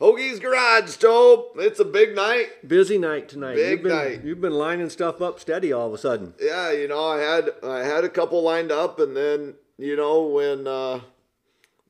Hoagie's 0.00 0.38
Garage, 0.40 0.96
Joe. 0.96 1.48
It's 1.56 1.78
a 1.78 1.84
big 1.84 2.14
night. 2.14 2.66
Busy 2.66 2.96
night 2.96 3.28
tonight. 3.28 3.56
Big 3.56 3.70
you've 3.70 3.82
been, 3.82 3.92
night. 3.92 4.24
You've 4.24 4.40
been 4.40 4.54
lining 4.54 4.88
stuff 4.88 5.20
up 5.20 5.38
steady 5.38 5.72
all 5.72 5.88
of 5.88 5.92
a 5.92 5.98
sudden. 5.98 6.34
Yeah, 6.40 6.72
you 6.72 6.88
know, 6.88 7.04
I 7.06 7.18
had 7.20 7.50
I 7.62 7.78
had 7.80 8.04
a 8.04 8.08
couple 8.08 8.42
lined 8.42 8.72
up, 8.72 8.98
and 8.98 9.14
then 9.14 9.54
you 9.76 9.96
know 9.96 10.22
when 10.22 10.66
uh, 10.66 11.00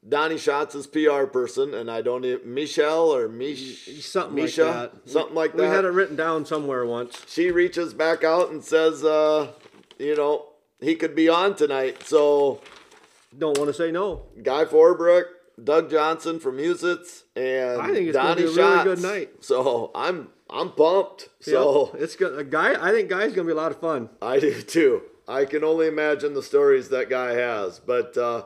Donny 0.09 0.39
Schatz 0.39 0.75
is 0.75 0.89
PR 0.89 1.25
person, 1.27 1.73
and 1.73 1.89
I 1.89 2.03
don't 2.03 2.25
even 2.25 2.53
Michelle 2.53 3.15
or 3.15 3.29
Mish 3.29 4.03
Something 4.05 4.35
Misha, 4.35 4.65
like 4.65 4.93
that. 5.05 5.09
something 5.11 5.35
like 5.37 5.55
We 5.55 5.63
that. 5.63 5.69
had 5.77 5.85
it 5.85 5.89
written 5.93 6.17
down 6.17 6.45
somewhere 6.45 6.85
once. 6.85 7.25
she 7.29 7.53
reaches 7.53 7.95
back 7.95 8.25
out 8.25 8.51
and 8.51 8.65
says, 8.65 9.05
uh, 9.05 9.53
you 10.01 10.17
know, 10.17 10.47
he 10.81 10.97
could 10.97 11.15
be 11.15 11.29
on 11.29 11.55
tonight. 11.55 12.03
So 12.05 12.61
Don't 13.39 13.57
want 13.57 13.69
to 13.69 13.75
say 13.75 13.93
no. 13.93 14.23
Guy 14.43 14.65
Forbrook, 14.65 15.25
Doug 15.65 15.91
Johnson 15.91 16.41
from 16.41 16.57
Musits, 16.57 17.25
and 17.37 17.81
I 17.81 17.93
think 17.93 18.09
it's 18.09 18.17
gonna 18.17 18.37
be 18.37 18.45
a 18.45 18.51
really 18.53 18.85
good 18.85 19.03
night. 19.03 19.31
So 19.45 19.91
I'm 19.95 20.29
I'm 20.49 20.73
pumped. 20.73 21.29
So 21.41 21.91
Yep. 21.93 22.03
it's 22.03 22.17
good. 22.17 22.39
A 22.39 22.45
guy. 22.45 22.75
I 22.81 22.93
think 22.93 23.09
guy's 23.09 23.33
gonna 23.33 23.47
be 23.47 23.53
a 23.53 23.57
lot 23.57 23.71
of 23.73 23.81
fun. 23.81 24.09
I 24.23 24.39
do 24.41 24.61
too. 24.63 25.03
I 25.29 25.45
can 25.45 25.63
only 25.63 25.87
imagine 25.87 26.35
the 26.35 26.43
stories 26.43 26.89
that 26.89 27.09
guy 27.09 27.33
has. 27.35 27.79
But 27.79 28.17
uh, 28.19 28.45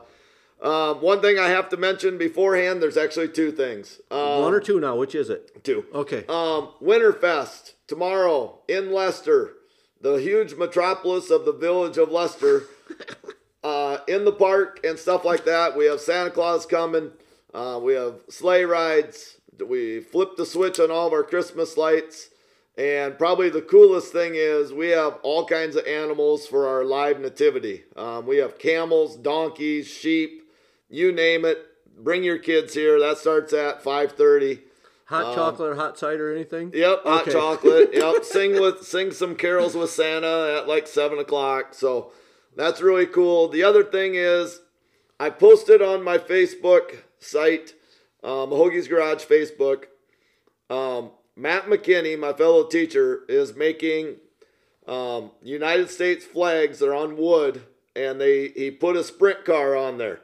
um, 0.61 1.01
one 1.01 1.19
thing 1.21 1.39
I 1.39 1.49
have 1.49 1.69
to 1.69 1.77
mention 1.77 2.17
beforehand, 2.17 2.81
there's 2.81 2.97
actually 2.97 3.29
two 3.29 3.51
things. 3.51 3.99
Um, 4.11 4.41
One 4.41 4.53
or 4.53 4.59
two 4.59 4.79
now. 4.79 4.95
Which 4.95 5.15
is 5.15 5.29
it? 5.29 5.63
two. 5.63 5.85
Okay. 5.93 6.25
Um, 6.29 6.69
Winterfest 6.81 7.73
tomorrow 7.87 8.59
in 8.67 8.91
Lester, 8.91 9.53
the 10.01 10.15
huge 10.15 10.53
metropolis 10.55 11.29
of 11.31 11.45
the 11.45 11.53
village 11.53 11.97
of 11.97 12.11
Lester. 12.11 12.63
Uh, 13.65 13.97
in 14.07 14.25
the 14.25 14.31
park 14.31 14.79
and 14.83 14.99
stuff 14.99 15.25
like 15.25 15.43
that. 15.45 15.75
We 15.75 15.85
have 15.85 15.99
Santa 15.99 16.29
Claus 16.29 16.67
coming. 16.67 17.09
Uh, 17.51 17.79
we 17.81 17.93
have 17.95 18.13
sleigh 18.29 18.63
rides. 18.63 19.37
We 19.65 20.01
flip 20.01 20.37
the 20.37 20.45
switch 20.45 20.79
on 20.79 20.91
all 20.91 21.07
of 21.07 21.13
our 21.13 21.23
Christmas 21.23 21.75
lights. 21.75 22.29
And 22.77 23.17
probably 23.17 23.49
the 23.49 23.63
coolest 23.63 24.11
thing 24.11 24.33
is 24.35 24.71
we 24.71 24.89
have 24.89 25.17
all 25.23 25.47
kinds 25.47 25.75
of 25.75 25.87
animals 25.87 26.45
for 26.45 26.67
our 26.67 26.83
live 26.83 27.19
nativity. 27.19 27.85
Um, 27.95 28.27
we 28.27 28.37
have 28.37 28.59
camels, 28.59 29.15
donkeys, 29.15 29.87
sheep, 29.87 30.43
you 30.87 31.11
name 31.11 31.43
it. 31.43 31.57
Bring 31.97 32.23
your 32.23 32.37
kids 32.37 32.75
here. 32.75 32.99
That 32.99 33.17
starts 33.17 33.51
at 33.51 33.81
5:30. 33.83 34.59
hot 35.05 35.33
chocolate 35.33 35.71
or 35.71 35.75
hot 35.75 35.97
cider 35.97 36.29
or 36.31 36.35
anything? 36.35 36.71
Yep, 36.71 37.03
hot 37.03 37.21
Okay. 37.21 37.31
chocolate. 37.31 37.89
Yep, 37.93 38.25
sing 38.25 38.61
with 38.61 38.83
sing 38.83 39.11
some 39.11 39.35
carols 39.35 39.73
with 39.73 39.89
Santa 39.89 40.59
at 40.59 40.67
like 40.67 40.85
seven 40.85 41.17
o'clock. 41.17 41.73
So 41.73 42.11
that's 42.55 42.81
really 42.81 43.05
cool. 43.05 43.47
The 43.47 43.63
other 43.63 43.83
thing 43.83 44.15
is, 44.15 44.59
I 45.19 45.29
posted 45.29 45.81
on 45.81 46.03
my 46.03 46.17
Facebook 46.17 47.03
site, 47.19 47.73
um, 48.23 48.49
Hoagie's 48.49 48.87
Garage 48.87 49.23
Facebook. 49.23 49.85
Um, 50.69 51.11
Matt 51.35 51.65
McKinney, 51.65 52.17
my 52.17 52.33
fellow 52.33 52.65
teacher, 52.65 53.23
is 53.27 53.55
making 53.55 54.15
um, 54.87 55.31
United 55.41 55.89
States 55.89 56.25
flags. 56.25 56.79
They're 56.79 56.95
on 56.95 57.17
wood, 57.17 57.63
and 57.95 58.19
they 58.19 58.49
he 58.49 58.71
put 58.71 58.95
a 58.95 59.03
sprint 59.03 59.45
car 59.45 59.75
on 59.75 59.97
there. 59.97 60.21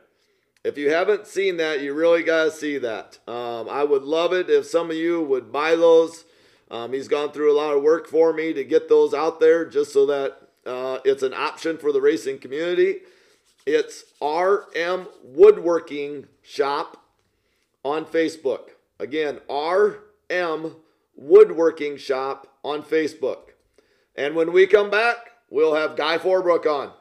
If 0.64 0.78
you 0.78 0.92
haven't 0.92 1.28
seen 1.28 1.58
that, 1.58 1.82
you 1.82 1.94
really 1.94 2.24
got 2.24 2.46
to 2.46 2.52
see 2.52 2.78
that. 2.78 3.18
Um, 3.28 3.68
I 3.68 3.84
would 3.84 4.04
love 4.04 4.32
it 4.32 4.50
if 4.50 4.66
some 4.68 4.92
of 4.92 4.96
you 4.96 5.22
would 5.22 5.52
buy 5.52 5.76
those. 5.76 6.24
Um, 6.70 6.94
he's 6.94 7.08
gone 7.08 7.32
through 7.32 7.52
a 7.52 7.58
lot 7.58 7.76
of 7.76 7.84
work 7.84 8.08
for 8.08 8.32
me 8.32 8.54
to 8.54 8.64
get 8.64 8.88
those 8.88 9.14
out 9.14 9.40
there 9.40 9.66
just 9.66 9.92
so 9.92 10.06
that 10.06 10.51
uh, 10.66 11.00
it's 11.04 11.24
an 11.24 11.34
option 11.34 11.78
for 11.78 11.92
the 11.92 12.02
racing 12.02 12.40
community. 12.40 13.00
It's 13.66 14.06
RM 14.22 15.08
Woodworking 15.24 16.28
Shop 16.42 16.98
on 17.84 18.06
Facebook. 18.06 18.70
Again, 19.00 19.40
RM 19.50 20.76
Woodworking 21.16 21.98
Shop 21.98 22.48
on 22.64 22.84
Facebook. 22.84 23.52
And 24.16 24.36
when 24.36 24.52
we 24.52 24.68
come 24.68 24.90
back, 24.90 25.32
we'll 25.50 25.76
have 25.76 25.96
Guy 25.96 26.18
Forbrook 26.18 26.66
on. 26.66 26.92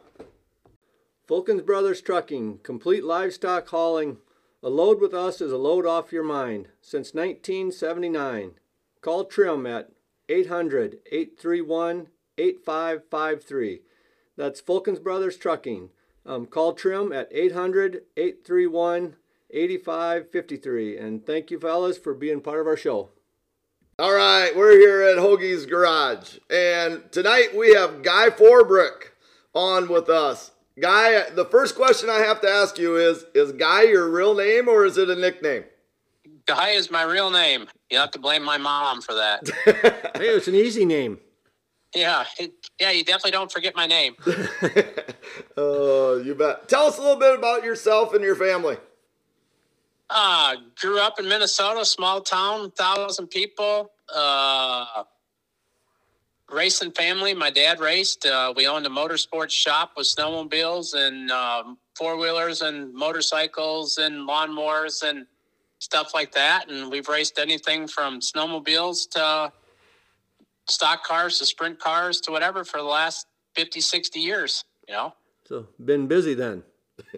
Fulkins 1.29 1.65
Brothers 1.65 2.01
Trucking, 2.01 2.59
complete 2.63 3.05
livestock 3.05 3.69
hauling. 3.69 4.19
A 4.63 4.69
load 4.69 5.01
with 5.01 5.15
us 5.15 5.41
is 5.41 5.53
a 5.53 5.57
load 5.57 5.87
off 5.87 6.13
your 6.13 6.25
mind. 6.25 6.69
Since 6.83 7.15
1979. 7.15 8.53
Call 9.01 9.25
Trim 9.25 9.67
at 9.67 9.91
800 10.29 10.99
831 11.11 12.09
8553. 12.41 13.81
That's 14.37 14.63
Fulkins 14.63 15.03
Brothers 15.03 15.37
Trucking. 15.37 15.91
Um, 16.25 16.47
call 16.47 16.73
Trim 16.73 17.13
at 17.13 17.29
800 17.31 18.03
831 18.17 19.17
8553. 19.51 20.97
And 20.97 21.27
thank 21.27 21.51
you, 21.51 21.59
fellas, 21.59 21.99
for 21.99 22.15
being 22.15 22.41
part 22.41 22.61
of 22.61 22.67
our 22.67 22.77
show. 22.77 23.11
All 23.99 24.15
right, 24.15 24.57
we're 24.57 24.79
here 24.79 25.03
at 25.03 25.19
Hoagie's 25.19 25.67
Garage, 25.67 26.39
and 26.49 27.03
tonight 27.13 27.55
we 27.55 27.75
have 27.75 28.03
Guy 28.03 28.31
Forbrook 28.31 29.11
on 29.55 29.89
with 29.89 30.09
us. 30.09 30.53
Guy, 30.81 31.29
the 31.29 31.45
first 31.45 31.77
question 31.77 32.09
I 32.09 32.21
have 32.21 32.41
to 32.41 32.49
ask 32.49 32.79
you 32.79 32.97
is: 32.97 33.27
Is 33.35 33.53
Guy 33.53 33.83
your 33.83 34.09
real 34.09 34.35
name 34.35 34.69
or 34.69 34.87
is 34.87 34.97
it 34.97 35.11
a 35.11 35.17
nickname? 35.17 35.65
Guy 36.47 36.71
is 36.71 36.91
my 36.91 37.03
real 37.03 37.31
name. 37.31 37.69
You 37.91 37.99
have 37.99 38.11
to 38.13 38.19
blame 38.19 38.43
my 38.43 38.57
mom 38.57 39.03
for 39.03 39.15
that. 39.15 39.51
Hey, 40.17 40.29
it's 40.29 40.49
an 40.49 40.55
easy 40.55 40.87
name. 40.87 41.19
Yeah, 41.95 42.25
yeah. 42.79 42.91
You 42.91 43.05
definitely 43.05 43.33
don't 43.33 43.51
forget 43.51 43.75
my 43.75 43.87
name. 43.87 44.17
Oh, 45.57 46.19
you 46.19 46.35
bet. 46.35 46.69
Tell 46.69 46.87
us 46.87 46.99
a 46.99 47.03
little 47.03 47.19
bit 47.19 47.39
about 47.39 47.65
yourself 47.65 48.15
and 48.15 48.25
your 48.25 48.37
family. 48.37 48.77
Uh, 50.09 50.57
grew 50.81 50.99
up 50.99 51.21
in 51.21 51.29
Minnesota, 51.29 51.85
small 51.85 52.21
town, 52.21 52.71
thousand 52.73 53.29
people. 53.29 53.93
Uh, 54.13 55.05
racing 56.51 56.93
family. 56.93 57.35
My 57.35 57.51
dad 57.51 57.81
raced. 57.81 58.27
Uh, 58.27 58.53
we 58.57 58.67
owned 58.67 58.87
a 58.87 58.89
motorsports 58.89 59.53
shop 59.53 59.93
with 59.97 60.07
snowmobiles 60.07 60.95
and 60.95 61.31
um, 61.31 61.79
four 61.95 62.17
wheelers 62.17 62.63
and 62.63 62.93
motorcycles 62.93 63.99
and 63.99 64.29
lawnmowers 64.29 65.03
and 65.09 65.27
stuff 65.79 66.13
like 66.15 66.33
that. 66.33 66.69
And 66.71 66.91
we've 66.91 67.09
raced 67.09 67.39
anything 67.39 67.87
from 67.87 68.21
snowmobiles 68.21 69.09
to 69.11 69.53
stock 70.71 71.05
cars 71.05 71.39
to 71.39 71.47
sprint 71.47 71.79
cars 71.79 72.21
to 72.23 72.31
whatever 72.31 72.65
for 72.65 72.79
the 72.79 72.85
last 72.85 73.27
50, 73.55 73.81
60 73.81 74.21
years. 74.21 74.65
You 74.89 74.95
know? 74.95 75.15
So, 75.45 75.69
been 75.85 76.07
busy 76.07 76.35
then. 76.35 76.63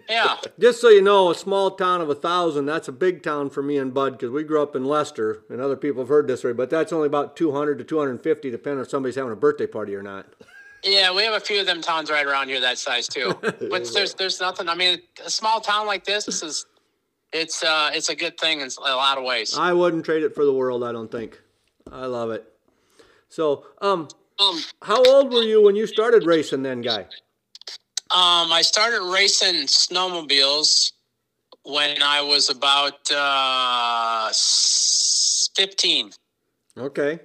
Yeah. 0.09 0.37
Just 0.59 0.81
so 0.81 0.89
you 0.89 1.01
know, 1.01 1.29
a 1.31 1.35
small 1.35 1.71
town 1.71 2.01
of 2.01 2.09
a 2.09 2.15
thousand, 2.15 2.65
that's 2.65 2.87
a 2.87 2.91
big 2.91 3.23
town 3.23 3.49
for 3.49 3.61
me 3.61 3.77
and 3.77 3.93
Bud 3.93 4.13
because 4.13 4.29
we 4.29 4.43
grew 4.43 4.61
up 4.61 4.75
in 4.75 4.85
Lester, 4.85 5.43
and 5.49 5.61
other 5.61 5.75
people 5.75 6.01
have 6.01 6.09
heard 6.09 6.27
this 6.27 6.39
story, 6.39 6.53
but 6.53 6.69
that's 6.69 6.93
only 6.93 7.07
about 7.07 7.35
200 7.35 7.77
to 7.77 7.83
250, 7.83 8.49
depending 8.49 8.81
if 8.81 8.89
somebody's 8.89 9.15
having 9.15 9.31
a 9.31 9.35
birthday 9.35 9.67
party 9.67 9.95
or 9.95 10.01
not. 10.01 10.25
Yeah, 10.83 11.13
we 11.13 11.23
have 11.23 11.33
a 11.33 11.39
few 11.39 11.61
of 11.61 11.65
them 11.65 11.81
towns 11.81 12.11
right 12.11 12.25
around 12.25 12.49
here 12.49 12.59
that 12.59 12.77
size 12.77 13.07
too. 13.07 13.33
But 13.41 13.89
there's 13.93 14.13
there's 14.15 14.41
nothing. 14.41 14.67
I 14.67 14.75
mean, 14.75 14.99
a 15.25 15.29
small 15.29 15.61
town 15.61 15.87
like 15.87 16.03
this 16.03 16.27
is 16.27 16.65
it's 17.31 17.63
uh 17.63 17.91
it's 17.93 18.09
a 18.09 18.15
good 18.15 18.37
thing 18.37 18.59
in 18.59 18.69
a 18.85 18.95
lot 18.95 19.17
of 19.17 19.23
ways. 19.23 19.57
I 19.57 19.71
wouldn't 19.71 20.03
trade 20.03 20.23
it 20.23 20.35
for 20.35 20.43
the 20.43 20.53
world, 20.53 20.83
I 20.83 20.91
don't 20.91 21.09
think. 21.09 21.41
I 21.89 22.05
love 22.05 22.31
it. 22.31 22.52
So, 23.33 23.65
um, 23.81 24.07
Um, 24.37 24.61
how 24.83 25.03
old 25.03 25.33
were 25.33 25.41
you 25.41 25.59
when 25.59 25.75
you 25.75 25.87
started 25.87 26.23
racing 26.23 26.61
then, 26.61 26.81
guy? 26.81 27.07
um, 28.11 28.51
I 28.51 28.61
started 28.61 29.01
racing 29.11 29.65
snowmobiles 29.65 30.91
when 31.63 32.03
I 32.03 32.21
was 32.21 32.51
about 32.51 33.11
uh, 33.11 34.31
fifteen, 35.55 36.11
Okay. 36.77 37.21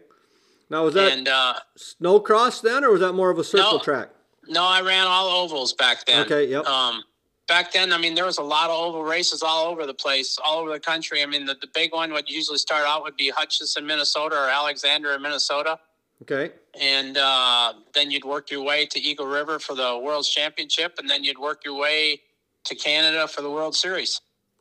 Now, 0.70 0.84
was 0.84 0.94
that 0.94 1.12
and 1.12 1.28
uh, 1.28 1.54
snow 1.76 2.20
cross 2.20 2.62
then, 2.62 2.84
or 2.84 2.90
was 2.92 3.00
that 3.00 3.12
more 3.12 3.28
of 3.28 3.38
a 3.38 3.44
circle 3.44 3.72
No. 3.72 3.84
track? 3.84 4.08
no, 4.48 4.64
I 4.64 4.80
ran 4.80 5.06
all 5.06 5.28
ovals 5.44 5.74
back 5.74 6.06
then. 6.06 6.24
Okay, 6.24 6.46
yep. 6.46 6.64
Um, 6.64 7.02
back 7.48 7.70
then, 7.72 7.92
I 7.92 7.98
mean, 7.98 8.14
there 8.14 8.24
was 8.24 8.38
a 8.38 8.42
lot 8.42 8.70
of 8.70 8.78
oval 8.78 9.02
races 9.04 9.42
all 9.42 9.66
over 9.66 9.84
the 9.84 9.92
place, 9.94 10.38
all 10.42 10.58
over 10.60 10.70
the 10.72 10.80
country. 10.80 11.22
I 11.22 11.26
mean, 11.26 11.44
the, 11.44 11.54
the 11.60 11.68
big 11.74 11.92
one 11.92 12.12
would 12.14 12.30
usually 12.30 12.56
start 12.58 12.86
out 12.86 13.02
would 13.02 13.16
be 13.16 13.28
Hutchinson, 13.28 13.86
Minnesota, 13.86 14.36
or 14.36 14.48
Alexandria 14.48 15.18
Minnesota. 15.18 15.78
Okay. 16.22 16.50
and 16.80 17.16
uh, 17.16 17.72
then 17.94 18.10
you'd 18.10 18.24
work 18.24 18.50
your 18.50 18.62
way 18.64 18.86
to 18.86 18.98
Eagle 19.00 19.26
River 19.26 19.58
for 19.58 19.74
the 19.74 19.98
World 20.02 20.24
Championship, 20.26 20.94
and 20.98 21.08
then 21.08 21.22
you'd 21.24 21.38
work 21.38 21.64
your 21.64 21.74
way 21.78 22.20
to 22.64 22.74
Canada 22.74 23.26
for 23.28 23.40
the 23.42 23.50
World 23.50 23.74
Series. 23.76 24.20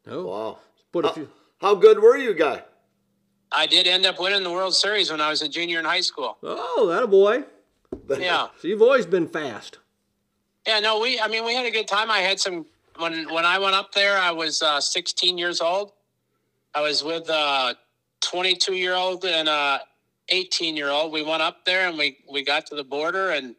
Oh, 0.09 0.25
Wow. 0.27 0.59
put 0.91 1.05
a 1.05 1.07
How, 1.09 1.13
few. 1.13 1.29
how 1.59 1.75
good 1.75 1.99
were 1.99 2.15
you, 2.17 2.33
Guy? 2.33 2.63
I 3.51 3.65
did 3.65 3.87
end 3.87 4.05
up 4.05 4.19
winning 4.19 4.43
the 4.43 4.51
World 4.51 4.75
Series 4.75 5.09
when 5.11 5.19
I 5.21 5.29
was 5.29 5.41
a 5.41 5.49
junior 5.49 5.79
in 5.79 5.85
high 5.85 6.01
school. 6.01 6.37
Oh, 6.43 6.85
that 6.89 7.03
a 7.03 7.07
boy. 7.07 7.43
Yeah, 8.19 8.47
So 8.61 8.67
you've 8.67 8.81
always 8.81 9.05
been 9.05 9.27
fast. 9.27 9.79
yeah. 10.67 10.79
No, 10.79 10.99
we. 10.99 11.19
I 11.19 11.27
mean, 11.27 11.43
we 11.45 11.53
had 11.55 11.65
a 11.65 11.71
good 11.71 11.87
time. 11.87 12.11
I 12.11 12.19
had 12.19 12.39
some 12.39 12.65
when 12.99 13.33
when 13.33 13.45
I 13.45 13.57
went 13.59 13.75
up 13.75 13.93
there. 13.93 14.17
I 14.17 14.31
was 14.31 14.61
uh, 14.61 14.79
16 14.81 15.37
years 15.37 15.59
old. 15.61 15.91
I 16.75 16.81
was 16.81 17.03
with 17.03 17.29
a 17.29 17.75
22 18.21 18.73
year 18.75 18.93
old 18.93 19.23
and 19.25 19.47
a 19.49 19.81
18 20.29 20.77
year 20.77 20.89
old. 20.89 21.11
We 21.13 21.23
went 21.23 21.41
up 21.41 21.65
there 21.65 21.87
and 21.89 21.97
we 21.97 22.17
we 22.31 22.43
got 22.43 22.65
to 22.67 22.75
the 22.75 22.83
border 22.83 23.31
and 23.31 23.55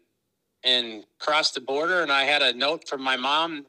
and 0.65 1.05
crossed 1.19 1.55
the 1.55 1.61
border. 1.61 2.03
And 2.03 2.13
I 2.13 2.25
had 2.25 2.43
a 2.43 2.53
note 2.53 2.89
from 2.89 3.03
my 3.03 3.17
mom 3.17 3.67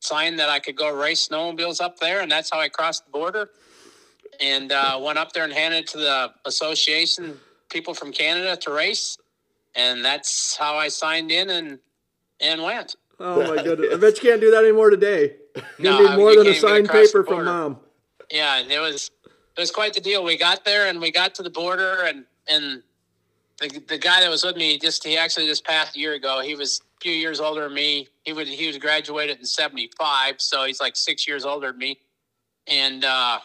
signed 0.00 0.38
that 0.38 0.48
I 0.48 0.60
could 0.60 0.76
go 0.76 0.94
race 0.94 1.28
snowmobiles 1.28 1.80
up 1.80 1.98
there, 1.98 2.20
and 2.20 2.30
that's 2.30 2.50
how 2.52 2.60
I 2.60 2.68
crossed 2.68 3.04
the 3.06 3.12
border. 3.12 3.50
and 4.40 4.72
uh, 4.72 4.98
went 5.02 5.18
up 5.18 5.32
there 5.32 5.44
and 5.44 5.52
handed 5.52 5.78
it 5.84 5.86
to 5.88 5.98
the 5.98 6.32
association 6.46 7.38
people 7.70 7.94
from 7.94 8.12
Canada 8.12 8.56
to 8.56 8.70
race, 8.72 9.18
and 9.74 10.04
that's 10.04 10.56
how 10.56 10.76
I 10.76 10.88
signed 10.88 11.30
in 11.30 11.50
and 11.50 11.78
and 12.40 12.62
went. 12.62 12.96
Oh 13.18 13.46
my 13.54 13.62
goodness! 13.62 13.94
I 13.94 13.96
bet 13.98 14.22
you 14.22 14.30
can't 14.30 14.40
do 14.40 14.50
that 14.52 14.64
anymore 14.64 14.90
today. 14.90 15.36
You 15.78 15.84
No, 15.84 15.98
need 15.98 16.16
more 16.16 16.32
you 16.32 16.38
than 16.44 16.46
a 16.52 16.54
signed 16.54 16.88
paper 16.88 17.24
from 17.24 17.44
mom. 17.44 17.78
Yeah, 18.30 18.58
and 18.60 18.70
it 18.70 18.78
was 18.80 19.10
it 19.60 19.64
was 19.64 19.70
quite 19.70 19.92
the 19.92 20.00
deal. 20.00 20.24
We 20.24 20.38
got 20.38 20.64
there 20.64 20.88
and 20.88 21.00
we 21.00 21.12
got 21.12 21.34
to 21.34 21.42
the 21.42 21.50
border 21.50 22.04
and 22.04 22.24
and 22.48 22.82
the 23.60 23.68
the 23.88 23.98
guy 23.98 24.20
that 24.20 24.30
was 24.30 24.42
with 24.42 24.56
me 24.56 24.78
just 24.78 25.04
he 25.04 25.18
actually 25.18 25.46
just 25.46 25.66
passed 25.66 25.94
a 25.96 25.98
year 25.98 26.14
ago. 26.14 26.40
He 26.40 26.54
was 26.54 26.80
a 26.96 27.00
few 27.00 27.12
years 27.12 27.40
older 27.40 27.64
than 27.64 27.74
me. 27.74 28.08
He 28.24 28.32
would 28.32 28.48
he 28.48 28.66
was 28.66 28.78
graduated 28.78 29.38
in 29.38 29.44
seventy 29.44 29.90
five, 29.98 30.36
so 30.38 30.64
he's 30.64 30.80
like 30.80 30.96
six 30.96 31.28
years 31.28 31.44
older 31.44 31.68
than 31.68 31.78
me. 31.78 31.98
And 32.66 33.04
uh, 33.04 33.40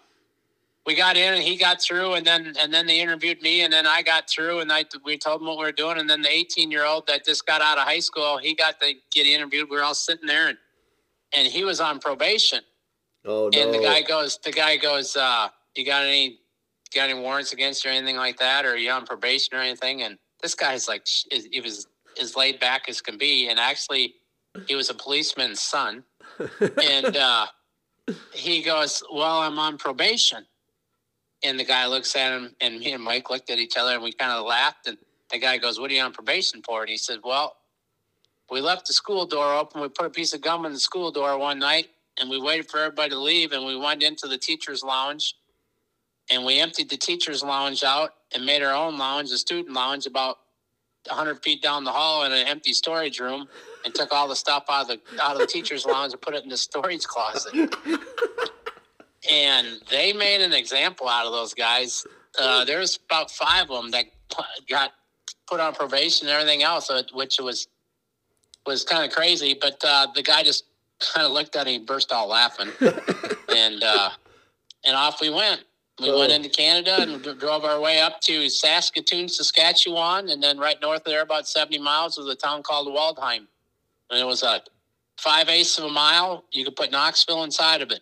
we 0.86 0.96
got 0.96 1.18
in 1.18 1.34
and 1.34 1.44
he 1.44 1.58
got 1.58 1.82
through 1.82 2.14
and 2.14 2.26
then 2.26 2.54
and 2.62 2.74
then 2.74 2.88
they 2.88 3.02
interviewed 3.02 3.42
me 3.42 3.64
and 3.64 3.74
then 3.74 3.86
I 3.86 4.02
got 4.02 4.30
through 4.30 4.62
and 4.62 4.72
I 4.72 4.86
we 5.04 5.18
told 5.18 5.42
them 5.42 5.48
what 5.48 5.58
we 5.58 5.66
were 5.66 5.74
doing 5.74 6.00
and 6.00 6.10
then 6.10 6.22
the 6.22 6.32
eighteen 6.32 6.72
year 6.72 6.86
old 6.86 7.08
that 7.08 7.26
just 7.26 7.46
got 7.46 7.62
out 7.62 7.78
of 7.78 7.84
high 7.84 8.00
school 8.00 8.38
he 8.38 8.56
got 8.56 8.80
to 8.80 8.94
get 9.12 9.28
interviewed. 9.28 9.70
We 9.70 9.76
were 9.76 9.84
all 9.84 9.94
sitting 9.94 10.28
there 10.28 10.48
and 10.48 10.58
and 11.34 11.46
he 11.46 11.66
was 11.66 11.82
on 11.82 12.00
probation. 12.00 12.62
Oh 13.26 13.50
no. 13.52 13.60
And 13.60 13.74
the 13.74 13.80
guy 13.80 14.02
goes, 14.02 14.38
the 14.44 14.52
guy 14.52 14.78
goes, 14.78 15.18
uh, 15.18 15.50
you 15.77 15.86
got 15.86 16.04
any, 16.04 16.39
got 16.94 17.10
any 17.10 17.19
warrants 17.19 17.54
against 17.54 17.83
you 17.83 17.92
or 17.92 17.94
anything 17.94 18.18
like 18.18 18.38
that, 18.38 18.66
or 18.66 18.72
are 18.74 18.77
you 18.77 18.92
on 18.92 19.06
probation 19.06 19.57
or 19.57 19.62
anything? 19.62 20.04
And 20.04 20.18
this 20.42 20.56
guy's 20.56 20.88
like, 20.88 21.04
is- 21.31 21.48
he 21.51 21.62
was 21.62 21.88
as 22.19 22.36
laid 22.36 22.60
back 22.60 22.88
as 22.88 23.01
can 23.01 23.18
be, 23.18 23.50
and 23.50 23.60
actually, 23.60 24.16
he 24.68 24.75
was 24.75 24.89
a 24.89 24.94
policeman's 24.94 25.62
son, 25.62 26.04
and 26.60 27.18
uh, 27.18 27.45
he 28.33 28.63
goes, 28.63 29.04
well, 29.12 29.39
I'm 29.39 29.60
on 29.60 29.77
probation, 29.77 30.45
and 31.44 31.60
the 31.60 31.66
guy 31.66 31.88
looks 31.88 32.16
at 32.16 32.31
him, 32.31 32.56
and 32.62 32.80
me 32.80 32.94
and 32.94 33.04
Mike 33.04 33.30
looked 33.30 33.50
at 33.50 33.57
each 33.57 33.75
other, 33.75 33.94
and 33.94 34.04
we 34.04 34.13
kind 34.13 34.31
of 34.31 34.45
laughed, 34.45 34.88
and 34.88 34.98
the 35.30 35.39
guy 35.39 35.57
goes, 35.57 35.80
what 35.80 35.92
are 35.92 35.94
you 35.94 36.01
on 36.01 36.13
probation 36.13 36.62
for? 36.66 36.81
And 36.81 36.89
he 36.89 36.98
said, 36.98 37.19
well. 37.24 37.57
We 38.48 38.62
left 38.62 38.86
the 38.86 38.94
school 38.94 39.25
door 39.25 39.56
open. 39.56 39.81
We 39.81 39.89
put 39.89 40.06
a 40.06 40.10
piece 40.12 40.36
of 40.36 40.42
gum 40.42 40.68
in 40.68 40.71
the 40.71 40.78
school 40.80 41.10
door 41.10 41.36
one 41.39 41.57
night, 41.57 41.88
and 42.19 42.30
we 42.30 42.39
waited 42.39 42.69
for 42.69 42.80
everybody 42.80 43.10
to 43.10 43.19
leave 43.19 43.51
and 43.51 43.66
we 43.66 43.78
went 43.78 44.04
into 44.04 44.28
the 44.28 44.38
teachers 44.38 44.83
lounge 44.83 45.36
and 46.31 46.45
we 46.45 46.60
emptied 46.60 46.89
the 46.89 46.98
teachers 46.98 47.44
lounge 47.44 47.83
out 47.83 48.12
and 48.33 48.45
made 48.45 48.62
our 48.62 48.74
own 48.74 48.98
lounge 48.98 49.31
a 49.31 49.38
student 49.38 49.74
lounge 49.74 50.06
about 50.06 50.38
100 51.07 51.44
feet 51.44 51.62
down 51.62 51.83
the 51.83 51.92
hall 51.92 52.25
in 52.25 52.31
an 52.31 52.48
empty 52.48 52.74
storage 52.74 53.19
room 53.19 53.48
and 53.83 53.94
took 53.94 54.12
all 54.12 54.27
the 54.27 54.36
stuff 54.36 54.66
out 54.69 54.89
of 54.89 55.00
the 55.00 55.24
out 55.24 55.33
of 55.33 55.39
the 55.39 55.48
teachers 55.48 55.86
lounge 55.86 56.13
and 56.13 56.22
put 56.22 56.33
it 56.33 56.44
in 56.44 56.50
the 56.50 56.57
storage 56.57 57.04
closet. 57.04 57.54
And 59.31 59.81
they 59.89 60.13
made 60.13 60.42
an 60.42 60.54
example 60.54 61.07
out 61.07 61.25
of 61.25 61.31
those 61.31 61.54
guys. 61.54 62.06
Uh, 62.39 62.66
there's 62.66 63.00
about 63.10 63.31
five 63.31 63.69
of 63.71 63.81
them 63.81 63.92
that 63.92 64.06
got 64.69 64.92
put 65.48 65.60
on 65.60 65.74
probation 65.74 66.28
and 66.28 66.36
everything 66.36 66.63
else 66.63 66.89
uh, 66.89 67.04
which 67.13 67.39
was 67.39 67.68
was 68.66 68.83
kind 68.83 69.06
of 69.06 69.16
crazy 69.16 69.56
but 69.60 69.81
uh, 69.86 70.07
the 70.16 70.24
guy 70.24 70.42
just 70.44 70.66
kind 71.00 71.25
of 71.25 71.31
looked 71.31 71.56
at 71.56 71.66
me 71.66 71.75
and 71.75 71.86
burst 71.86 72.12
out 72.12 72.28
laughing. 72.28 72.69
And 73.48 73.83
uh, 73.83 74.10
and 74.83 74.98
off 74.98 75.21
we 75.21 75.30
went. 75.30 75.63
We 76.01 76.12
went 76.13 76.31
into 76.33 76.50
Canada 76.50 76.97
and 77.01 77.24
d- 77.24 77.33
drove 77.36 77.63
our 77.63 77.80
way 77.80 78.01
up 78.01 78.19
to 78.21 78.50
Saskatoon, 78.50 79.30
Saskatchewan, 79.30 80.30
and 80.30 80.44
then 80.44 80.57
right 80.57 80.75
north 80.81 81.00
of 81.00 81.06
there, 81.06 81.21
about 81.21 81.47
seventy 81.47 81.80
miles, 81.80 82.18
was 82.18 82.27
a 82.27 82.36
town 82.36 82.63
called 82.63 82.88
Waldheim, 82.89 83.47
and 84.09 84.19
it 84.19 84.25
was 84.25 84.44
a 84.44 84.62
five 85.18 85.47
eighths 85.47 85.77
of 85.77 85.86
a 85.86 85.89
mile. 85.89 86.44
You 86.51 86.65
could 86.65 86.75
put 86.75 86.92
Knoxville 86.92 87.44
inside 87.44 87.81
of 87.81 87.92
it. 87.92 88.01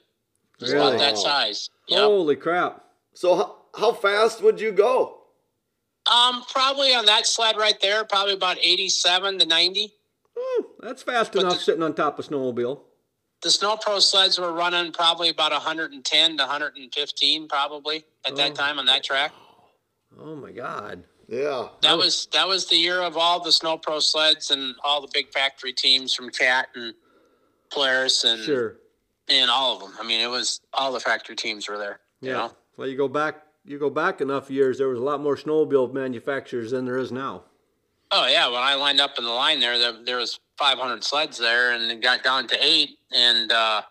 It 0.59 0.61
was 0.61 0.73
Really? 0.73 0.95
about 0.95 0.99
that 0.99 1.17
size. 1.19 1.69
Yep. 1.87 1.99
Holy 1.99 2.35
crap! 2.35 2.83
So 3.13 3.35
how, 3.35 3.55
how 3.75 3.91
fast 3.93 4.41
would 4.41 4.59
you 4.59 4.71
go? 4.71 5.19
Um, 6.11 6.43
probably 6.51 6.95
on 6.95 7.05
that 7.05 7.27
sled 7.27 7.57
right 7.57 7.79
there, 7.79 8.03
probably 8.05 8.33
about 8.33 8.57
eighty-seven 8.59 9.37
to 9.37 9.45
ninety. 9.45 9.93
Oh, 10.35 10.65
that's 10.79 11.03
fast 11.03 11.33
But 11.33 11.41
enough 11.43 11.53
the- 11.57 11.59
sitting 11.59 11.83
on 11.83 11.93
top 11.93 12.17
of 12.17 12.25
a 12.25 12.27
snowmobile. 12.27 12.79
The 13.43 13.51
Snow 13.51 13.75
Pro 13.77 13.99
sleds 13.99 14.39
were 14.39 14.53
running 14.53 14.91
probably 14.93 15.29
about 15.29 15.51
110 15.51 16.37
to 16.37 16.43
115, 16.43 17.47
probably 17.47 18.05
at 18.25 18.31
Oh. 18.33 18.35
that 18.37 18.55
time 18.55 18.79
on 18.79 18.85
that 18.85 19.03
track. 19.03 19.33
Oh 20.19 20.35
my 20.35 20.51
god! 20.51 21.03
Yeah. 21.27 21.69
That 21.81 21.97
was 21.97 22.27
that 22.31 22.47
was 22.47 22.67
the 22.67 22.75
year 22.77 23.01
of 23.01 23.17
all 23.17 23.39
the 23.41 23.51
Snow 23.51 23.77
Pro 23.77 23.99
sleds 23.99 24.51
and 24.51 24.75
all 24.83 25.01
the 25.01 25.09
big 25.13 25.31
factory 25.33 25.73
teams 25.73 26.13
from 26.13 26.29
Cat 26.29 26.69
and 26.75 26.93
Polaris 27.69 28.23
and 28.23 28.43
Sure. 28.43 28.77
and 29.27 29.49
all 29.51 29.75
of 29.75 29.81
them. 29.81 29.93
I 29.99 30.03
mean, 30.03 30.21
it 30.21 30.29
was 30.29 30.61
all 30.73 30.91
the 30.93 30.99
factory 30.99 31.35
teams 31.35 31.67
were 31.67 31.77
there. 31.77 31.99
You 32.21 32.29
Yeah. 32.29 32.37
know? 32.37 32.57
Well, 32.77 32.87
you 32.87 32.95
go 32.95 33.07
back. 33.07 33.47
You 33.65 33.79
go 33.79 33.89
back 33.89 34.19
enough 34.21 34.49
years. 34.49 34.77
There 34.77 34.89
was 34.89 34.99
a 34.99 35.03
lot 35.03 35.19
more 35.21 35.35
snowmobile 35.37 35.91
manufacturers 35.93 36.71
than 36.71 36.85
there 36.85 36.97
is 36.97 37.11
now. 37.11 37.43
Oh 38.15 38.27
yeah, 38.27 38.45
when 38.47 38.61
I 38.61 38.75
lined 38.75 39.01
up 39.01 39.17
in 39.17 39.23
the 39.23 39.31
line 39.31 39.59
there, 39.59 39.79
there, 39.79 39.93
there 40.05 40.17
was 40.17 40.39
500 40.57 41.03
sleds 41.03 41.39
there, 41.39 41.71
and 41.71 41.91
it 41.91 41.99
got 42.01 42.23
down 42.23 42.45
to 42.47 42.57
eight. 42.63 42.99
And 43.11 43.51
uh, 43.51 43.81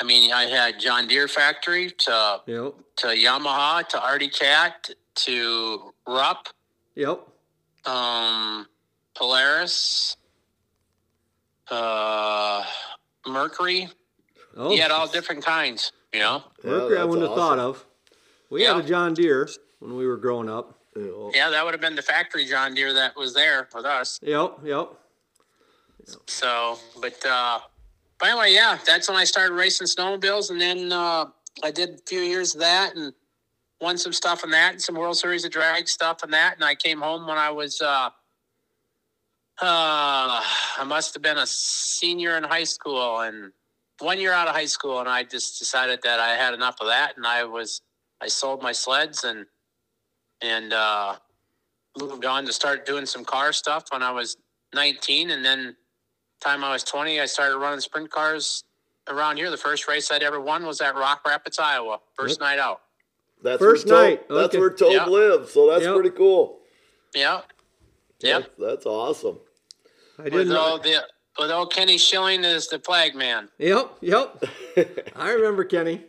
I 0.00 0.02
mean, 0.04 0.32
I 0.32 0.46
had 0.46 0.80
John 0.80 1.06
Deere 1.06 1.28
factory 1.28 1.90
to 1.90 2.40
Yep. 2.46 2.74
to 2.96 3.06
Yamaha 3.08 3.86
to 3.90 4.02
Arctic 4.02 4.32
Cat 4.32 4.90
to 5.26 5.92
Rupp, 6.06 6.48
Yep. 6.96 7.20
um, 7.86 8.66
Polaris, 9.14 10.16
uh, 11.70 12.64
Mercury. 13.24 13.88
Oh, 14.56 14.72
You 14.72 14.82
had 14.82 14.90
all 14.90 15.06
different 15.06 15.44
kinds. 15.44 15.92
You 16.12 16.18
know. 16.20 16.42
Yeah, 16.64 16.70
Mercury, 16.70 16.98
I 16.98 17.04
wouldn't 17.04 17.26
have 17.28 17.36
thought 17.36 17.58
of. 17.60 17.84
We 18.50 18.64
had 18.64 18.76
a 18.78 18.82
John 18.82 19.14
Deere 19.14 19.48
when 19.78 19.96
we 19.96 20.06
were 20.06 20.16
growing 20.16 20.48
up. 20.48 20.78
Yeah, 21.34 21.50
that 21.50 21.64
would 21.64 21.74
have 21.74 21.80
been 21.80 21.96
the 21.96 22.02
factory 22.02 22.44
John 22.44 22.74
Deere 22.74 22.92
that 22.94 23.16
was 23.16 23.34
there 23.34 23.68
with 23.74 23.84
us. 23.84 24.20
Yep. 24.22 24.58
Yep. 24.64 24.88
So, 26.26 26.78
but 27.00 27.24
uh, 27.26 27.60
but 28.18 28.28
anyway, 28.28 28.52
yeah, 28.52 28.78
that's 28.86 29.08
when 29.08 29.16
I 29.16 29.24
started 29.24 29.54
racing 29.54 29.86
snowmobiles, 29.86 30.50
and 30.50 30.60
then 30.60 30.92
uh, 30.92 31.26
I 31.62 31.70
did 31.70 31.90
a 31.90 31.98
few 32.06 32.20
years 32.20 32.54
of 32.54 32.60
that 32.60 32.94
and 32.94 33.12
won 33.80 33.98
some 33.98 34.12
stuff 34.12 34.44
in 34.44 34.50
that, 34.50 34.72
and 34.72 34.82
some 34.82 34.94
World 34.94 35.16
Series 35.16 35.44
of 35.44 35.50
Drag 35.50 35.88
stuff 35.88 36.22
in 36.22 36.30
that. 36.30 36.54
And 36.54 36.64
I 36.64 36.74
came 36.74 37.00
home 37.00 37.26
when 37.26 37.38
I 37.38 37.50
was 37.50 37.80
uh, 37.80 38.10
uh, 39.60 40.42
I 40.80 40.84
must 40.86 41.14
have 41.14 41.22
been 41.22 41.38
a 41.38 41.46
senior 41.46 42.36
in 42.36 42.44
high 42.44 42.64
school, 42.64 43.20
and 43.20 43.52
one 44.00 44.20
year 44.20 44.32
out 44.32 44.48
of 44.48 44.54
high 44.54 44.66
school, 44.66 45.00
and 45.00 45.08
I 45.08 45.22
just 45.24 45.58
decided 45.58 46.00
that 46.02 46.20
I 46.20 46.34
had 46.34 46.54
enough 46.54 46.76
of 46.80 46.88
that, 46.88 47.16
and 47.16 47.26
I 47.26 47.44
was 47.44 47.80
I 48.20 48.28
sold 48.28 48.62
my 48.62 48.72
sleds 48.72 49.24
and 49.24 49.46
and 50.44 50.72
uh, 50.72 51.16
moved 51.98 52.24
on 52.24 52.44
to 52.44 52.52
start 52.52 52.84
doing 52.86 53.06
some 53.06 53.24
car 53.24 53.52
stuff 53.52 53.84
when 53.90 54.02
I 54.02 54.10
was 54.10 54.36
19, 54.74 55.30
and 55.30 55.44
then 55.44 55.74
time 56.40 56.62
I 56.62 56.70
was 56.72 56.84
20, 56.84 57.20
I 57.20 57.26
started 57.26 57.56
running 57.56 57.80
sprint 57.80 58.10
cars 58.10 58.64
around 59.08 59.38
here. 59.38 59.50
The 59.50 59.56
first 59.56 59.88
race 59.88 60.10
I'd 60.12 60.22
ever 60.22 60.40
won 60.40 60.66
was 60.66 60.80
at 60.80 60.94
Rock 60.94 61.22
Rapids, 61.26 61.58
Iowa. 61.58 61.98
First 62.14 62.40
night 62.40 62.58
out. 62.58 62.82
That's 63.42 63.58
First 63.58 63.86
where 63.86 63.94
Tobe- 64.16 64.18
night, 64.20 64.28
That's 64.28 64.46
okay. 64.48 64.58
where 64.58 64.70
Tobe 64.70 64.92
Yeah. 64.92 65.06
lives, 65.06 65.52
so 65.52 65.70
that's 65.70 65.84
Yep. 65.84 65.94
pretty 65.94 66.10
cool. 66.10 66.60
Yeah. 67.14 67.42
Yep. 68.20 68.42
That's, 68.42 68.48
that's 68.58 68.86
awesome. 68.86 69.38
I 70.18 70.24
didn't. 70.28 70.52
old, 70.52 70.82
the, 70.82 71.02
with 71.38 71.50
old 71.50 71.72
Kenny 71.72 71.98
Schilling 71.98 72.44
as 72.44 72.68
the 72.68 72.78
flag 72.78 73.14
man. 73.14 73.48
Yep. 73.58 73.98
Yep. 74.00 74.44
I 75.16 75.30
remember 75.32 75.64
Kenny. 75.64 76.04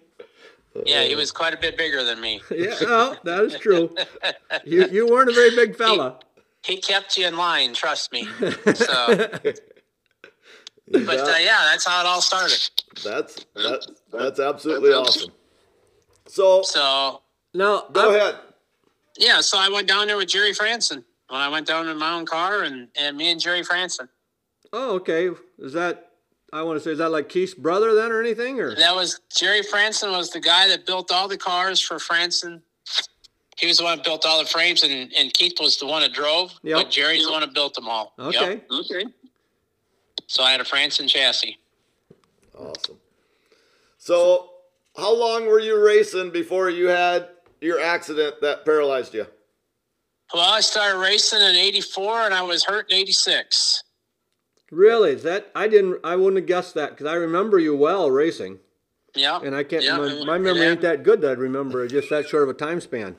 Yeah, 0.85 1.03
he 1.03 1.15
was 1.15 1.31
quite 1.31 1.53
a 1.53 1.57
bit 1.57 1.77
bigger 1.77 2.03
than 2.03 2.19
me. 2.19 2.41
Yeah. 2.51 2.75
No, 2.81 3.15
that 3.23 3.43
is 3.43 3.55
true. 3.59 3.95
You 4.65 4.87
you 4.87 5.07
weren't 5.07 5.29
a 5.29 5.33
very 5.33 5.51
big 5.55 5.75
fella. 5.75 6.19
He 6.65 6.77
kept 6.77 7.17
you 7.17 7.27
in 7.27 7.37
line, 7.37 7.73
trust 7.73 8.11
me. 8.11 8.27
So, 8.73 9.29
You 10.87 11.05
but 11.05 11.19
uh, 11.19 11.35
yeah, 11.39 11.67
that's 11.71 11.85
how 11.85 12.01
it 12.01 12.07
all 12.07 12.21
started. 12.21 12.59
that's 13.03 13.45
that, 13.55 13.85
that's 14.11 14.39
absolutely 14.39 14.91
awesome. 14.91 15.31
So 16.27 16.61
So, 16.63 17.21
Now 17.53 17.85
go 17.91 18.11
I- 18.11 18.15
ahead. 18.15 18.35
yeah, 19.17 19.41
so 19.41 19.57
I 19.59 19.69
went 19.69 19.87
down 19.87 20.07
there 20.07 20.17
with 20.17 20.27
Jerry 20.29 20.53
Franson. 20.53 21.03
When 21.29 21.41
I 21.41 21.49
went 21.49 21.65
down 21.67 21.87
in 21.89 21.97
my 21.97 22.13
own 22.13 22.25
car, 22.27 22.63
and, 22.63 22.87
and 22.95 23.17
me 23.17 23.31
and 23.31 23.39
Jerry 23.41 23.63
Franson. 23.63 24.09
Oh, 24.71 24.95
okay. 24.95 25.29
Is 25.57 25.73
that? 25.73 26.04
I 26.53 26.61
want 26.61 26.77
to 26.77 26.83
say, 26.83 26.91
is 26.91 26.99
that 26.99 27.11
like 27.11 27.29
Keith's 27.29 27.53
brother 27.53 27.93
then, 27.95 28.11
or 28.11 28.21
anything, 28.21 28.59
or? 28.59 28.75
That 28.75 28.95
was 28.95 29.19
Jerry 29.35 29.61
Franson 29.61 30.11
was 30.11 30.29
the 30.29 30.39
guy 30.39 30.67
that 30.67 30.85
built 30.85 31.11
all 31.11 31.27
the 31.27 31.37
cars 31.37 31.81
for 31.81 31.97
Franson. 31.97 32.61
He 33.57 33.67
was 33.67 33.77
the 33.77 33.83
one 33.83 33.97
that 33.97 34.05
built 34.05 34.25
all 34.25 34.39
the 34.39 34.47
frames, 34.49 34.83
and, 34.83 35.11
and 35.17 35.33
Keith 35.33 35.55
was 35.59 35.77
the 35.77 35.85
one 35.85 36.01
that 36.01 36.13
drove. 36.13 36.53
Yep. 36.63 36.77
But 36.77 36.91
Jerry's 36.91 37.25
the 37.25 37.31
one 37.31 37.41
that 37.41 37.53
built 37.53 37.73
them 37.73 37.87
all. 37.87 38.13
Yep. 38.17 38.27
Okay. 38.27 38.61
Okay. 38.71 39.05
So 40.27 40.43
I 40.43 40.51
had 40.51 40.61
a 40.61 40.65
Franson 40.65 41.07
chassis. 41.07 41.57
Awesome. 42.57 42.97
So 43.97 44.51
how 44.95 45.13
long 45.13 45.45
were 45.45 45.59
you 45.59 45.83
racing 45.83 46.31
before 46.31 46.69
you 46.69 46.87
had 46.87 47.29
your 47.61 47.79
accident 47.79 48.41
that 48.41 48.65
paralyzed 48.65 49.13
you? 49.13 49.25
Well, 50.33 50.53
I 50.53 50.61
started 50.61 50.99
racing 50.99 51.41
in 51.41 51.55
'84, 51.55 52.25
and 52.25 52.33
I 52.33 52.41
was 52.41 52.63
hurt 52.65 52.91
in 52.91 52.97
'86. 52.97 53.83
Really? 54.71 55.15
That? 55.15 55.51
I 55.55 55.67
didn't. 55.67 55.99
I 56.03 56.15
wouldn't 56.15 56.37
have 56.37 56.47
guessed 56.47 56.73
that 56.75 56.91
because 56.91 57.05
I 57.05 57.15
remember 57.15 57.59
you 57.59 57.75
well 57.75 58.09
racing. 58.09 58.59
Yeah. 59.15 59.39
And 59.41 59.55
I 59.55 59.63
can't. 59.63 59.83
yeah, 59.83 59.97
my, 59.97 60.23
my 60.25 60.37
memory 60.37 60.65
ain't 60.65 60.81
that 60.81 61.03
good 61.03 61.21
that 61.21 61.29
I 61.29 61.33
remember 61.33 61.87
just 61.87 62.09
that 62.09 62.27
short 62.27 62.43
of 62.43 62.49
a 62.49 62.53
time 62.53 62.81
span. 62.81 63.15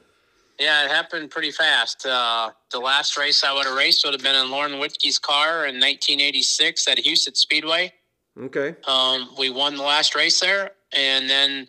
Yeah, 0.58 0.84
it 0.84 0.90
happened 0.90 1.30
pretty 1.30 1.50
fast. 1.50 2.06
Uh, 2.06 2.50
the 2.70 2.78
last 2.78 3.16
race 3.16 3.44
I 3.44 3.52
would 3.52 3.66
have 3.66 3.76
raced 3.76 4.04
would 4.04 4.14
have 4.14 4.22
been 4.22 4.34
in 4.34 4.50
Lauren 4.50 4.72
Whitkey's 4.72 5.18
car 5.18 5.66
in 5.66 5.76
1986 5.76 6.88
at 6.88 6.98
Huset's 6.98 7.40
Speedway. 7.40 7.92
Okay. 8.38 8.74
Um, 8.86 9.30
we 9.38 9.50
won 9.50 9.76
the 9.76 9.82
last 9.82 10.14
race 10.14 10.40
there, 10.40 10.72
and 10.92 11.28
then 11.28 11.68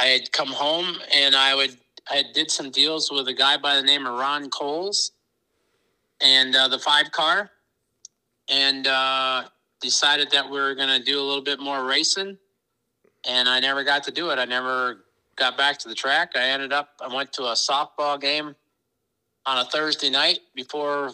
I 0.00 0.06
had 0.06 0.32
come 0.32 0.48
home 0.48 0.96
and 1.14 1.34
I 1.36 1.54
would 1.54 1.76
I 2.10 2.22
did 2.34 2.50
some 2.50 2.70
deals 2.70 3.10
with 3.10 3.28
a 3.28 3.32
guy 3.32 3.56
by 3.56 3.76
the 3.76 3.82
name 3.82 4.06
of 4.06 4.18
Ron 4.18 4.50
Coles 4.50 5.12
and 6.20 6.54
uh, 6.54 6.68
the 6.68 6.78
five 6.78 7.10
car, 7.12 7.50
and 8.48 8.86
uh, 8.86 9.44
decided 9.80 10.30
that 10.30 10.48
we 10.48 10.58
were 10.58 10.74
going 10.74 10.88
to 10.88 11.04
do 11.04 11.20
a 11.20 11.22
little 11.22 11.42
bit 11.42 11.60
more 11.60 11.84
racing. 11.84 12.38
And 13.26 13.48
I 13.48 13.60
never 13.60 13.84
got 13.84 14.04
to 14.04 14.10
do 14.10 14.30
it. 14.30 14.38
I 14.38 14.44
never 14.44 15.04
got 15.36 15.56
back 15.56 15.78
to 15.78 15.88
the 15.88 15.94
track. 15.94 16.32
I 16.36 16.48
ended 16.48 16.72
up 16.72 16.90
I 17.00 17.14
went 17.14 17.32
to 17.34 17.44
a 17.44 17.54
softball 17.54 18.20
game 18.20 18.54
on 19.46 19.58
a 19.58 19.64
Thursday 19.64 20.10
night 20.10 20.40
before 20.54 21.12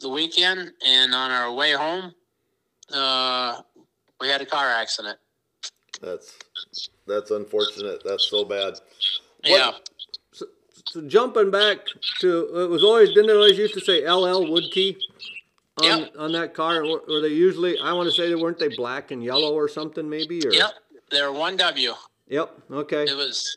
the 0.00 0.08
weekend, 0.08 0.72
and 0.86 1.14
on 1.14 1.30
our 1.30 1.52
way 1.52 1.72
home, 1.72 2.14
uh, 2.94 3.60
we 4.20 4.28
had 4.28 4.40
a 4.40 4.46
car 4.46 4.68
accident. 4.68 5.18
That's 6.00 6.38
that's 7.06 7.30
unfortunate. 7.30 8.02
That's 8.04 8.28
so 8.28 8.44
bad. 8.44 8.74
Yeah. 9.44 9.72
So 10.32 11.02
jumping 11.06 11.50
back 11.50 11.78
to 12.20 12.62
it 12.62 12.70
was 12.70 12.82
always 12.82 13.10
didn't 13.10 13.26
they 13.26 13.34
always 13.34 13.58
used 13.58 13.74
to 13.74 13.80
say 13.80 14.08
LL 14.08 14.46
Woodkey 14.46 14.96
on 15.78 15.98
Yep. 16.00 16.12
on 16.18 16.32
that 16.32 16.54
car 16.54 16.84
or, 16.84 17.00
or 17.08 17.20
they 17.20 17.28
usually 17.28 17.78
I 17.78 17.92
want 17.92 18.08
to 18.08 18.14
say 18.14 18.28
they 18.28 18.34
weren't 18.34 18.58
they 18.58 18.68
black 18.68 19.10
and 19.10 19.22
yellow 19.22 19.52
or 19.54 19.68
something 19.68 20.08
maybe 20.08 20.44
or 20.46 20.52
Yep. 20.52 20.70
They're 21.10 21.32
one 21.32 21.56
W. 21.56 21.94
Yep. 22.28 22.50
Okay. 22.70 23.04
It 23.04 23.16
was 23.16 23.56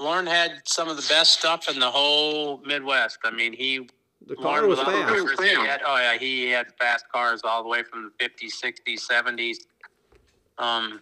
Lauren 0.00 0.26
had 0.26 0.60
some 0.64 0.88
of 0.88 0.96
the 0.96 1.06
best 1.08 1.38
stuff 1.38 1.68
in 1.68 1.78
the 1.78 1.90
whole 1.90 2.58
Midwest. 2.66 3.18
I 3.24 3.30
mean, 3.30 3.52
he 3.52 3.88
The 4.26 4.34
car 4.36 4.62
Lauren 4.62 4.68
was 4.68 4.78
all 4.80 4.84
fast. 4.86 5.40
He 5.40 5.48
had- 5.54 5.82
oh 5.86 5.96
yeah, 5.96 6.18
he 6.18 6.50
had 6.50 6.66
fast 6.78 7.06
cars 7.12 7.42
all 7.44 7.62
the 7.62 7.68
way 7.68 7.82
from 7.82 8.04
the 8.04 8.10
fifties, 8.24 8.58
sixties, 8.58 9.06
seventies. 9.06 9.66
Um, 10.58 11.00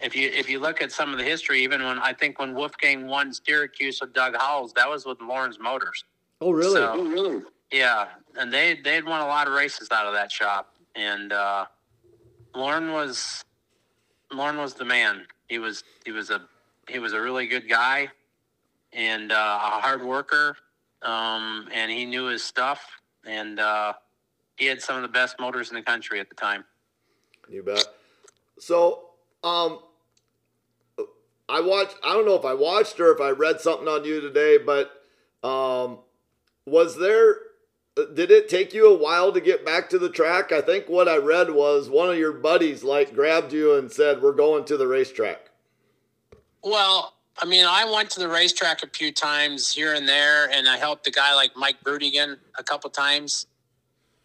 if 0.00 0.14
you 0.16 0.28
if 0.30 0.48
you 0.48 0.58
look 0.60 0.80
at 0.80 0.92
some 0.92 1.12
of 1.12 1.18
the 1.18 1.24
history, 1.24 1.62
even 1.62 1.82
when 1.82 1.98
I 1.98 2.12
think 2.12 2.38
when 2.38 2.54
Wolfgang 2.54 3.06
won 3.06 3.32
Syracuse 3.32 4.00
with 4.00 4.12
Doug 4.14 4.34
Howells, 4.36 4.72
that 4.74 4.88
was 4.88 5.04
with 5.06 5.20
Lauren's 5.20 5.58
Motors. 5.58 6.04
Oh 6.40 6.50
really? 6.52 6.74
So- 6.80 7.02
really? 7.02 7.42
Yeah, 7.72 8.08
and 8.38 8.52
they 8.52 8.80
they'd 8.82 9.04
won 9.04 9.20
a 9.20 9.26
lot 9.26 9.46
of 9.46 9.52
races 9.54 9.88
out 9.92 10.06
of 10.06 10.14
that 10.14 10.32
shop, 10.32 10.74
and 10.96 11.32
uh, 11.32 11.66
Lauren 12.54 12.92
was 12.92 13.44
Lauren 14.32 14.56
was 14.56 14.74
the 14.74 14.84
man. 14.84 15.26
He 15.48 15.58
was 15.58 15.84
he 16.04 16.12
was 16.12 16.30
a 16.30 16.42
he 16.88 16.98
was 16.98 17.12
a 17.12 17.20
really 17.20 17.46
good 17.46 17.68
guy, 17.68 18.08
and 18.92 19.30
uh, 19.30 19.34
a 19.62 19.80
hard 19.80 20.02
worker, 20.04 20.56
um, 21.02 21.68
and 21.72 21.90
he 21.90 22.04
knew 22.04 22.24
his 22.24 22.42
stuff, 22.42 22.84
and 23.24 23.60
uh, 23.60 23.92
he 24.56 24.66
had 24.66 24.82
some 24.82 24.96
of 24.96 25.02
the 25.02 25.08
best 25.08 25.36
motors 25.38 25.70
in 25.70 25.76
the 25.76 25.82
country 25.82 26.20
at 26.20 26.28
the 26.28 26.34
time. 26.34 26.64
You 27.48 27.62
bet. 27.62 27.86
So, 28.58 29.10
um, 29.42 29.80
I 31.48 31.60
watched. 31.60 31.96
I 32.04 32.14
don't 32.14 32.26
know 32.26 32.36
if 32.36 32.44
I 32.44 32.54
watched 32.54 33.00
or 33.00 33.12
if 33.12 33.20
I 33.20 33.30
read 33.30 33.60
something 33.60 33.88
on 33.88 34.04
you 34.04 34.20
today, 34.20 34.58
but 34.58 34.90
um, 35.46 35.98
was 36.66 36.96
there? 36.98 37.36
Did 38.06 38.30
it 38.30 38.48
take 38.48 38.74
you 38.74 38.86
a 38.88 38.96
while 38.96 39.32
to 39.32 39.40
get 39.40 39.64
back 39.64 39.88
to 39.90 39.98
the 39.98 40.08
track? 40.08 40.52
I 40.52 40.60
think 40.60 40.88
what 40.88 41.08
I 41.08 41.16
read 41.16 41.50
was 41.50 41.88
one 41.88 42.08
of 42.10 42.18
your 42.18 42.32
buddies 42.32 42.84
like 42.84 43.14
grabbed 43.14 43.52
you 43.52 43.74
and 43.74 43.90
said, 43.90 44.22
"We're 44.22 44.32
going 44.32 44.64
to 44.66 44.76
the 44.76 44.86
racetrack." 44.86 45.50
Well, 46.62 47.14
I 47.38 47.46
mean, 47.46 47.64
I 47.66 47.84
went 47.84 48.10
to 48.10 48.20
the 48.20 48.28
racetrack 48.28 48.82
a 48.82 48.88
few 48.88 49.12
times 49.12 49.72
here 49.72 49.94
and 49.94 50.06
there, 50.06 50.50
and 50.50 50.68
I 50.68 50.76
helped 50.76 51.06
a 51.06 51.10
guy 51.10 51.34
like 51.34 51.56
Mike 51.56 51.82
Brudigan 51.82 52.36
a 52.58 52.62
couple 52.62 52.90
times, 52.90 53.46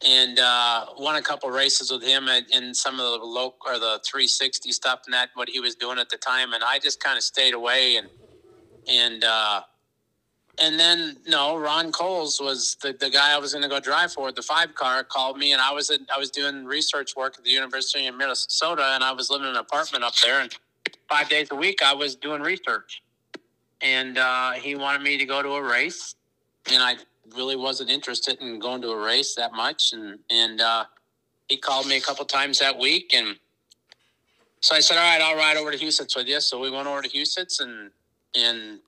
and 0.05 0.37
uh, 0.39 0.87
won 0.97 1.15
a 1.15 1.21
couple 1.21 1.49
races 1.49 1.91
with 1.91 2.03
him 2.03 2.27
in 2.27 2.73
some 2.73 2.99
of 2.99 3.19
the 3.19 3.25
local 3.25 3.57
or 3.67 3.79
the 3.79 4.01
360 4.05 4.71
stuff 4.71 5.01
and 5.05 5.13
that 5.13 5.29
what 5.35 5.47
he 5.49 5.59
was 5.59 5.75
doing 5.75 5.97
at 5.97 6.09
the 6.09 6.17
time, 6.17 6.53
and 6.53 6.63
I 6.63 6.79
just 6.79 6.99
kind 6.99 7.17
of 7.17 7.23
stayed 7.23 7.53
away 7.53 7.95
and 7.95 8.09
and 8.87 9.23
uh, 9.23 9.61
and 10.59 10.79
then 10.79 11.17
no, 11.27 11.57
Ron 11.57 11.91
Coles 11.91 12.39
was 12.39 12.77
the, 12.81 12.93
the 12.93 13.09
guy 13.09 13.35
I 13.35 13.39
was 13.39 13.53
going 13.53 13.63
to 13.63 13.69
go 13.69 13.79
drive 13.79 14.13
for. 14.13 14.31
The 14.31 14.41
five 14.41 14.75
car 14.75 15.03
called 15.03 15.37
me, 15.37 15.53
and 15.53 15.61
I 15.61 15.71
was 15.71 15.91
I 15.91 16.17
was 16.17 16.29
doing 16.29 16.65
research 16.65 17.15
work 17.15 17.35
at 17.37 17.43
the 17.43 17.49
University 17.49 18.07
of 18.07 18.15
Minnesota, 18.15 18.91
and 18.93 19.03
I 19.03 19.11
was 19.11 19.29
living 19.29 19.47
in 19.47 19.55
an 19.55 19.59
apartment 19.59 20.03
up 20.03 20.15
there, 20.17 20.41
and 20.41 20.55
five 21.09 21.29
days 21.29 21.47
a 21.51 21.55
week 21.55 21.81
I 21.83 21.93
was 21.93 22.15
doing 22.15 22.41
research. 22.41 23.01
And 23.81 24.17
uh, 24.17 24.51
he 24.53 24.75
wanted 24.75 25.01
me 25.01 25.17
to 25.17 25.25
go 25.25 25.41
to 25.41 25.49
a 25.49 25.61
race, 25.61 26.15
and 26.71 26.81
I 26.81 26.95
really 27.35 27.55
wasn't 27.55 27.89
interested 27.89 28.41
in 28.41 28.59
going 28.59 28.81
to 28.81 28.89
a 28.89 29.05
race 29.05 29.35
that 29.35 29.53
much. 29.53 29.93
And 29.93 30.19
and 30.29 30.61
uh, 30.61 30.85
he 31.47 31.57
called 31.57 31.87
me 31.87 31.97
a 31.97 32.01
couple 32.01 32.25
times 32.25 32.59
that 32.59 32.77
week, 32.77 33.13
and 33.13 33.35
so 34.61 34.75
I 34.75 34.79
said, 34.79 34.97
"All 34.97 35.03
right, 35.03 35.21
I'll 35.21 35.37
ride 35.37 35.57
over 35.57 35.71
to 35.71 35.77
Huset's 35.77 36.15
with 36.15 36.27
you." 36.27 36.39
So 36.39 36.59
we 36.59 36.71
went 36.71 36.87
over 36.87 37.01
to 37.01 37.09
Huset's 37.09 37.59
and 37.59 37.91
and 38.35 38.79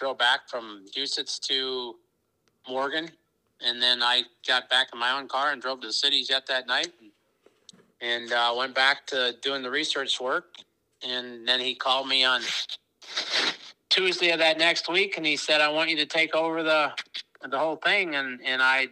drove 0.00 0.18
back 0.18 0.48
from 0.48 0.86
Huset's 0.96 1.38
to 1.40 1.96
Morgan, 2.68 3.10
and 3.60 3.80
then 3.82 4.02
I 4.02 4.22
got 4.48 4.70
back 4.70 4.88
in 4.92 4.98
my 4.98 5.12
own 5.12 5.28
car 5.28 5.52
and 5.52 5.60
drove 5.60 5.82
to 5.82 5.88
the 5.88 5.92
cities 5.92 6.30
yet 6.30 6.46
that 6.46 6.66
night, 6.66 6.88
and, 8.00 8.32
uh, 8.32 8.54
went 8.56 8.74
back 8.74 9.06
to 9.08 9.36
doing 9.42 9.62
the 9.62 9.70
research 9.70 10.18
work. 10.18 10.56
And 11.02 11.46
then 11.46 11.60
he 11.60 11.74
called 11.74 12.08
me 12.08 12.24
on 12.24 12.42
Tuesday 13.90 14.30
of 14.30 14.38
that 14.38 14.58
next 14.58 14.88
week, 14.88 15.16
and 15.16 15.24
he 15.24 15.36
said, 15.36 15.60
"I 15.60 15.68
want 15.68 15.90
you 15.90 15.96
to 15.96 16.06
take 16.06 16.34
over 16.34 16.62
the 16.62 16.92
the 17.42 17.58
whole 17.58 17.76
thing." 17.76 18.14
And 18.16 18.40
and 18.44 18.62
I 18.62 18.88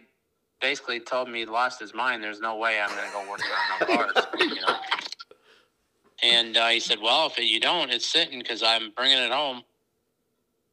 basically 0.59 0.99
told 0.99 1.27
him 1.27 1.35
he 1.35 1.45
lost 1.45 1.79
his 1.79 1.93
mind. 1.93 2.23
There's 2.23 2.39
no 2.41 2.57
way 2.57 2.79
I'm 2.81 2.89
going 2.89 3.07
to 3.07 3.13
go 3.13 3.29
work 3.29 3.41
on 3.81 3.87
cars, 3.87 4.27
you 4.39 4.61
know. 4.61 4.75
And 6.23 6.57
uh, 6.57 6.69
he 6.69 6.79
said, 6.79 6.99
"Well, 6.99 7.27
if 7.27 7.37
you 7.37 7.59
don't, 7.59 7.91
it's 7.91 8.07
sitting 8.11 8.39
because 8.39 8.63
I'm 8.63 8.91
bringing 8.91 9.19
it 9.19 9.31
home." 9.31 9.63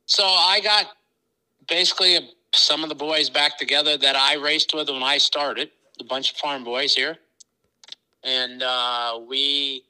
So 0.06 0.25
I 0.25 0.60
got 0.60 0.86
basically 1.68 2.30
some 2.54 2.82
of 2.82 2.88
the 2.88 2.94
boys 2.94 3.28
back 3.28 3.58
together 3.58 3.96
that 3.98 4.16
I 4.16 4.34
raced 4.34 4.75
with 4.75 4.88
when 4.88 5.02
I 5.02 5.18
started, 5.18 5.70
a 6.00 6.04
bunch 6.04 6.32
of 6.32 6.36
farm 6.38 6.64
boys 6.64 6.94
here, 6.94 7.18
and 8.22 8.62
uh, 8.62 9.20
we 9.28 9.84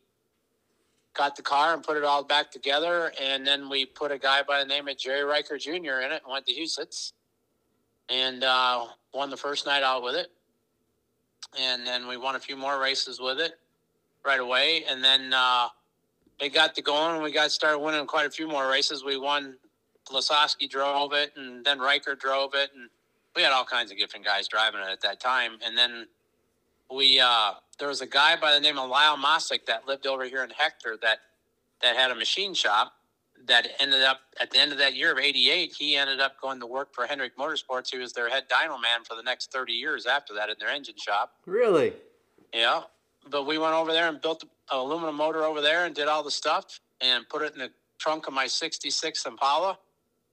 got 1.17 1.37
the 1.37 1.43
car 1.43 1.75
and 1.75 1.83
put 1.83 1.97
it 1.97 2.05
all 2.05 2.23
back 2.23 2.51
together. 2.51 3.13
And 3.21 3.47
then 3.47 3.69
we 3.69 3.87
put 3.87 4.13
a 4.13 4.19
guy 4.19 4.43
by 4.43 4.61
the 4.61 4.67
name 4.67 4.87
of 4.89 4.99
Jerry 4.99 5.23
Richert 5.23 5.61
Jr. 5.61 6.01
in 6.05 6.13
it 6.13 6.23
and 6.23 6.31
went 6.31 6.47
to 6.47 6.53
Huset's 6.53 7.15
and 8.09 8.45
uh, 8.45 8.87
won 9.15 9.31
the 9.31 9.37
first 9.37 9.67
night 9.67 9.83
out 9.83 10.03
with 10.03 10.15
it. 10.15 10.29
And 11.59 11.87
then 11.87 12.07
we 12.07 12.17
won 12.17 12.37
a 12.37 12.41
few 12.41 12.57
more 12.57 12.81
races 12.81 13.19
with 13.21 13.41
it 13.41 13.53
right 14.25 14.41
away. 14.41 14.85
And 14.89 15.03
then 15.03 15.33
uh, 15.33 15.69
it 16.41 16.53
got 16.53 16.75
to 16.75 16.83
going 16.83 17.15
and 17.15 17.23
we 17.23 17.33
got 17.33 17.51
started 17.51 17.79
winning 17.79 18.07
quite 18.07 18.27
a 18.27 18.31
few 18.31 18.47
more 18.47 18.69
races. 18.69 19.05
We 19.05 19.17
won, 19.17 19.57
Lasoski 20.11 20.69
drove 20.69 21.13
it 21.13 21.33
and 21.37 21.65
then 21.65 21.79
Richert 21.79 22.19
drove 22.21 22.55
it. 22.55 22.71
And 22.75 22.89
we 23.35 23.43
had 23.43 23.53
all 23.53 23.65
kinds 23.65 23.91
of 23.91 23.99
different 23.99 24.25
guys 24.25 24.49
driving 24.49 24.81
it 24.81 24.89
at 24.91 25.01
that 25.03 25.21
time. 25.21 25.53
And 25.65 25.77
then 25.77 26.07
we 26.91 27.21
uh, 27.21 27.53
there 27.79 27.89
was 27.89 28.01
a 28.01 28.07
guy 28.07 28.37
by 28.41 28.53
the 28.55 28.61
name 28.61 28.79
of 28.79 28.89
Lyle 28.89 29.17
Mossick 29.17 29.67
that 29.67 29.87
lived 29.87 30.07
over 30.07 30.25
here 30.25 30.45
in 30.45 30.51
Hector 30.51 30.97
that 31.03 31.19
that 31.83 31.97
had 31.97 32.11
a 32.11 32.15
machine 32.15 32.55
shop 32.55 32.93
that 33.47 33.69
ended 33.81 34.03
up 34.03 34.21
at 34.41 34.51
the 34.51 34.59
end 34.59 34.73
of 34.73 34.79
that 34.79 34.95
year 34.95 35.13
of 35.13 35.19
88 35.19 35.75
he 35.79 35.95
ended 35.95 36.21
up 36.21 36.41
going 36.41 36.59
to 36.59 36.67
work 36.67 36.95
for 36.95 37.05
Hendrick 37.07 37.37
Motorsports 37.37 37.91
he 37.91 37.99
was 37.99 38.15
their 38.15 38.31
head 38.31 38.45
dyno 38.49 38.81
man 38.81 39.05
for 39.07 39.15
the 39.15 39.23
next 39.23 39.53
30 39.53 39.75
years 39.75 40.07
after 40.07 40.33
that 40.35 40.49
in 40.49 40.55
their 40.59 40.71
engine 40.71 40.95
shop 40.97 41.33
Really? 41.45 41.93
yeah 42.55 42.81
but 43.31 43.45
we 43.47 43.59
went 43.59 43.75
over 43.75 43.93
there 43.93 44.09
and 44.09 44.23
built 44.23 44.43
an 44.43 44.49
aluminum 44.71 45.17
motor 45.17 45.45
over 45.45 45.61
there 45.61 45.85
and 45.85 45.95
did 45.95 46.09
all 46.09 46.23
the 46.23 46.31
stuff 46.31 46.81
and 47.03 47.29
put 47.29 47.43
it 47.43 47.53
in 47.53 47.59
the 47.59 47.71
trunk 47.99 48.27
of 48.27 48.33
my 48.33 48.47
66 48.47 49.27
Impala 49.27 49.79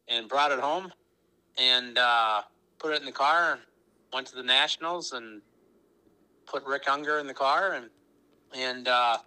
and 0.07 0.27
brought 0.27 0.51
it 0.51 0.59
home 0.59 0.91
and 1.57 1.97
uh, 1.97 2.41
put 2.79 2.93
it 2.93 2.99
in 2.99 3.05
the 3.05 3.11
car 3.11 3.53
and 3.53 3.61
went 4.11 4.27
to 4.27 4.35
the 4.35 4.43
Nationals 4.43 5.13
and 5.13 5.41
put 6.45 6.63
Rick 6.65 6.85
Ungar 6.85 7.19
in 7.19 7.27
the 7.27 7.33
car 7.33 7.73
and 7.73 7.89
and 8.55 8.87
uh, 8.87 9.17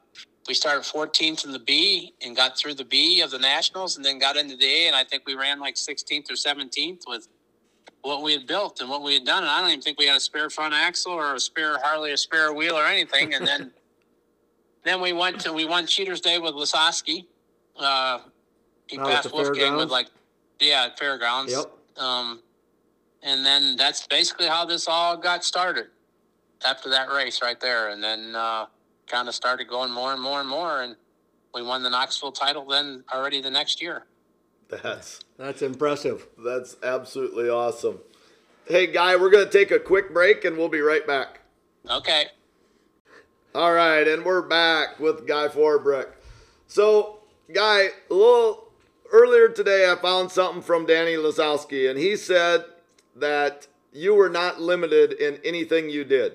we 0.46 0.54
started 0.54 0.82
14th 0.84 1.44
in 1.44 1.50
the 1.50 1.58
B 1.58 2.14
and 2.22 2.36
got 2.36 2.56
through 2.56 2.74
the 2.74 2.84
B 2.84 3.20
of 3.22 3.32
the 3.32 3.38
Nationals 3.38 3.96
and 3.96 4.04
then 4.04 4.20
got 4.20 4.36
into 4.36 4.56
the 4.56 4.66
A 4.66 4.86
and 4.86 4.94
I 4.94 5.02
think 5.02 5.24
we 5.26 5.34
ran 5.34 5.58
like 5.58 5.74
16th 5.74 6.30
or 6.30 6.34
17th 6.34 7.00
with 7.08 7.26
what 8.02 8.22
we 8.22 8.32
had 8.32 8.46
built 8.46 8.80
and 8.80 8.88
what 8.88 9.02
we 9.02 9.14
had 9.14 9.24
done. 9.24 9.42
And 9.42 9.50
I 9.50 9.60
don't 9.60 9.70
even 9.70 9.82
think 9.82 9.98
we 9.98 10.06
had 10.06 10.16
a 10.16 10.20
spare 10.20 10.48
front 10.48 10.74
axle 10.74 11.12
or 11.12 11.34
a 11.34 11.40
spare 11.40 11.78
hardly 11.82 12.12
a 12.12 12.16
spare 12.16 12.52
wheel 12.52 12.76
or 12.76 12.86
anything. 12.86 13.34
And 13.34 13.44
then 13.44 13.72
then 14.84 15.00
we 15.00 15.12
went 15.12 15.40
to 15.40 15.52
we 15.52 15.64
won 15.64 15.86
Cheaters 15.86 16.20
Day 16.20 16.38
with 16.38 16.54
Lasoski. 16.54 17.26
Uh, 17.76 18.20
he 18.86 18.98
Oh, 18.98 19.04
passed 19.04 19.32
Wolfgang 19.32 19.74
with 19.74 19.90
like 19.90 20.06
yeah 20.60 20.84
at 20.86 20.98
fairgrounds. 20.98 21.52
Yep. 21.52 22.02
Um, 22.02 22.42
and 23.22 23.44
then 23.44 23.76
that's 23.76 24.06
basically 24.06 24.46
how 24.46 24.64
this 24.64 24.86
all 24.88 25.16
got 25.16 25.44
started 25.44 25.86
after 26.66 26.88
that 26.90 27.08
race 27.10 27.40
right 27.42 27.58
there. 27.60 27.90
And 27.90 28.02
then 28.02 28.34
uh, 28.34 28.66
kind 29.06 29.28
of 29.28 29.34
started 29.34 29.68
going 29.68 29.90
more 29.90 30.12
and 30.12 30.22
more 30.22 30.40
and 30.40 30.48
more. 30.48 30.82
And 30.82 30.96
we 31.54 31.62
won 31.62 31.82
the 31.82 31.90
Knoxville 31.90 32.32
title 32.32 32.66
then 32.66 33.04
already 33.12 33.40
the 33.40 33.50
next 33.50 33.80
year. 33.82 34.04
That's 34.68 35.20
That's 35.38 35.62
impressive. 35.62 36.26
that's 36.44 36.76
absolutely 36.82 37.48
awesome. 37.48 37.98
Hey, 38.66 38.88
guy, 38.88 39.14
we're 39.14 39.30
gonna 39.30 39.46
take 39.46 39.70
a 39.70 39.78
quick 39.78 40.12
break 40.12 40.44
and 40.44 40.56
we'll 40.56 40.68
be 40.68 40.80
right 40.80 41.06
back. 41.06 41.40
Okay. 41.88 42.26
All 43.54 43.72
right, 43.72 44.06
and 44.06 44.24
we're 44.24 44.42
back 44.42 44.98
with 45.00 45.26
Guy 45.26 45.48
Forbrook. 45.48 46.08
So, 46.66 47.20
Guy, 47.54 47.88
a 48.10 48.14
little 48.14 48.65
earlier 49.12 49.48
today, 49.48 49.90
I 49.90 50.00
found 50.00 50.30
something 50.30 50.62
from 50.62 50.86
Danny 50.86 51.14
Lasoski, 51.14 51.88
and 51.90 51.98
he 51.98 52.16
said 52.16 52.64
that 53.14 53.66
you 53.92 54.14
were 54.14 54.28
not 54.28 54.60
limited 54.60 55.12
in 55.12 55.40
anything 55.44 55.88
you 55.88 56.04
did. 56.04 56.34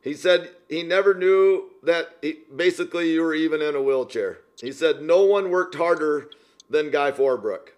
He 0.00 0.14
said 0.14 0.50
he 0.68 0.82
never 0.82 1.14
knew 1.14 1.70
that 1.82 2.16
he, 2.22 2.38
basically 2.54 3.12
you 3.12 3.22
were 3.22 3.34
even 3.34 3.60
in 3.62 3.74
a 3.74 3.82
wheelchair. 3.82 4.38
He 4.60 4.72
said 4.72 5.02
no 5.02 5.24
one 5.24 5.50
worked 5.50 5.74
harder 5.74 6.30
than 6.70 6.90
Guy 6.90 7.12
Forbrook. 7.12 7.70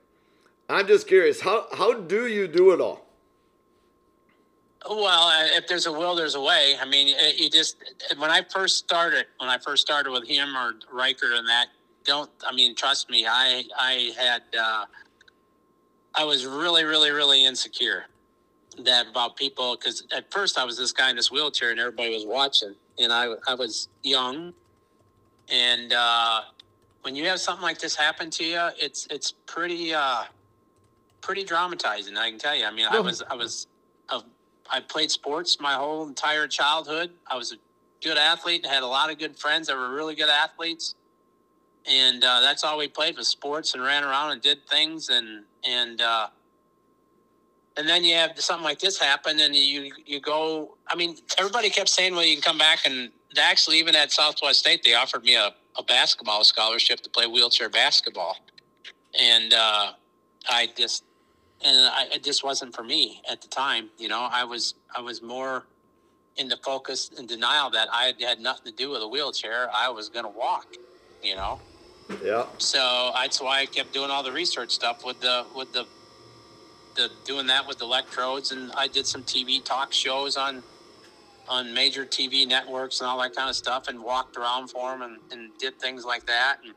I'm 0.69 0.87
just 0.87 1.07
curious, 1.09 1.41
how, 1.41 1.67
how 1.73 1.95
do 1.95 2.27
you 2.27 2.47
do 2.47 2.73
it 2.73 2.81
all? 2.81 3.07
Well, 4.89 5.29
uh, 5.29 5.47
if 5.57 5.67
there's 5.67 5.87
a 5.87 5.93
will, 5.93 6.15
there's 6.15 6.35
a 6.35 6.41
way. 6.41 6.75
I 6.81 6.87
mean, 6.87 7.15
you 7.37 7.51
just 7.51 7.77
when 8.17 8.31
I 8.31 8.43
first 8.43 8.79
started, 8.79 9.27
when 9.39 9.51
I 9.51 9.59
first 9.59 9.83
started 9.83 10.11
with 10.11 10.27
him 10.27 10.57
or 10.57 10.75
Richert 10.93 11.39
and 11.39 11.47
that, 11.49 11.67
don't. 12.05 12.31
I 12.47 12.55
mean, 12.55 12.75
trust 12.75 13.11
me, 13.11 13.27
I 13.27 13.65
I 13.79 14.13
had 14.19 14.43
uh, 14.59 14.85
I 16.15 16.25
was 16.25 16.47
really, 16.47 16.85
really, 16.85 17.11
really 17.11 17.45
insecure 17.45 18.07
that 18.85 19.09
about 19.09 19.37
people 19.37 19.77
because 19.77 20.07
at 20.15 20.31
first 20.33 20.59
I 20.59 20.65
was 20.65 20.77
this 20.77 20.93
guy 20.93 21.11
in 21.11 21.17
this 21.17 21.31
wheelchair 21.31 21.71
and 21.71 21.81
everybody 21.81 22.13
was 22.13 22.27
watching, 22.27 22.75
and 22.99 23.13
I 23.13 23.35
I 23.47 23.55
was 23.55 23.89
young, 24.03 24.53
and 25.49 25.93
uh, 25.93 26.43
when 27.03 27.15
you 27.15 27.27
have 27.27 27.41
something 27.41 27.63
like 27.63 27.79
this 27.79 27.95
happen 27.95 28.31
to 28.31 28.45
you, 28.45 28.69
it's 28.79 29.07
it's 29.11 29.33
pretty 29.47 29.95
uh, 29.95 30.25
pretty 31.21 31.45
dramatizing. 31.45 32.17
I 32.17 32.31
can 32.31 32.39
tell 32.39 32.57
you. 32.57 32.65
I 32.65 32.71
mean, 32.71 32.87
I 32.91 33.01
was 33.01 33.23
I 33.31 33.35
was 33.35 33.67
a 34.09 34.23
I 34.73 34.81
played 34.81 35.11
sports 35.11 35.59
my 35.61 35.75
whole 35.75 36.07
entire 36.07 36.47
childhood. 36.47 37.11
I 37.27 37.37
was 37.37 37.53
a 37.53 37.57
good 38.03 38.17
athlete 38.17 38.63
and 38.65 38.73
had 38.73 38.83
a 38.83 38.87
lot 38.87 39.11
of 39.11 39.19
good 39.19 39.37
friends 39.37 39.69
that 39.69 39.77
were 39.77 39.95
really 39.95 40.15
good 40.15 40.29
athletes. 40.29 40.95
And 41.89 42.23
uh, 42.23 42.41
that's 42.41 42.63
all 42.63 42.79
we 42.79 42.89
played 42.89 43.17
was 43.17 43.29
sports 43.29 43.75
and 43.75 43.83
ran 43.83 44.05
around 44.05 44.33
and 44.33 44.43
did 44.43 44.67
things 44.67 45.09
and 45.09 45.45
and 45.65 46.01
uh, 46.01 46.29
and 47.77 47.89
then 47.89 48.05
you 48.05 48.15
have 48.15 48.39
something 48.39 48.65
like 48.65 48.79
this 48.79 48.99
happen 48.99 49.41
and 49.41 49.55
you 49.55 49.93
you 50.05 50.21
go. 50.21 50.77
I 50.89 50.95
mean, 50.95 51.17
everybody 51.39 51.71
kept 51.71 51.89
saying, 51.89 52.15
"Well, 52.15 52.25
you 52.25 52.35
can 52.35 52.43
come 52.43 52.59
back." 52.59 52.81
And 52.85 53.11
actually, 53.39 53.79
even 53.79 53.97
at 53.97 54.13
Southwest 54.13 54.61
State, 54.61 54.83
they 54.85 54.95
offered 54.95 55.25
me 55.25 55.37
a, 55.37 55.55
a 55.79 55.83
basketball 55.83 56.45
scholarship 56.45 57.01
to 57.01 57.11
play 57.11 57.27
wheelchair 57.27 57.69
basketball, 57.69 58.37
and 59.19 59.55
uh, 59.55 59.93
I 60.49 60.69
just 60.77 61.05
and 61.65 61.77
I, 61.87 62.09
it 62.15 62.25
just 62.25 62.45
wasn't 62.45 62.75
for 62.75 62.83
me 62.83 63.23
at 63.31 63.41
the 63.41 63.49
time. 63.49 63.91
You 63.99 64.09
know, 64.09 64.29
I 64.31 64.45
was 64.45 64.75
I 64.95 65.01
was 65.01 65.23
more 65.23 65.65
into 66.37 66.57
focus 66.59 67.11
and 67.19 67.29
denial 67.29 67.71
that 67.71 67.89
I 67.93 68.15
had 68.21 68.41
nothing 68.41 68.73
to 68.73 68.77
do 68.77 68.91
with 68.91 69.03
a 69.03 69.09
wheelchair. 69.09 69.69
I 69.75 69.89
was 69.89 70.09
going 70.09 70.25
to 70.25 70.31
walk. 70.31 70.67
You 71.23 71.37
know, 71.37 71.61
Yeah. 72.23 72.47
so 72.59 73.13
that's 73.15 73.41
why 73.41 73.61
I 73.61 73.67
kept 73.67 73.93
doing 73.93 74.11
all 74.11 74.23
the 74.23 74.33
research 74.33 74.71
stuff 74.73 75.05
with 75.05 75.21
the 75.21 75.47
with 75.55 75.73
the 75.73 75.87
the 76.95 77.11
doing 77.25 77.47
that 77.47 77.67
with 77.67 77.81
electrodes, 77.81 78.53
and 78.53 78.73
I 78.73 78.87
did 78.89 79.07
some 79.07 79.23
TV 79.23 79.63
talk 79.65 79.93
shows 79.93 80.37
on 80.37 80.63
on 81.49 81.75
major 81.75 82.05
TV 82.05 82.47
networks 82.47 83.01
and 83.01 83.09
all 83.09 83.21
that 83.21 83.35
kind 83.35 83.49
of 83.49 83.57
stuff, 83.57 83.89
and 83.89 84.03
walked 84.03 84.37
around 84.37 84.69
for 84.69 84.91
them 84.93 85.03
and, 85.03 85.19
and 85.33 85.59
did 85.59 85.79
things 85.81 86.05
like 86.05 86.27
that. 86.27 86.59
And, 86.65 86.75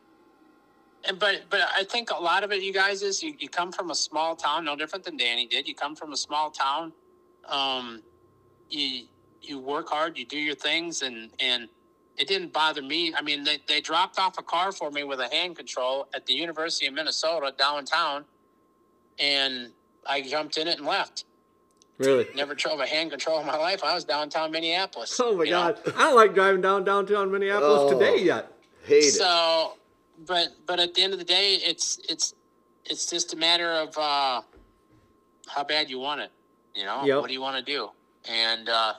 and 1.05 1.19
but 1.19 1.43
but 1.49 1.61
I 1.75 1.83
think 1.83 2.09
a 2.11 2.21
lot 2.21 2.43
of 2.43 2.51
it, 2.51 2.61
you 2.61 2.73
guys, 2.73 3.01
is 3.01 3.21
you, 3.21 3.33
you 3.39 3.49
come 3.49 3.71
from 3.71 3.91
a 3.91 3.95
small 3.95 4.35
town, 4.35 4.65
no 4.65 4.75
different 4.75 5.05
than 5.05 5.17
Danny 5.17 5.47
did. 5.47 5.67
You 5.67 5.75
come 5.75 5.95
from 5.95 6.13
a 6.13 6.17
small 6.17 6.51
town. 6.51 6.93
Um, 7.47 8.01
you 8.69 9.05
you 9.41 9.59
work 9.59 9.89
hard, 9.89 10.17
you 10.17 10.25
do 10.25 10.37
your 10.37 10.55
things, 10.55 11.01
and 11.01 11.29
and 11.39 11.69
it 12.17 12.27
didn't 12.27 12.53
bother 12.53 12.81
me. 12.81 13.13
I 13.15 13.21
mean, 13.21 13.43
they, 13.43 13.57
they 13.67 13.81
dropped 13.81 14.19
off 14.19 14.37
a 14.37 14.43
car 14.43 14.71
for 14.71 14.91
me 14.91 15.03
with 15.03 15.19
a 15.19 15.27
hand 15.27 15.55
control 15.55 16.07
at 16.13 16.25
the 16.25 16.33
University 16.33 16.85
of 16.87 16.93
Minnesota 16.93 17.53
downtown, 17.57 18.25
and 19.19 19.71
I 20.07 20.21
jumped 20.21 20.57
in 20.57 20.67
it 20.67 20.77
and 20.77 20.87
left. 20.87 21.25
Really? 21.99 22.27
Never 22.35 22.55
drove 22.55 22.79
a 22.79 22.85
hand 22.87 23.11
control 23.11 23.39
in 23.39 23.45
my 23.45 23.57
life. 23.57 23.83
I 23.83 23.93
was 23.93 24.03
downtown 24.03 24.51
Minneapolis. 24.51 25.19
Oh 25.19 25.35
my 25.37 25.43
you 25.43 25.51
know? 25.51 25.75
God! 25.85 25.93
I 25.95 25.99
don't 26.03 26.15
like 26.15 26.33
driving 26.33 26.61
down 26.61 26.83
downtown 26.83 27.31
Minneapolis 27.31 27.81
Oh. 27.83 27.99
today 27.99 28.21
yet. 28.23 28.51
Hate 28.85 29.03
it. 29.03 29.11
So, 29.11 29.73
but 30.27 30.49
but 30.65 30.79
at 30.79 30.93
the 30.95 31.03
end 31.03 31.13
of 31.13 31.19
the 31.19 31.25
day, 31.25 31.55
it's 31.55 31.99
it's 32.09 32.33
it's 32.85 33.09
just 33.09 33.33
a 33.33 33.37
matter 33.37 33.71
of 33.71 33.95
uh, 33.97 34.41
how 35.47 35.63
bad 35.63 35.89
you 35.89 35.99
want 35.99 36.21
it. 36.21 36.31
You 36.75 36.85
know, 36.85 37.05
Yep. 37.05 37.21
what 37.21 37.27
do 37.27 37.33
you 37.33 37.41
want 37.41 37.63
to 37.63 37.71
do? 37.71 37.89
And 38.27 38.67
uh, 38.67 38.93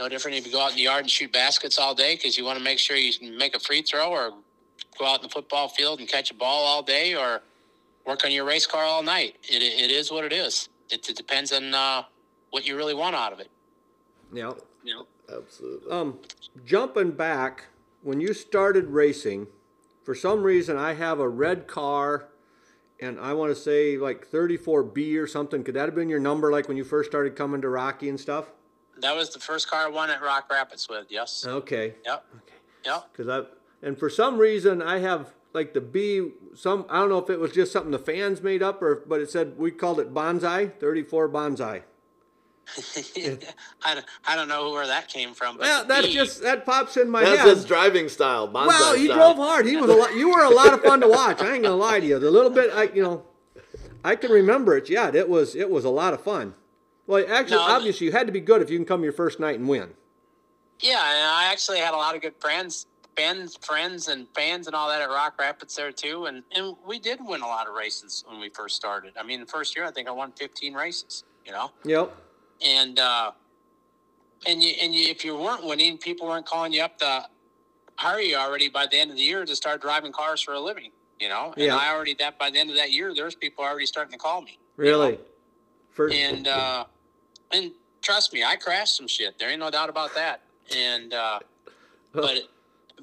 no 0.00 0.08
different 0.08 0.36
if 0.36 0.46
you 0.46 0.52
go 0.52 0.62
out 0.62 0.70
in 0.70 0.76
the 0.76 0.82
yard 0.82 1.02
and 1.02 1.10
shoot 1.10 1.30
baskets 1.30 1.78
all 1.78 1.94
day 1.94 2.16
because 2.16 2.38
you 2.38 2.44
want 2.44 2.56
to 2.56 2.64
make 2.64 2.78
sure 2.78 2.96
you 2.96 3.12
make 3.36 3.54
a 3.54 3.60
free 3.60 3.82
throw, 3.82 4.10
or 4.10 4.30
go 4.98 5.06
out 5.06 5.16
in 5.16 5.22
the 5.22 5.28
football 5.28 5.68
field 5.68 6.00
and 6.00 6.08
catch 6.08 6.30
a 6.30 6.34
ball 6.34 6.64
all 6.64 6.82
day, 6.82 7.14
or 7.14 7.42
work 8.06 8.24
on 8.24 8.32
your 8.32 8.46
race 8.46 8.66
car 8.66 8.82
all 8.82 9.02
night. 9.02 9.36
It 9.42 9.62
it 9.62 9.90
is 9.90 10.10
what 10.10 10.24
it 10.24 10.32
is. 10.32 10.70
It, 10.88 11.08
it 11.08 11.16
depends 11.16 11.52
on 11.52 11.74
uh, 11.74 12.04
what 12.50 12.66
you 12.66 12.76
really 12.76 12.94
want 12.94 13.14
out 13.14 13.32
of 13.32 13.40
it. 13.40 13.50
Yeah. 14.32 14.52
You 14.82 14.94
know. 14.94 15.06
Absolutely. 15.32 15.92
Um, 15.92 16.18
jumping 16.64 17.12
back, 17.12 17.66
when 18.02 18.20
you 18.20 18.32
started 18.32 18.86
racing, 18.86 19.46
for 20.02 20.14
some 20.14 20.42
reason 20.42 20.76
I 20.76 20.94
have 20.94 21.20
a 21.20 21.28
red 21.28 21.68
car, 21.68 22.30
and 22.98 23.20
I 23.20 23.34
want 23.34 23.54
to 23.54 23.60
say 23.60 23.98
like 23.98 24.28
34B 24.28 25.20
or 25.20 25.26
something. 25.26 25.62
Could 25.62 25.74
that 25.74 25.84
have 25.84 25.94
been 25.94 26.08
your 26.08 26.18
number, 26.18 26.50
like 26.50 26.68
when 26.68 26.78
you 26.78 26.84
first 26.84 27.10
started 27.10 27.36
coming 27.36 27.60
to 27.60 27.68
Rocky 27.68 28.08
and 28.08 28.18
stuff? 28.18 28.46
That 29.00 29.16
was 29.16 29.30
the 29.30 29.40
first 29.40 29.70
car 29.70 29.86
I 29.86 29.88
won 29.88 30.10
at 30.10 30.22
Rock 30.22 30.50
Rapids 30.50 30.88
with. 30.88 31.06
Yes. 31.10 31.44
Okay. 31.46 31.94
Yep. 32.04 32.24
Okay. 32.36 32.54
Yep. 32.84 33.08
Because 33.12 33.28
I 33.28 33.86
and 33.86 33.98
for 33.98 34.10
some 34.10 34.38
reason 34.38 34.82
I 34.82 34.98
have 34.98 35.32
like 35.52 35.74
the 35.74 35.80
B. 35.80 36.30
Some 36.54 36.86
I 36.88 36.98
don't 37.00 37.08
know 37.08 37.18
if 37.18 37.30
it 37.30 37.38
was 37.40 37.52
just 37.52 37.72
something 37.72 37.90
the 37.92 37.98
fans 37.98 38.42
made 38.42 38.62
up 38.62 38.80
or 38.82 39.02
but 39.06 39.20
it 39.20 39.30
said 39.30 39.58
we 39.58 39.70
called 39.70 40.00
it 40.00 40.12
bonsai 40.14 40.72
34 40.78 41.28
bonsai. 41.28 41.82
I, 43.84 43.94
don't, 43.94 44.06
I 44.28 44.36
don't 44.36 44.46
know 44.48 44.70
where 44.70 44.86
that 44.86 45.08
came 45.08 45.34
from. 45.34 45.56
But 45.56 45.62
Well, 45.64 45.84
that's 45.86 46.06
B- 46.06 46.12
just 46.12 46.42
that 46.42 46.64
pops 46.64 46.96
in 46.96 47.10
my 47.10 47.20
That's 47.24 47.38
head. 47.38 47.46
That's 47.48 47.56
his 47.60 47.64
driving 47.64 48.08
style. 48.08 48.46
Bonsai 48.48 48.66
Well, 48.68 48.94
he 48.94 49.06
style. 49.06 49.16
drove 49.16 49.36
hard. 49.38 49.66
He 49.66 49.76
was 49.76 49.90
a 49.90 49.94
lot. 49.94 50.14
You 50.14 50.30
were 50.30 50.44
a 50.44 50.50
lot 50.50 50.72
of 50.72 50.80
fun 50.82 51.00
to 51.00 51.08
watch. 51.08 51.40
I 51.42 51.54
ain't 51.54 51.64
gonna 51.64 51.74
lie 51.74 51.98
to 52.00 52.06
you. 52.06 52.18
The 52.20 52.30
little 52.30 52.50
bit, 52.50 52.70
I 52.72 52.84
you 52.84 53.02
know, 53.02 53.24
I 54.04 54.14
can 54.14 54.30
remember 54.30 54.76
it. 54.76 54.88
Yeah, 54.88 55.10
it 55.12 55.28
was 55.28 55.56
it 55.56 55.68
was 55.68 55.84
a 55.84 55.90
lot 55.90 56.14
of 56.14 56.22
fun. 56.22 56.54
Well, 57.10 57.24
actually, 57.28 57.56
No, 57.56 57.62
obviously, 57.62 58.06
you 58.06 58.12
had 58.12 58.28
to 58.28 58.32
be 58.32 58.38
good 58.38 58.62
if 58.62 58.70
you 58.70 58.78
can 58.78 58.86
come 58.86 59.02
your 59.02 59.12
first 59.12 59.40
night 59.40 59.58
and 59.58 59.68
win. 59.68 59.92
Yeah, 60.78 60.92
and 61.04 61.24
I 61.26 61.50
actually 61.50 61.78
had 61.80 61.92
a 61.92 61.96
lot 61.96 62.14
of 62.14 62.22
good 62.22 62.34
friends, 62.38 62.86
fans, 63.16 63.58
friends, 63.60 64.06
and 64.06 64.28
fans, 64.32 64.68
and 64.68 64.76
all 64.76 64.88
that 64.88 65.02
at 65.02 65.08
Rock 65.10 65.34
Rapids 65.40 65.74
there 65.74 65.90
too. 65.90 66.26
And 66.26 66.44
and 66.52 66.76
we 66.86 67.00
did 67.00 67.18
win 67.20 67.40
a 67.42 67.46
lot 67.48 67.66
of 67.66 67.74
races 67.74 68.22
when 68.28 68.38
we 68.38 68.48
first 68.50 68.76
started. 68.76 69.14
I 69.18 69.24
mean, 69.24 69.40
the 69.40 69.46
first 69.46 69.74
year 69.74 69.84
I 69.84 69.90
think 69.90 70.06
I 70.06 70.12
won 70.12 70.30
15 70.32 70.72
races. 70.72 71.24
You 71.44 71.50
know, 71.50 71.72
Yep. 71.84 72.14
and 72.62 73.00
uh, 73.00 73.32
and 74.46 74.62
you 74.62 74.74
and 74.80 74.94
you, 74.94 75.08
if 75.08 75.24
you 75.24 75.36
weren't 75.36 75.64
winning, 75.64 75.98
people 75.98 76.28
weren't 76.28 76.46
calling 76.46 76.72
you 76.72 76.82
up 76.82 76.96
to 76.98 77.26
hire 77.96 78.20
you 78.20 78.36
already 78.36 78.68
by 78.68 78.86
the 78.86 78.96
end 78.96 79.10
of 79.10 79.16
the 79.16 79.22
year 79.24 79.44
to 79.44 79.56
start 79.56 79.82
driving 79.82 80.12
cars 80.12 80.40
for 80.40 80.54
a 80.54 80.60
living. 80.60 80.92
You 81.18 81.28
know, 81.28 81.52
and 81.56 81.64
Yeah. 81.66 81.76
I 81.76 81.92
already 81.92 82.14
that 82.20 82.38
by 82.38 82.50
the 82.50 82.58
end 82.60 82.70
of 82.70 82.76
that 82.76 82.92
year, 82.92 83.12
there's 83.12 83.34
people 83.34 83.64
already 83.64 83.86
starting 83.86 84.12
to 84.12 84.18
call 84.18 84.42
me. 84.42 84.52
you 84.78 84.84
Really. 84.84 85.12
know? 85.12 85.18
For 85.90 86.08
and 86.08 86.46
uh, 86.46 86.84
and 87.52 87.72
trust 88.02 88.32
me, 88.32 88.44
I 88.44 88.56
crashed 88.56 88.96
some 88.96 89.08
shit. 89.08 89.38
There 89.38 89.50
ain't 89.50 89.60
no 89.60 89.70
doubt 89.70 89.88
about 89.88 90.14
that. 90.14 90.42
And 90.76 91.12
uh, 91.12 91.40
but 92.12 92.48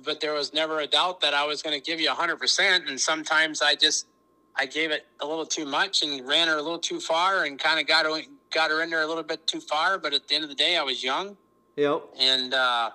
but 0.03 0.21
there 0.21 0.33
was 0.33 0.53
never 0.53 0.81
a 0.81 0.87
doubt 0.87 1.21
that 1.21 1.33
I 1.33 1.45
was 1.45 1.61
going 1.61 1.79
to 1.79 1.83
give 1.83 1.99
you 1.99 2.09
hundred 2.11 2.37
percent. 2.37 2.87
And 2.87 2.99
sometimes 2.99 3.61
I 3.61 3.75
just 3.75 4.07
I 4.55 4.65
gave 4.65 4.91
it 4.91 5.05
a 5.19 5.25
little 5.25 5.45
too 5.45 5.65
much 5.65 6.03
and 6.03 6.27
ran 6.27 6.47
her 6.47 6.57
a 6.57 6.61
little 6.61 6.79
too 6.79 6.99
far 6.99 7.45
and 7.45 7.59
kind 7.59 7.79
of 7.79 7.87
got 7.87 8.05
her 8.05 8.21
got 8.53 8.71
her 8.71 8.81
in 8.81 8.89
there 8.89 9.01
a 9.01 9.07
little 9.07 9.23
bit 9.23 9.45
too 9.47 9.59
far. 9.59 9.97
But 9.97 10.13
at 10.13 10.27
the 10.27 10.35
end 10.35 10.43
of 10.43 10.49
the 10.49 10.55
day, 10.55 10.77
I 10.77 10.83
was 10.83 11.03
young 11.03 11.37
yep. 11.75 12.01
and 12.19 12.53
uh, 12.53 12.91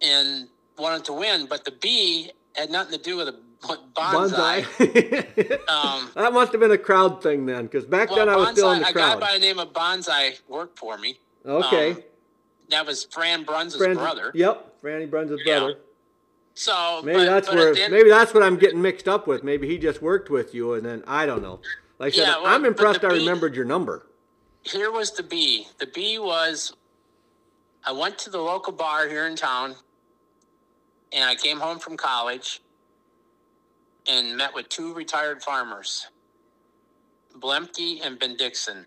and 0.00 0.48
wanted 0.76 1.04
to 1.06 1.12
win. 1.12 1.46
But 1.46 1.64
the 1.64 1.72
B 1.72 2.30
had 2.54 2.70
nothing 2.70 2.96
to 2.96 3.02
do 3.02 3.16
with 3.16 3.28
a 3.28 3.36
bonsai. 3.62 4.62
Bonsai. 4.62 5.58
Um, 5.68 6.10
that 6.14 6.32
must 6.32 6.52
have 6.52 6.60
been 6.60 6.70
a 6.70 6.78
crowd 6.78 7.22
thing 7.22 7.44
then, 7.46 7.64
because 7.64 7.84
back 7.84 8.08
well, 8.10 8.18
then 8.20 8.28
I 8.28 8.36
was 8.36 8.50
still 8.50 8.72
in 8.72 8.82
Bonsai, 8.82 8.84
the 8.84 8.90
a 8.90 8.92
guy 8.94 9.16
by 9.16 9.32
the 9.34 9.38
name 9.40 9.58
of 9.58 9.72
Bonsai 9.72 10.38
worked 10.48 10.78
for 10.78 10.96
me. 10.98 11.18
Okay. 11.44 11.92
Um, 11.92 12.02
that 12.70 12.86
was 12.86 13.04
Fran 13.04 13.44
Bruns' 13.44 13.76
brother. 13.76 14.30
Yep. 14.34 14.82
Franny 14.82 15.08
Bruns' 15.10 15.40
Yeah. 15.44 15.58
brother. 15.60 15.74
So 16.54 17.02
Maybe 17.04 17.18
but, 17.18 17.24
that's 17.26 17.48
but 17.48 17.56
where 17.56 17.76
end- 17.76 17.92
maybe 17.92 18.08
that's 18.10 18.34
what 18.34 18.42
I'm 18.42 18.56
getting 18.56 18.82
mixed 18.82 19.08
up 19.08 19.26
with. 19.26 19.44
Maybe 19.44 19.68
he 19.68 19.78
just 19.78 20.02
worked 20.02 20.28
with 20.30 20.54
you, 20.54 20.74
and 20.74 20.84
then 20.84 21.04
I 21.06 21.24
don't 21.26 21.40
know. 21.42 21.60
Like 21.98 22.12
I 22.14 22.16
said, 22.16 22.22
Yeah, 22.26 22.36
well, 22.42 22.46
I'm 22.46 22.64
impressed. 22.64 23.04
I 23.04 23.08
B- 23.10 23.18
remembered 23.18 23.54
your 23.54 23.64
number. 23.64 24.06
here 24.62 24.90
was 24.90 25.12
the 25.12 25.22
B. 25.22 25.66
The 25.78 25.86
B 25.86 26.18
was 26.18 26.74
I 27.86 27.92
went 27.92 28.18
to 28.18 28.30
the 28.30 28.38
local 28.38 28.72
bar 28.72 29.08
here 29.08 29.26
in 29.26 29.36
town, 29.36 29.76
and 31.12 31.24
I 31.24 31.34
came 31.36 31.58
home 31.60 31.78
from 31.78 31.96
college, 31.96 32.60
and 34.08 34.36
met 34.36 34.54
with 34.54 34.68
two 34.68 34.94
retired 34.94 35.42
farmers, 35.42 36.08
Blemke 37.38 38.04
and 38.04 38.18
Ben 38.18 38.36
Dixon. 38.36 38.86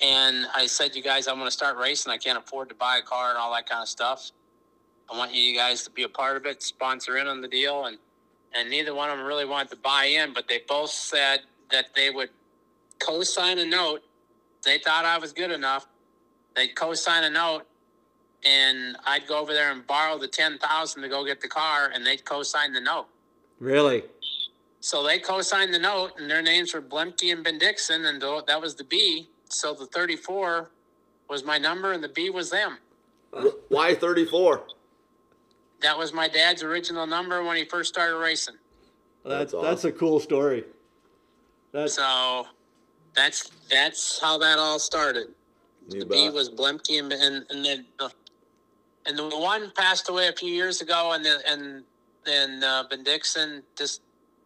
And 0.00 0.46
I 0.54 0.66
said, 0.66 0.96
"You 0.96 1.02
guys, 1.02 1.28
I'm 1.28 1.36
going 1.36 1.46
to 1.46 1.50
start 1.52 1.76
racing. 1.76 2.12
I 2.12 2.18
can't 2.18 2.38
afford 2.38 2.68
to 2.70 2.74
buy 2.74 2.98
a 2.98 3.02
car 3.02 3.30
and 3.30 3.38
all 3.38 3.52
that 3.52 3.68
kind 3.68 3.82
of 3.82 3.88
stuff. 3.88 4.30
I 5.12 5.16
want 5.16 5.34
you 5.34 5.54
guys 5.56 5.82
to 5.84 5.90
be 5.90 6.04
a 6.04 6.08
part 6.08 6.36
of 6.36 6.46
it, 6.46 6.62
sponsor 6.62 7.18
in 7.18 7.26
on 7.26 7.40
the 7.40 7.48
deal." 7.48 7.86
And 7.86 7.98
and 8.54 8.68
neither 8.70 8.94
one 8.94 9.10
of 9.10 9.18
them 9.18 9.26
really 9.26 9.44
wanted 9.46 9.70
to 9.70 9.76
buy 9.76 10.04
in, 10.04 10.32
but 10.34 10.48
they 10.48 10.60
both 10.68 10.90
said 10.90 11.40
that 11.70 11.86
they 11.94 12.10
would 12.10 12.30
co-sign 12.98 13.58
a 13.58 13.64
note. 13.64 14.02
They 14.64 14.78
thought 14.78 15.04
I 15.04 15.18
was 15.18 15.32
good 15.32 15.50
enough. 15.50 15.86
They'd 16.54 16.74
co-sign 16.76 17.24
a 17.24 17.30
note, 17.30 17.66
and 18.44 18.96
I'd 19.06 19.26
go 19.26 19.38
over 19.38 19.52
there 19.54 19.72
and 19.72 19.86
borrow 19.86 20.18
the 20.18 20.28
ten 20.28 20.58
thousand 20.58 21.02
to 21.02 21.08
go 21.08 21.24
get 21.24 21.40
the 21.40 21.48
car, 21.48 21.90
and 21.94 22.06
they'd 22.06 22.24
co-sign 22.24 22.72
the 22.72 22.80
note. 22.80 23.08
Really? 23.62 24.02
So 24.80 25.04
they 25.04 25.20
co-signed 25.20 25.72
the 25.72 25.78
note, 25.78 26.14
and 26.18 26.28
their 26.28 26.42
names 26.42 26.74
were 26.74 26.82
Blemke 26.82 27.32
and 27.32 27.44
Ben 27.44 27.58
Dixon, 27.58 28.06
and 28.06 28.20
that 28.20 28.60
was 28.60 28.74
the 28.74 28.82
B. 28.82 29.28
So 29.48 29.72
the 29.72 29.86
thirty-four 29.86 30.72
was 31.30 31.44
my 31.44 31.58
number, 31.58 31.92
and 31.92 32.02
the 32.02 32.08
B 32.08 32.28
was 32.28 32.50
them. 32.50 32.78
Why 33.68 33.94
34? 33.94 34.64
That 35.80 35.96
was 35.96 36.12
my 36.12 36.28
dad's 36.28 36.64
original 36.64 37.06
number 37.06 37.44
when 37.44 37.56
he 37.56 37.64
first 37.64 37.94
started 37.94 38.18
racing. 38.18 38.56
That's 39.24 39.52
That's 39.52 39.64
that's 39.64 39.84
a 39.84 39.92
cool 39.92 40.18
story. 40.18 40.64
That's 41.70 41.94
So 41.94 42.46
that's 43.14 43.52
that's 43.70 44.20
how 44.20 44.38
that 44.38 44.58
all 44.58 44.80
started. 44.80 45.28
You 45.88 46.00
the 46.00 46.06
B 46.06 46.30
was 46.30 46.50
Blemke, 46.50 46.98
and, 46.98 47.12
and 47.12 47.46
and 47.48 47.64
then 47.64 47.86
the, 48.00 48.10
and 49.06 49.16
the 49.16 49.28
one 49.28 49.70
passed 49.76 50.08
away 50.08 50.26
a 50.26 50.32
few 50.32 50.52
years 50.52 50.80
ago, 50.80 51.12
and 51.12 51.24
then 51.24 51.38
and 51.46 51.84
then 52.24 52.62
uh, 52.62 52.84
Ben 52.88 53.02
Dixon 53.02 53.62
just 53.76 54.02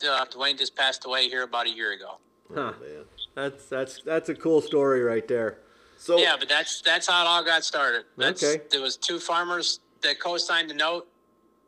uh, 0.08 0.24
Dwayne 0.26 0.58
just 0.58 0.76
passed 0.76 1.04
away 1.04 1.28
here 1.28 1.42
about 1.42 1.66
a 1.66 1.70
year 1.70 1.92
ago. 1.92 2.18
huh. 2.54 2.72
Oh, 2.76 2.80
Man. 2.80 3.04
That's 3.34 3.66
that's 3.66 4.02
that's 4.02 4.28
a 4.30 4.34
cool 4.34 4.62
story 4.62 5.02
right 5.02 5.26
there. 5.28 5.58
So 5.98 6.18
Yeah, 6.18 6.36
but 6.38 6.48
that's 6.48 6.80
that's 6.80 7.06
how 7.06 7.22
it 7.22 7.28
all 7.28 7.44
got 7.44 7.64
started. 7.64 8.04
That's, 8.16 8.42
Okay. 8.42 8.62
There 8.70 8.80
was 8.80 8.96
two 8.96 9.18
farmers 9.18 9.80
that 10.02 10.20
co-signed 10.20 10.70
a 10.70 10.74
note 10.74 11.06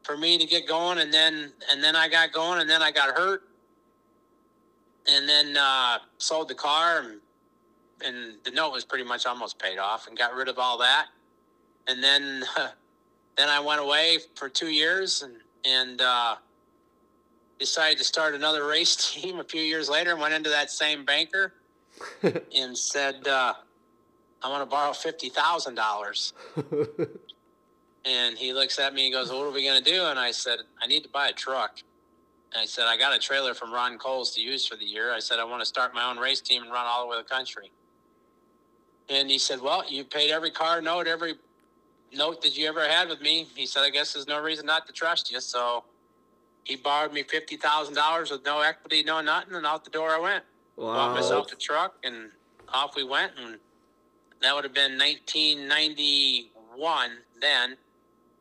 for 0.02 0.16
me 0.16 0.38
to 0.38 0.46
get 0.46 0.66
going, 0.66 0.98
and 0.98 1.12
then 1.12 1.52
and 1.70 1.82
then 1.84 1.94
I 1.94 2.08
got 2.08 2.32
going, 2.32 2.60
and 2.60 2.70
then 2.70 2.82
I 2.82 2.90
got 2.90 3.14
hurt, 3.16 3.42
and 5.06 5.28
then 5.28 5.56
uh, 5.56 5.98
sold 6.16 6.48
the 6.48 6.54
car, 6.54 7.00
and 7.00 7.20
and 8.02 8.34
the 8.44 8.50
note 8.50 8.72
was 8.72 8.84
pretty 8.84 9.04
much 9.04 9.26
almost 9.26 9.58
paid 9.58 9.78
off, 9.78 10.06
and 10.06 10.16
got 10.16 10.34
rid 10.34 10.48
of 10.48 10.58
all 10.58 10.78
that, 10.78 11.08
and 11.86 12.02
then 12.02 12.44
then 13.36 13.48
I 13.48 13.60
went 13.60 13.80
away 13.80 14.18
for 14.36 14.48
two 14.48 14.68
years, 14.68 15.22
and 15.22 15.34
and 15.64 16.00
uh, 16.00 16.36
decided 17.58 17.98
to 17.98 18.04
start 18.04 18.34
another 18.34 18.66
race 18.66 18.96
team 19.14 19.40
a 19.40 19.44
few 19.44 19.62
years 19.62 19.88
later, 19.88 20.12
and 20.12 20.20
went 20.20 20.34
into 20.34 20.50
that 20.50 20.70
same 20.70 21.04
banker, 21.04 21.54
and 22.54 22.76
said. 22.76 23.26
Uh, 23.26 23.54
I 24.40 24.48
want 24.48 24.62
to 24.62 24.70
borrow 24.70 24.92
fifty 24.92 25.30
thousand 25.30 25.74
dollars. 25.74 26.32
And 28.04 28.38
he 28.38 28.54
looks 28.54 28.78
at 28.78 28.94
me 28.94 29.06
and 29.06 29.12
goes, 29.12 29.30
"What 29.30 29.44
are 29.44 29.50
we 29.50 29.64
going 29.64 29.82
to 29.82 29.90
do?" 29.90 30.04
And 30.04 30.18
I 30.18 30.30
said, 30.30 30.60
"I 30.80 30.86
need 30.86 31.02
to 31.02 31.08
buy 31.08 31.28
a 31.28 31.32
truck." 31.32 31.78
And 32.52 32.62
I 32.62 32.64
said, 32.64 32.86
"I 32.86 32.96
got 32.96 33.14
a 33.14 33.18
trailer 33.18 33.52
from 33.52 33.72
Ron 33.72 33.98
Coles 33.98 34.34
to 34.36 34.40
use 34.40 34.66
for 34.66 34.76
the 34.76 34.84
year." 34.84 35.12
I 35.12 35.18
said, 35.18 35.38
"I 35.38 35.44
want 35.44 35.60
to 35.60 35.66
start 35.66 35.94
my 35.94 36.08
own 36.08 36.16
race 36.16 36.40
team 36.40 36.62
and 36.62 36.72
run 36.72 36.86
all 36.86 37.04
over 37.04 37.16
the 37.16 37.28
country." 37.28 37.70
And 39.10 39.30
he 39.30 39.38
said, 39.38 39.60
"Well, 39.60 39.84
you 39.90 40.04
paid 40.04 40.30
every 40.30 40.50
car 40.50 40.80
note, 40.80 41.06
every 41.06 41.34
note 42.12 42.42
that 42.42 42.56
you 42.56 42.68
ever 42.68 42.86
had 42.86 43.08
with 43.08 43.20
me." 43.20 43.46
He 43.54 43.66
said, 43.66 43.82
"I 43.82 43.90
guess 43.90 44.12
there's 44.12 44.28
no 44.28 44.40
reason 44.40 44.66
not 44.66 44.86
to 44.86 44.92
trust 44.92 45.30
you." 45.30 45.40
So 45.40 45.84
he 46.64 46.76
borrowed 46.76 47.12
me 47.12 47.22
fifty 47.22 47.56
thousand 47.56 47.94
dollars 47.94 48.30
with 48.30 48.44
no 48.44 48.60
equity, 48.60 49.02
no 49.02 49.20
nothing, 49.20 49.54
and 49.54 49.66
out 49.66 49.84
the 49.84 49.90
door 49.90 50.10
I 50.10 50.18
went 50.18 50.44
bought 50.78 51.14
myself 51.14 51.52
a 51.52 51.56
truck 51.56 51.96
and 52.04 52.30
off 52.72 52.94
we 52.94 53.02
went 53.02 53.32
and 53.42 53.58
that 54.40 54.54
would 54.54 54.62
have 54.62 54.74
been 54.74 54.96
1991 54.98 57.10
then 57.40 57.76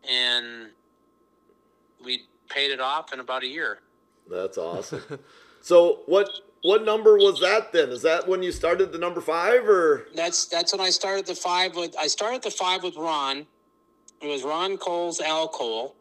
and 0.08 0.70
we 2.04 2.26
paid 2.50 2.72
it 2.72 2.80
off 2.80 3.14
in 3.14 3.20
about 3.20 3.44
a 3.44 3.48
year 3.48 3.80
that's 4.30 4.58
awesome. 4.58 5.02
so 5.62 6.02
what 6.06 6.30
what 6.64 6.84
number 6.84 7.18
was 7.18 7.40
that 7.40 7.72
then? 7.72 7.90
Is 7.90 8.02
that 8.02 8.28
when 8.28 8.42
you 8.42 8.52
started 8.52 8.92
the 8.92 8.98
number 8.98 9.22
five 9.22 9.70
or 9.70 10.08
that's 10.16 10.46
that's 10.46 10.74
when 10.74 10.82
i 10.82 10.90
started 10.90 11.26
the 11.26 11.36
five 11.36 11.76
with 11.76 11.96
i 11.98 12.08
started 12.08 12.44
the 12.44 12.52
five 12.52 12.84
with 12.84 12.98
ron 12.98 13.48
it 14.22 14.28
was 14.28 14.44
ron 14.44 14.78
cole's 14.78 15.20
al 15.22 15.48
cole 15.48 15.96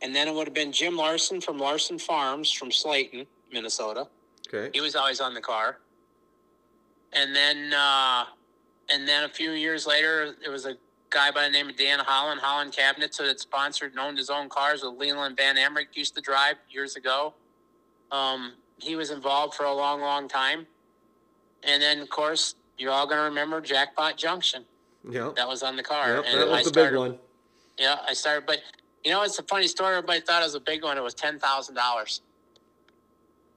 and 0.00 0.14
then 0.14 0.28
it 0.28 0.34
would 0.34 0.46
have 0.46 0.54
been 0.54 0.72
jim 0.72 0.96
larson 0.96 1.40
from 1.40 1.58
larson 1.58 1.98
farms 1.98 2.50
from 2.50 2.70
slayton 2.70 3.26
minnesota 3.52 4.06
Okay. 4.52 4.70
He 4.72 4.80
was 4.80 4.94
always 4.94 5.20
on 5.20 5.34
the 5.34 5.40
car. 5.40 5.78
And 7.12 7.34
then, 7.34 7.72
uh, 7.72 8.24
and 8.90 9.06
then 9.06 9.24
a 9.24 9.28
few 9.28 9.52
years 9.52 9.86
later, 9.86 10.34
there 10.42 10.50
was 10.50 10.66
a 10.66 10.76
guy 11.10 11.30
by 11.30 11.44
the 11.44 11.50
name 11.50 11.68
of 11.68 11.76
Dan 11.76 11.98
Holland, 11.98 12.40
Holland 12.40 12.72
Cabinets, 12.72 13.18
that 13.18 13.26
had 13.26 13.38
sponsored 13.38 13.92
and 13.92 14.00
owned 14.00 14.18
his 14.18 14.30
own 14.30 14.48
cars 14.48 14.82
with 14.82 14.94
Leland 14.94 15.36
Van 15.36 15.58
Emmerich 15.58 15.88
used 15.94 16.14
to 16.16 16.20
drive 16.20 16.56
years 16.70 16.96
ago. 16.96 17.34
Um, 18.10 18.54
he 18.78 18.96
was 18.96 19.10
involved 19.10 19.54
for 19.54 19.64
a 19.64 19.74
long, 19.74 20.00
long 20.00 20.28
time. 20.28 20.66
And 21.62 21.80
then, 21.82 22.00
of 22.00 22.10
course, 22.10 22.56
you're 22.78 22.90
all 22.90 23.06
going 23.06 23.18
to 23.18 23.24
remember 23.24 23.60
Jackpot 23.60 24.16
Junction. 24.16 24.64
Yep. 25.08 25.36
That 25.36 25.48
was 25.48 25.62
on 25.62 25.76
the 25.76 25.82
car. 25.82 26.16
Yep, 26.16 26.24
and 26.28 26.40
that 26.40 26.48
I 26.48 26.50
was 26.50 26.64
the 26.64 26.70
started, 26.70 26.90
big 26.90 26.98
one. 26.98 27.18
Yeah, 27.78 27.96
I 28.06 28.12
started, 28.14 28.46
but 28.46 28.58
you 29.04 29.10
know, 29.10 29.22
it's 29.22 29.38
a 29.38 29.42
funny 29.44 29.66
story. 29.66 29.96
Everybody 29.96 30.20
thought 30.20 30.42
it 30.42 30.46
was 30.46 30.54
a 30.54 30.60
big 30.60 30.82
one. 30.84 30.96
It 30.96 31.02
was 31.02 31.14
ten 31.14 31.38
thousand 31.38 31.74
dollars. 31.74 32.20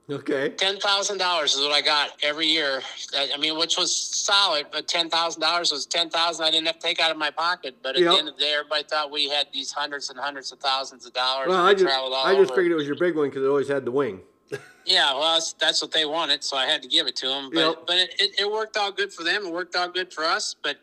Okay. 0.07 0.49
Ten 0.49 0.77
thousand 0.79 1.17
dollars 1.17 1.55
is 1.55 1.61
what 1.61 1.71
I 1.71 1.81
got 1.81 2.11
every 2.21 2.45
year. 2.45 2.81
I 3.17 3.37
mean, 3.37 3.57
which 3.57 3.75
was 3.77 3.93
solid, 3.95 4.67
but 4.71 4.87
ten 4.87 5.09
thousand 5.09 5.41
dollars 5.41 5.71
was 5.71 5.85
ten 5.87 6.09
thousand 6.11 6.45
I 6.45 6.51
didn't 6.51 6.67
have 6.67 6.77
to 6.79 6.87
take 6.87 6.99
out 6.99 7.09
of 7.11 7.17
my 7.17 7.31
pocket. 7.31 7.75
But 7.81 7.95
at 7.95 8.01
Yep. 8.01 8.11
the 8.11 8.17
end 8.19 8.27
of 8.29 8.35
the 8.35 8.41
day, 8.41 8.53
everybody 8.53 8.83
thought 8.83 9.09
we 9.11 9.29
had 9.29 9.47
these 9.51 9.71
hundreds 9.71 10.09
and 10.11 10.19
hundreds 10.19 10.51
of 10.51 10.59
thousands 10.59 11.05
of 11.07 11.13
dollars. 11.13 11.47
Well, 11.49 11.65
I 11.65 11.73
just 11.73 11.85
I 11.85 12.35
just 12.35 12.51
over. 12.51 12.55
figured 12.55 12.71
it 12.71 12.75
was 12.75 12.85
your 12.87 12.97
big 12.97 13.15
one 13.15 13.29
because 13.29 13.43
it 13.43 13.47
always 13.47 13.67
had 13.67 13.85
the 13.85 13.91
wing. 13.91 14.21
Yeah, 14.87 15.13
well, 15.15 15.33
that's, 15.33 15.53
that's 15.53 15.81
what 15.81 15.91
they 15.91 16.05
wanted, 16.05 16.43
so 16.43 16.55
I 16.57 16.67
had 16.67 16.83
to 16.83 16.87
give 16.87 17.07
it 17.07 17.15
to 17.15 17.27
them. 17.27 17.49
But 17.51 17.59
Yep. 17.59 17.75
but 17.87 17.95
it, 17.95 18.09
it, 18.21 18.39
it 18.41 18.51
worked 18.51 18.77
out 18.77 18.95
good 18.95 19.11
for 19.11 19.23
them. 19.23 19.47
It 19.47 19.51
worked 19.51 19.75
out 19.75 19.95
good 19.95 20.13
for 20.13 20.23
us. 20.23 20.55
But 20.61 20.77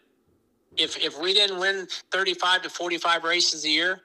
if 0.77 0.97
if 0.99 1.19
we 1.21 1.35
didn't 1.35 1.59
win 1.59 1.87
thirty 2.11 2.35
five 2.35 2.63
to 2.63 2.71
forty 2.71 2.99
five 2.99 3.25
races 3.25 3.65
a 3.65 3.69
year, 3.69 4.01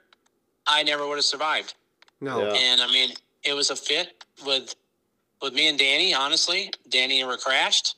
I 0.66 0.82
never 0.82 1.06
would 1.06 1.16
have 1.16 1.24
survived. 1.24 1.74
No. 2.20 2.40
Yeah. 2.40 2.52
And 2.54 2.80
I 2.80 2.86
mean, 2.88 3.10
it 3.42 3.54
was 3.54 3.70
a 3.70 3.76
fit 3.76 4.24
with 4.44 4.74
with 5.40 5.54
me 5.54 5.68
and 5.68 5.78
Danny. 5.78 6.14
Honestly, 6.14 6.70
Danny 6.88 7.24
were 7.24 7.36
crashed, 7.36 7.96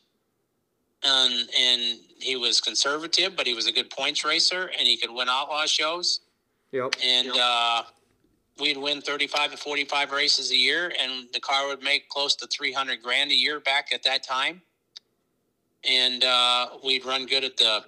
and 1.03 1.49
and 1.59 1.99
he 2.19 2.37
was 2.37 2.61
conservative, 2.61 3.37
but 3.37 3.47
he 3.47 3.55
was 3.55 3.67
a 3.67 3.73
good 3.73 3.91
points 3.91 4.25
racer, 4.25 4.71
and 4.79 4.87
he 4.87 4.97
could 4.97 5.11
win 5.11 5.29
outlaw 5.29 5.67
shows. 5.67 6.21
Yep. 6.73 6.95
And 7.03 7.33
uh, 7.35 7.83
we'd 8.61 8.77
win 8.77 9.01
thirty 9.01 9.27
five 9.27 9.51
to 9.51 9.57
forty 9.57 9.85
five 9.85 10.13
races 10.13 10.53
a 10.53 10.57
year, 10.57 10.93
and 11.03 11.29
the 11.33 11.41
car 11.41 11.67
would 11.69 11.83
make 11.83 12.09
close 12.09 12.37
to 12.37 12.47
three 12.47 12.73
hundred 12.73 13.03
grand 13.03 13.31
a 13.31 13.37
year 13.37 13.59
back 13.61 13.89
at 13.93 14.03
that 14.05 14.23
time. 14.23 14.63
And 15.83 16.23
uh, 16.25 16.69
we'd 16.85 17.07
run 17.07 17.25
good 17.25 17.43
at 17.43 17.57
the 17.57 17.85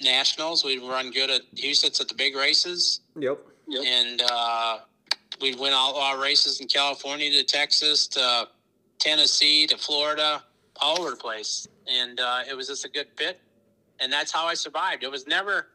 nationals. 0.00 0.64
We'd 0.64 0.82
run 0.82 1.10
good 1.10 1.30
at 1.30 1.42
Huset's 1.54 2.00
at 2.00 2.08
the 2.08 2.14
big 2.14 2.36
races 2.36 3.00
Yep. 3.18 3.38
and 3.86 4.22
uh, 4.30 4.78
we'd 5.40 5.58
win 5.58 5.72
our 5.72 6.20
races 6.20 6.60
in 6.60 6.68
California 6.68 7.30
to 7.30 7.44
Texas 7.44 8.06
to 8.08 8.48
Tennessee 8.98 9.66
to 9.68 9.76
Florida, 9.76 10.42
all 10.80 11.00
over 11.00 11.10
the 11.10 11.16
place. 11.16 11.66
And 11.86 12.18
uh, 12.20 12.40
it 12.48 12.56
was 12.56 12.68
just 12.68 12.84
a 12.84 12.88
good 12.88 13.08
fit, 13.16 13.40
and 14.00 14.12
that's 14.12 14.32
how 14.32 14.46
I 14.46 14.54
survived. 14.54 15.02
It 15.02 15.10
was 15.10 15.26
never, 15.26 15.68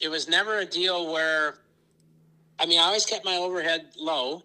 it 0.00 0.08
was 0.08 0.28
never 0.28 0.58
a 0.58 0.64
deal 0.64 1.12
where, 1.12 1.58
I 2.58 2.66
mean, 2.66 2.80
I 2.80 2.84
always 2.84 3.06
kept 3.06 3.24
my 3.24 3.36
overhead 3.36 3.90
low, 3.96 4.42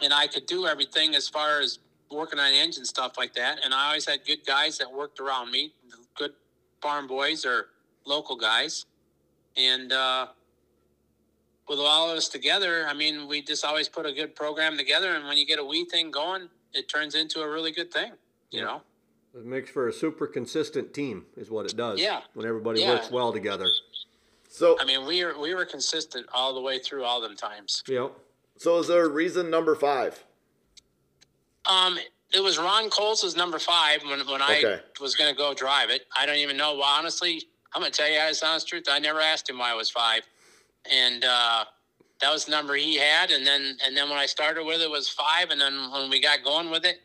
and 0.00 0.12
I 0.14 0.28
could 0.28 0.46
do 0.46 0.66
everything 0.66 1.14
as 1.16 1.28
far 1.28 1.60
as 1.60 1.80
working 2.10 2.38
on 2.38 2.52
engine 2.52 2.84
stuff 2.84 3.18
like 3.18 3.34
that. 3.34 3.58
And 3.64 3.74
I 3.74 3.88
always 3.88 4.06
had 4.08 4.24
good 4.24 4.46
guys 4.46 4.78
that 4.78 4.90
worked 4.90 5.18
around 5.20 5.50
me, 5.50 5.72
good 6.16 6.32
farm 6.80 7.06
boys 7.08 7.44
or 7.44 7.66
local 8.08 8.36
guys, 8.36 8.86
and. 9.56 9.92
Uh, 9.92 10.26
with 11.68 11.78
all 11.80 12.10
of 12.10 12.16
us 12.16 12.28
together, 12.30 12.86
I 12.88 12.94
mean, 12.94 13.28
we 13.28 13.42
just 13.42 13.62
always 13.62 13.90
put 13.90 14.06
a 14.06 14.12
good 14.14 14.34
program 14.34 14.78
together, 14.78 15.14
and 15.16 15.26
when 15.28 15.36
you 15.36 15.44
get 15.44 15.58
a 15.58 15.64
wee 15.64 15.84
thing 15.84 16.10
going, 16.10 16.48
it 16.72 16.88
turns 16.88 17.14
into 17.14 17.42
a 17.42 17.50
really 17.50 17.72
good 17.72 17.92
thing. 17.92 18.12
You 18.50 18.60
Yeah. 18.60 18.64
know? 18.64 18.82
It 19.34 19.44
makes 19.44 19.70
for 19.70 19.86
a 19.86 19.92
super 19.92 20.26
consistent 20.26 20.94
team, 20.94 21.26
is 21.36 21.50
what 21.50 21.66
it 21.66 21.76
does. 21.76 22.00
Yeah. 22.00 22.22
When 22.32 22.46
everybody 22.46 22.80
Yeah. 22.80 22.94
works 22.94 23.10
well 23.10 23.34
together. 23.34 23.70
so 24.48 24.80
I 24.80 24.86
mean, 24.86 25.04
we 25.04 25.22
were 25.22 25.38
we 25.38 25.52
were 25.54 25.66
consistent 25.66 26.26
all 26.32 26.54
the 26.54 26.60
way 26.62 26.78
through 26.78 27.04
all 27.04 27.20
them 27.20 27.36
times. 27.36 27.82
Yep. 27.86 28.12
so 28.56 28.78
is 28.78 28.88
there 28.88 29.04
a 29.04 29.08
reason 29.10 29.50
number 29.50 29.74
five? 29.74 30.24
Um, 31.66 31.98
it 32.32 32.40
was 32.40 32.56
Ron 32.56 32.88
Coles 32.88 33.22
was 33.22 33.36
number 33.36 33.58
five 33.58 34.02
when 34.04 34.26
when 34.26 34.40
I 34.40 34.80
was 35.02 35.14
going 35.14 35.30
to 35.30 35.36
go 35.36 35.52
drive 35.52 35.90
it. 35.90 36.06
I 36.16 36.24
don't 36.24 36.36
even 36.36 36.56
know. 36.56 36.76
Well, 36.76 36.84
honestly, 36.84 37.46
I'm 37.74 37.82
going 37.82 37.92
to 37.92 37.96
tell 37.96 38.10
you 38.10 38.18
guys 38.18 38.40
the 38.40 38.46
honest 38.46 38.68
truth. 38.68 38.84
I 38.90 38.98
never 38.98 39.20
asked 39.20 39.48
him 39.48 39.58
why 39.58 39.70
I 39.70 39.74
was 39.74 39.90
five, 39.90 40.22
and 40.90 41.24
uh, 41.24 41.64
that 42.20 42.32
was 42.32 42.46
the 42.46 42.50
number 42.50 42.74
he 42.74 42.96
had, 42.96 43.30
and 43.30 43.46
then 43.46 43.76
and 43.84 43.96
then 43.96 44.08
when 44.08 44.18
I 44.18 44.26
started 44.26 44.64
with 44.64 44.80
it 44.80 44.90
was 44.90 45.08
five, 45.08 45.50
and 45.50 45.60
then 45.60 45.90
when 45.92 46.10
we 46.10 46.20
got 46.20 46.42
going 46.44 46.70
with 46.70 46.84
it, 46.84 47.00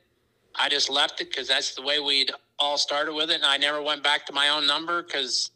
I 0.55 0.69
just 0.69 0.89
left 0.89 1.21
it 1.21 1.29
because 1.29 1.47
that's 1.47 1.75
the 1.75 1.81
way 1.81 1.99
we'd 1.99 2.31
all 2.59 2.77
started 2.77 3.13
with 3.13 3.29
it, 3.29 3.35
and 3.35 3.45
I 3.45 3.57
never 3.57 3.81
went 3.81 4.03
back 4.03 4.25
to 4.27 4.33
my 4.33 4.49
own 4.49 4.65
number 4.65 5.03
because 5.03 5.51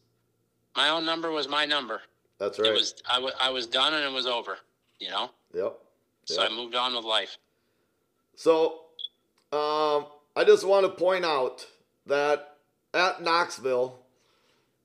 my 0.75 0.89
own 0.89 1.05
number 1.05 1.31
was 1.31 1.47
my 1.47 1.65
number. 1.65 2.01
That's 2.39 2.59
right. 2.59 2.69
It 2.69 2.73
was 2.73 2.95
I 3.07 3.29
I 3.41 3.49
was 3.49 3.65
done 3.65 3.93
and 3.93 4.03
it 4.03 4.11
was 4.11 4.27
over, 4.27 4.57
you 4.99 5.09
know. 5.09 5.31
Yep. 5.53 5.77
So 6.25 6.43
I 6.43 6.49
moved 6.49 6.75
on 6.75 6.93
with 6.93 7.05
life. 7.05 7.37
So, 8.35 8.81
um, 9.53 10.07
I 10.35 10.43
just 10.45 10.65
want 10.65 10.85
to 10.85 10.91
point 10.91 11.23
out 11.23 11.65
that 12.05 12.57
at 12.93 13.23
Knoxville, 13.23 13.97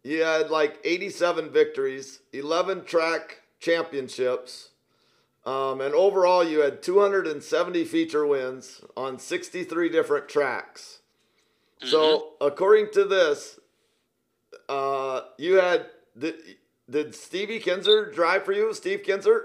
you 0.03 0.23
had 0.23 0.51
like 0.51 0.79
87 0.85 1.51
victories, 1.51 2.21
11 2.33 2.85
track 2.85 3.43
championships, 3.61 4.71
um, 5.45 5.81
and 5.81 5.95
overall 5.95 6.45
you 6.45 6.61
had 6.61 6.83
270 6.83 7.85
feature 7.85 8.27
wins 8.27 8.81
on 8.97 9.19
63 9.19 9.89
different 9.89 10.29
tracks. 10.29 11.01
So, 11.85 12.35
according 12.41 12.93
to 12.93 13.05
this, 13.05 13.59
uh, 14.69 15.23
you 15.37 15.55
had 15.55 15.87
did, 16.17 16.35
did 16.89 17.15
Stevie 17.15 17.59
Kinser 17.59 18.15
drive 18.15 18.45
for 18.45 18.53
you? 18.53 18.73
Steve 18.73 19.03
Kinser? 19.03 19.41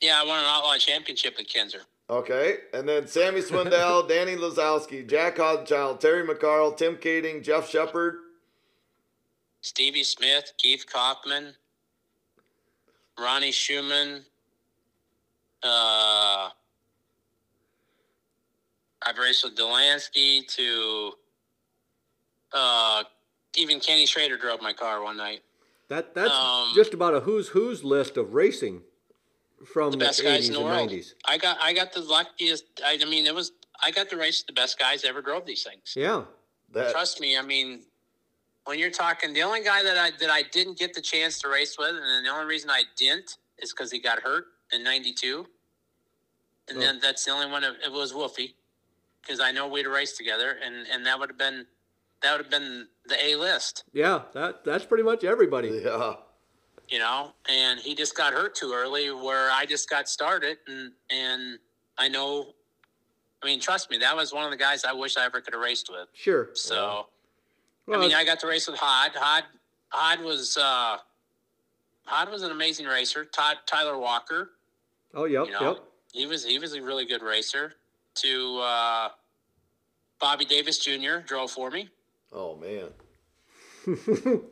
Yeah, 0.00 0.20
I 0.22 0.24
won 0.24 0.38
an 0.38 0.44
outlaw 0.46 0.76
championship 0.76 1.34
with 1.36 1.48
Kinser. 1.48 1.80
Okay, 2.08 2.58
and 2.72 2.88
then 2.88 3.06
Sammy 3.06 3.40
Swindell, 3.42 4.08
Danny 4.08 4.36
Lasoski, 4.36 5.08
Jack 5.08 5.36
Hodchild, 5.36 6.00
Terry 6.00 6.26
McCarl, 6.26 6.76
Tim 6.76 6.96
Kaeding, 6.96 7.42
Jeff 7.42 7.68
Shepard. 7.68 8.18
Stevie 9.60 10.04
Smith, 10.04 10.52
Keith 10.58 10.84
Kauffman, 10.90 11.54
Ronnie 13.18 13.50
Shuman. 13.50 14.20
Uh, 15.62 16.50
I've 19.06 19.18
raced 19.18 19.44
with 19.44 19.56
Delansky 19.56 20.46
to 20.54 21.12
uh, 22.52 23.02
even 23.56 23.80
Kenny 23.80 24.06
Schrader 24.06 24.36
drove 24.36 24.62
my 24.62 24.72
car 24.72 25.02
one 25.02 25.16
night. 25.16 25.40
That 25.88 26.14
that's 26.14 26.30
Um, 26.32 26.72
just 26.74 26.94
about 26.94 27.14
a 27.14 27.20
who's 27.20 27.48
who's 27.48 27.82
list 27.82 28.16
of 28.16 28.34
racing 28.34 28.82
from 29.64 29.90
The 29.90 29.96
the, 29.96 30.04
best 30.04 30.22
guys 30.22 30.44
80s 30.44 30.46
in 30.48 30.52
the 30.52 30.58
and 30.60 30.68
world. 30.68 30.90
90s. 30.90 31.14
I 31.24 31.38
got 31.38 31.58
I 31.60 31.72
got 31.72 31.92
the 31.92 32.00
luckiest. 32.00 32.64
I, 32.84 32.98
I 33.00 33.04
mean, 33.06 33.26
it 33.26 33.34
was 33.34 33.52
I 33.82 33.90
got 33.90 34.08
to 34.10 34.16
race 34.16 34.42
the 34.42 34.52
best 34.52 34.78
guys 34.78 35.04
ever 35.04 35.22
drove 35.22 35.46
these 35.46 35.62
things. 35.64 35.94
Yeah. 35.96 36.24
That 36.72 36.92
Trust 36.92 37.20
me, 37.20 37.38
I 37.38 37.42
mean, 37.42 37.84
when 38.68 38.78
you're 38.78 38.90
talking, 38.90 39.32
the 39.32 39.40
only 39.42 39.62
guy 39.64 39.82
that 39.82 39.96
I 39.96 40.10
that 40.20 40.28
I 40.28 40.42
didn't 40.42 40.78
get 40.78 40.92
the 40.92 41.00
chance 41.00 41.40
to 41.40 41.48
race 41.48 41.76
with, 41.78 41.88
and 41.88 42.04
then 42.04 42.22
the 42.22 42.28
only 42.30 42.44
reason 42.44 42.68
I 42.68 42.82
didn't 42.96 43.38
is 43.58 43.72
because 43.72 43.90
he 43.90 43.98
got 43.98 44.20
hurt 44.20 44.44
in 44.72 44.84
'92, 44.84 45.46
and 46.68 46.76
Oh. 46.76 46.80
then 46.80 47.00
that's 47.00 47.24
the 47.24 47.30
only 47.30 47.50
one. 47.50 47.64
It 47.64 47.76
it 47.82 47.90
was 47.90 48.12
Wolfie, 48.12 48.54
because 49.22 49.40
I 49.40 49.52
know 49.52 49.66
we'd 49.68 49.86
raced 49.86 50.18
together, 50.18 50.58
and 50.62 50.86
and 50.88 51.06
that 51.06 51.18
would 51.18 51.30
have 51.30 51.38
been 51.38 51.66
that 52.20 52.32
would 52.32 52.42
have 52.42 52.50
been 52.50 52.86
the 53.06 53.24
A 53.24 53.36
list, 53.36 53.84
Yeah, 53.94 54.24
that 54.34 54.64
that's 54.64 54.84
pretty 54.84 55.02
much 55.04 55.24
everybody. 55.24 55.80
yeah, 55.82 56.16
you 56.90 56.98
know. 56.98 57.32
And 57.48 57.80
he 57.80 57.94
just 57.94 58.14
got 58.14 58.34
hurt 58.34 58.54
too 58.54 58.72
early, 58.74 59.10
where 59.10 59.50
I 59.50 59.64
just 59.64 59.88
got 59.88 60.10
started, 60.10 60.58
and 60.66 60.92
and 61.08 61.58
I 61.96 62.08
know. 62.08 62.52
I 63.42 63.46
mean, 63.46 63.60
trust 63.60 63.88
me, 63.88 63.96
that 63.98 64.14
was 64.16 64.34
one 64.34 64.44
of 64.44 64.50
the 64.50 64.56
guys 64.58 64.84
I 64.84 64.92
wish 64.92 65.16
I 65.16 65.24
ever 65.24 65.40
could 65.40 65.54
have 65.54 65.62
raced 65.62 65.88
with. 65.90 66.08
Sure. 66.12 66.50
So. 66.54 67.06
Well, 67.88 67.98
I 67.98 68.02
mean, 68.02 68.14
I 68.14 68.24
got 68.24 68.38
to 68.40 68.46
race 68.46 68.68
with 68.68 68.78
Hod. 68.78 69.12
Hod, 69.14 69.44
Hod 69.88 70.22
was 70.22 70.58
uh, 70.58 70.98
Hod 72.04 72.30
was 72.30 72.42
an 72.42 72.50
amazing 72.50 72.86
racer. 72.86 73.24
Todd 73.24 73.56
Tyler 73.66 73.98
Walker, 73.98 74.50
oh, 75.14 75.24
yep, 75.24 75.46
you 75.46 75.52
know, 75.52 75.72
yep. 75.72 75.78
he 76.12 76.26
was 76.26 76.44
he 76.44 76.58
was 76.58 76.74
a 76.74 76.82
really 76.82 77.06
good 77.06 77.22
racer. 77.22 77.72
To 78.16 78.58
uh, 78.60 79.08
Bobby 80.20 80.44
Davis 80.44 80.78
Jr. 80.78 81.18
drove 81.24 81.50
for 81.50 81.70
me. 81.70 81.88
oh 82.32 82.56
man, 82.56 82.88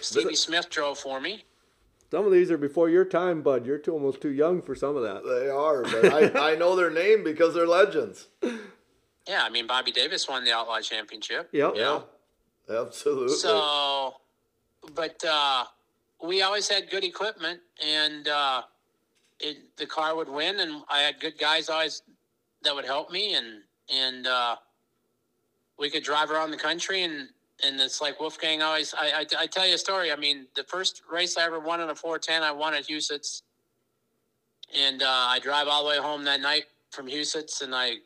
Stevie 0.00 0.34
Smith 0.34 0.68
drove 0.68 0.98
for 0.98 1.20
me. 1.20 1.44
Some 2.10 2.26
of 2.26 2.32
these 2.32 2.50
are 2.50 2.58
before 2.58 2.88
your 2.90 3.04
time, 3.04 3.42
bud. 3.42 3.66
You're 3.66 3.78
too, 3.78 3.92
almost 3.92 4.20
too 4.20 4.30
young 4.30 4.62
for 4.62 4.74
some 4.74 4.96
of 4.96 5.02
that. 5.02 5.24
they 5.24 5.48
are. 5.48 5.82
But 5.82 6.36
I, 6.36 6.52
I 6.52 6.56
know 6.56 6.76
their 6.76 6.90
name 6.90 7.22
because 7.24 7.54
they're 7.54 7.66
legends. 7.66 8.28
Yeah, 9.26 9.42
I 9.42 9.48
mean 9.48 9.66
Bobby 9.66 9.90
Davis 9.90 10.28
won 10.28 10.44
the 10.44 10.52
Outlaw 10.52 10.80
Championship. 10.80 11.48
Yep. 11.52 11.72
Yeah, 11.76 12.00
absolutely. 12.70 13.34
So, 13.34 14.14
but 14.94 15.22
uh, 15.28 15.64
we 16.22 16.42
always 16.42 16.68
had 16.68 16.90
good 16.90 17.04
equipment, 17.04 17.60
and 17.84 18.28
uh, 18.28 18.62
it, 19.40 19.76
the 19.76 19.86
car 19.86 20.16
would 20.16 20.28
win, 20.28 20.60
and 20.60 20.82
I 20.88 21.00
had 21.00 21.20
good 21.20 21.38
guys 21.38 21.68
always 21.68 22.02
that 22.62 22.74
would 22.74 22.84
help 22.84 23.10
me, 23.10 23.34
and 23.34 23.62
and 23.92 24.26
uh, 24.26 24.56
we 25.78 25.90
could 25.90 26.02
drive 26.02 26.30
around 26.30 26.50
the 26.50 26.56
country, 26.56 27.02
and 27.02 27.28
and 27.64 27.80
it's 27.80 28.00
like 28.00 28.20
Wolfgang 28.20 28.62
always. 28.62 28.94
I, 28.94 29.20
I 29.20 29.42
I 29.42 29.46
tell 29.46 29.66
you 29.66 29.74
a 29.74 29.78
story. 29.78 30.12
I 30.12 30.16
mean, 30.16 30.46
the 30.56 30.64
first 30.64 31.02
race 31.10 31.36
I 31.36 31.44
ever 31.44 31.60
won 31.60 31.80
in 31.80 31.90
a 31.90 31.94
410, 31.94 32.42
I 32.42 32.52
won 32.52 32.74
at 32.74 32.86
Huset's, 32.86 33.42
and 34.76 35.02
uh, 35.02 35.06
I 35.08 35.38
drive 35.40 35.68
all 35.68 35.82
the 35.84 35.90
way 35.90 35.98
home 35.98 36.24
that 36.24 36.40
night 36.40 36.64
from 36.90 37.06
Huset's, 37.06 37.60
and 37.60 37.74
I 37.74 37.96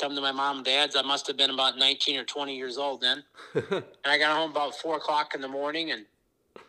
come 0.00 0.14
to 0.14 0.20
my 0.20 0.32
mom 0.32 0.58
and 0.58 0.64
dad's. 0.64 0.96
I 0.96 1.02
must 1.02 1.26
have 1.26 1.36
been 1.36 1.50
about 1.50 1.76
19 1.78 2.20
or 2.20 2.24
20 2.24 2.56
years 2.56 2.78
old 2.78 3.00
then. 3.00 3.24
And 3.70 3.84
I 4.06 4.18
got 4.18 4.36
home 4.36 4.50
about 4.50 4.74
four 4.76 4.96
o'clock 4.96 5.34
in 5.34 5.40
the 5.40 5.48
morning, 5.48 5.90
and 5.90 6.06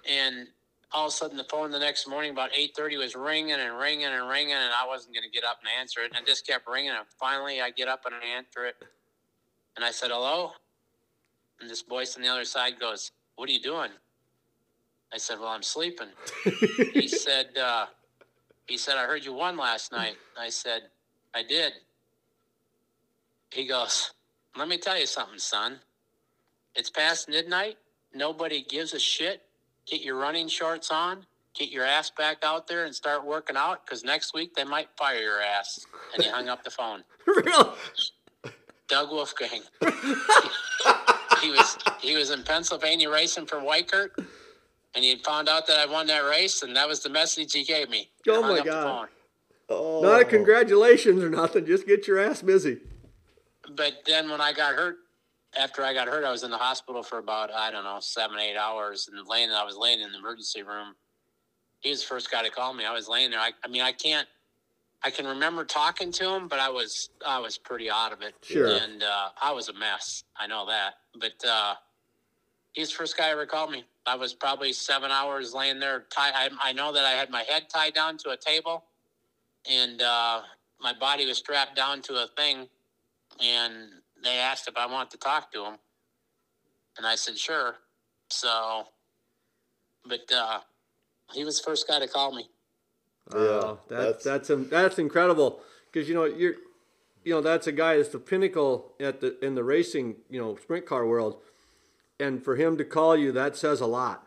and 0.09 0.47
all 0.91 1.05
of 1.07 1.09
a 1.09 1.15
sudden 1.15 1.37
the 1.37 1.43
phone 1.45 1.71
the 1.71 1.79
next 1.79 2.07
morning 2.07 2.31
about 2.31 2.49
eight 2.57 2.71
thirty 2.75 2.97
was 2.97 3.15
ringing 3.15 3.53
and 3.53 3.77
ringing 3.77 4.07
and 4.07 4.27
ringing, 4.27 4.53
and 4.53 4.73
I 4.73 4.85
wasn't 4.87 5.13
going 5.13 5.23
to 5.23 5.29
get 5.29 5.43
up 5.43 5.59
and 5.61 5.69
answer 5.79 6.01
it, 6.01 6.11
and 6.13 6.21
it 6.21 6.27
just 6.27 6.45
kept 6.45 6.67
ringing. 6.67 6.89
And 6.89 6.99
finally, 7.19 7.61
I 7.61 7.69
get 7.69 7.87
up 7.87 8.05
and 8.05 8.15
I 8.15 8.37
answer 8.37 8.65
it, 8.65 8.75
and 9.75 9.85
I 9.85 9.91
said 9.91 10.09
hello, 10.11 10.51
and 11.61 11.69
this 11.69 11.81
voice 11.81 12.15
on 12.15 12.23
the 12.23 12.27
other 12.27 12.45
side 12.45 12.79
goes, 12.79 13.11
"What 13.35 13.49
are 13.49 13.53
you 13.53 13.61
doing?" 13.61 13.91
I 15.13 15.17
said, 15.17 15.39
"Well, 15.39 15.49
I'm 15.49 15.63
sleeping." 15.63 16.09
he 16.93 17.07
said, 17.07 17.57
uh, 17.57 17.85
"He 18.67 18.77
said 18.77 18.97
I 18.97 19.05
heard 19.05 19.23
you 19.23 19.33
won 19.33 19.57
last 19.57 19.91
night." 19.91 20.17
I 20.37 20.49
said, 20.49 20.83
"I 21.33 21.43
did." 21.43 21.73
He 23.51 23.65
goes, 23.65 24.11
"Let 24.57 24.67
me 24.67 24.77
tell 24.77 24.97
you 24.97 25.05
something, 25.05 25.39
son." 25.39 25.79
It's 26.75 26.89
past 26.89 27.27
midnight. 27.29 27.77
Nobody 28.13 28.61
gives 28.63 28.93
a 28.93 28.99
shit. 28.99 29.41
Get 29.85 30.01
your 30.01 30.15
running 30.17 30.47
shorts 30.47 30.91
on. 30.91 31.25
Get 31.55 31.69
your 31.69 31.83
ass 31.83 32.09
back 32.11 32.37
out 32.43 32.67
there 32.67 32.85
and 32.85 32.93
start 32.95 33.25
working 33.25 33.57
out 33.57 33.85
because 33.85 34.03
next 34.03 34.33
week 34.33 34.53
they 34.55 34.63
might 34.63 34.87
fire 34.97 35.19
your 35.19 35.41
ass. 35.41 35.85
And 36.13 36.23
he 36.23 36.29
hung 36.29 36.47
up 36.47 36.63
the 36.63 36.69
phone. 36.69 37.03
really? 37.25 37.71
Doug 38.87 39.11
Wolfgang. 39.11 39.61
he 41.41 41.51
was 41.51 41.77
he 41.99 42.15
was 42.15 42.29
in 42.31 42.43
Pennsylvania 42.43 43.09
racing 43.09 43.45
for 43.47 43.57
Weikert, 43.57 44.09
and 44.17 45.03
he 45.03 45.09
had 45.09 45.21
found 45.21 45.49
out 45.49 45.67
that 45.67 45.77
I 45.79 45.85
won 45.91 46.07
that 46.07 46.19
race, 46.19 46.63
and 46.63 46.75
that 46.75 46.87
was 46.87 47.01
the 47.01 47.09
message 47.09 47.53
he 47.53 47.63
gave 47.63 47.89
me. 47.89 48.09
Oh, 48.27 48.41
Hung 48.41 48.51
my 48.53 48.59
up 48.59 48.65
the 48.65 48.71
God. 48.71 48.83
phone. 48.83 49.07
oh, 49.69 50.01
Not 50.01 50.21
a 50.21 50.25
congratulations 50.25 51.23
or 51.23 51.29
nothing. 51.29 51.65
Just 51.65 51.85
get 51.87 52.07
your 52.07 52.19
ass 52.19 52.41
busy. 52.41 52.79
But 53.75 54.03
then 54.05 54.29
when 54.29 54.41
I 54.41 54.53
got 54.53 54.75
hurt, 54.75 54.97
after 55.57 55.83
I 55.83 55.93
got 55.93 56.07
hurt, 56.07 56.23
I 56.23 56.31
was 56.31 56.43
in 56.43 56.51
the 56.51 56.57
hospital 56.57 57.03
for 57.03 57.17
about 57.17 57.51
I 57.51 57.71
don't 57.71 57.83
know 57.83 57.97
seven 57.99 58.39
eight 58.39 58.57
hours, 58.57 59.09
and 59.11 59.27
laying 59.27 59.51
I 59.51 59.63
was 59.63 59.77
laying 59.77 60.01
in 60.01 60.11
the 60.11 60.17
emergency 60.17 60.63
room. 60.63 60.95
He 61.79 61.89
was 61.89 62.01
the 62.01 62.07
first 62.07 62.29
guy 62.29 62.43
to 62.43 62.49
call 62.49 62.73
me. 62.73 62.85
I 62.85 62.93
was 62.93 63.07
laying 63.07 63.31
there. 63.31 63.39
I, 63.39 63.51
I 63.63 63.67
mean, 63.67 63.81
I 63.81 63.91
can't. 63.91 64.27
I 65.01 65.09
can 65.09 65.25
remember 65.25 65.63
talking 65.63 66.11
to 66.11 66.29
him, 66.35 66.47
but 66.47 66.59
I 66.59 66.69
was 66.69 67.09
I 67.25 67.39
was 67.39 67.57
pretty 67.57 67.89
out 67.89 68.11
of 68.11 68.21
it. 68.21 68.35
Sure. 68.43 68.67
And 68.67 69.01
uh, 69.01 69.29
I 69.41 69.51
was 69.51 69.69
a 69.69 69.73
mess. 69.73 70.23
I 70.37 70.45
know 70.45 70.65
that. 70.67 70.95
But 71.19 71.47
uh, 71.47 71.75
he's 72.73 72.89
the 72.89 72.95
first 72.95 73.17
guy 73.17 73.29
ever 73.29 73.45
called 73.45 73.71
me. 73.71 73.85
I 74.05 74.15
was 74.15 74.33
probably 74.33 74.73
seven 74.73 75.09
hours 75.11 75.53
laying 75.53 75.79
there. 75.79 76.05
Tie, 76.09 76.31
I, 76.33 76.49
I 76.61 76.73
know 76.73 76.91
that 76.91 77.05
I 77.05 77.11
had 77.11 77.29
my 77.29 77.43
head 77.43 77.69
tied 77.73 77.93
down 77.93 78.17
to 78.19 78.31
a 78.31 78.37
table, 78.37 78.83
and 79.69 80.01
uh, 80.01 80.41
my 80.81 80.93
body 80.93 81.25
was 81.25 81.37
strapped 81.37 81.75
down 81.75 82.01
to 82.03 82.15
a 82.15 82.27
thing. 82.35 82.67
And 83.41 83.73
they 84.23 84.37
asked 84.37 84.67
if 84.67 84.75
I 84.77 84.85
wanted 84.85 85.11
to 85.11 85.17
talk 85.17 85.51
to 85.53 85.63
him, 85.65 85.75
and 86.97 87.07
I 87.07 87.15
said 87.15 87.37
sure. 87.37 87.75
So, 88.29 88.85
but 90.05 90.29
uh, 90.33 90.59
he 91.33 91.43
was 91.45 91.59
the 91.59 91.63
first 91.65 91.87
guy 91.87 91.99
to 91.99 92.07
call 92.07 92.35
me. 92.35 92.49
Yeah, 93.33 93.37
Oh, 93.39 93.79
that's- 93.87 94.11
that's 94.11 94.23
that's 94.23 94.49
um, 94.49 94.67
that's 94.69 94.99
incredible 94.99 95.61
because 95.91 96.09
you 96.09 96.15
know 96.15 96.25
you're 96.25 96.55
you 97.23 97.33
know 97.33 97.41
that's 97.41 97.67
a 97.67 97.71
guy 97.71 97.97
that's 97.97 98.09
the 98.09 98.19
pinnacle 98.19 98.93
at 98.99 99.21
the 99.21 99.43
in 99.45 99.55
the 99.55 99.63
racing 99.63 100.15
you 100.29 100.41
know 100.41 100.55
sprint 100.57 100.85
car 100.85 101.05
world, 101.05 101.37
and 102.19 102.43
for 102.43 102.55
him 102.55 102.77
to 102.77 102.83
call 102.83 103.15
you 103.15 103.31
that 103.31 103.55
says 103.55 103.79
a 103.81 103.85
lot. 103.85 104.25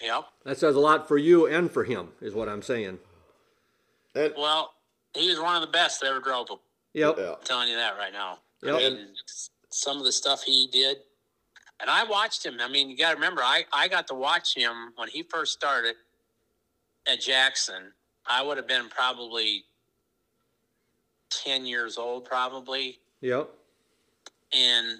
yeah 0.00 0.20
That 0.44 0.58
says 0.58 0.76
a 0.76 0.80
lot 0.80 1.08
for 1.08 1.16
you 1.18 1.46
and 1.46 1.70
for 1.70 1.84
him 1.84 2.10
is 2.20 2.34
what 2.34 2.48
I'm 2.48 2.62
saying. 2.62 2.98
And 4.14 4.34
Well, 4.36 4.74
he 5.14 5.28
was 5.30 5.40
one 5.40 5.54
of 5.56 5.62
the 5.62 5.68
best 5.72 6.00
that 6.00 6.06
ever 6.08 6.20
drove 6.20 6.46
them. 6.48 6.58
Yep. 6.94 7.14
yeah, 7.18 7.30
I'm 7.30 7.44
telling 7.44 7.68
you 7.68 7.76
that 7.76 7.96
right 7.98 8.12
now. 8.12 8.38
Yep. 8.62 8.74
I 8.74 8.78
mean, 8.78 9.06
some 9.70 9.98
of 9.98 10.04
the 10.04 10.12
stuff 10.12 10.42
he 10.42 10.68
did, 10.72 10.98
and 11.80 11.88
I 11.88 12.04
watched 12.04 12.44
him. 12.44 12.56
I 12.60 12.68
mean, 12.68 12.90
you 12.90 12.96
got 12.96 13.10
to 13.10 13.14
remember, 13.16 13.42
I, 13.42 13.64
I 13.72 13.88
got 13.88 14.06
to 14.08 14.14
watch 14.14 14.54
him 14.54 14.92
when 14.96 15.08
he 15.08 15.22
first 15.22 15.52
started 15.52 15.94
at 17.06 17.20
Jackson. 17.20 17.92
I 18.26 18.42
would 18.42 18.56
have 18.56 18.66
been 18.66 18.88
probably 18.88 19.64
ten 21.30 21.66
years 21.66 21.98
old, 21.98 22.24
probably. 22.24 22.98
Yep. 23.20 23.48
And 24.52 24.98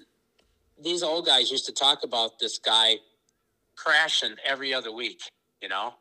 these 0.83 1.03
old 1.03 1.27
guys 1.27 1.51
used 1.51 1.66
to 1.66 1.72
talk 1.72 2.05
about 2.05 2.38
this 2.38 2.59
guy 2.59 2.96
crashing 3.77 4.35
every 4.44 4.72
other 4.74 4.92
week. 4.92 5.22
You 5.62 5.68
know, 5.68 5.94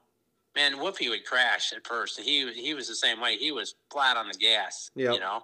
man, 0.56 0.74
Whoopi 0.74 1.10
would 1.10 1.26
crash 1.26 1.74
at 1.74 1.86
first. 1.88 2.20
He 2.20 2.52
he 2.54 2.74
was 2.74 2.88
the 2.88 2.96
same 2.96 3.20
way. 3.20 3.38
He 3.38 3.52
was 3.52 3.76
flat 3.92 4.18
on 4.18 4.28
the 4.28 4.38
gas. 4.38 4.92
Yep. 4.96 5.14
You 5.14 5.20
know, 5.20 5.44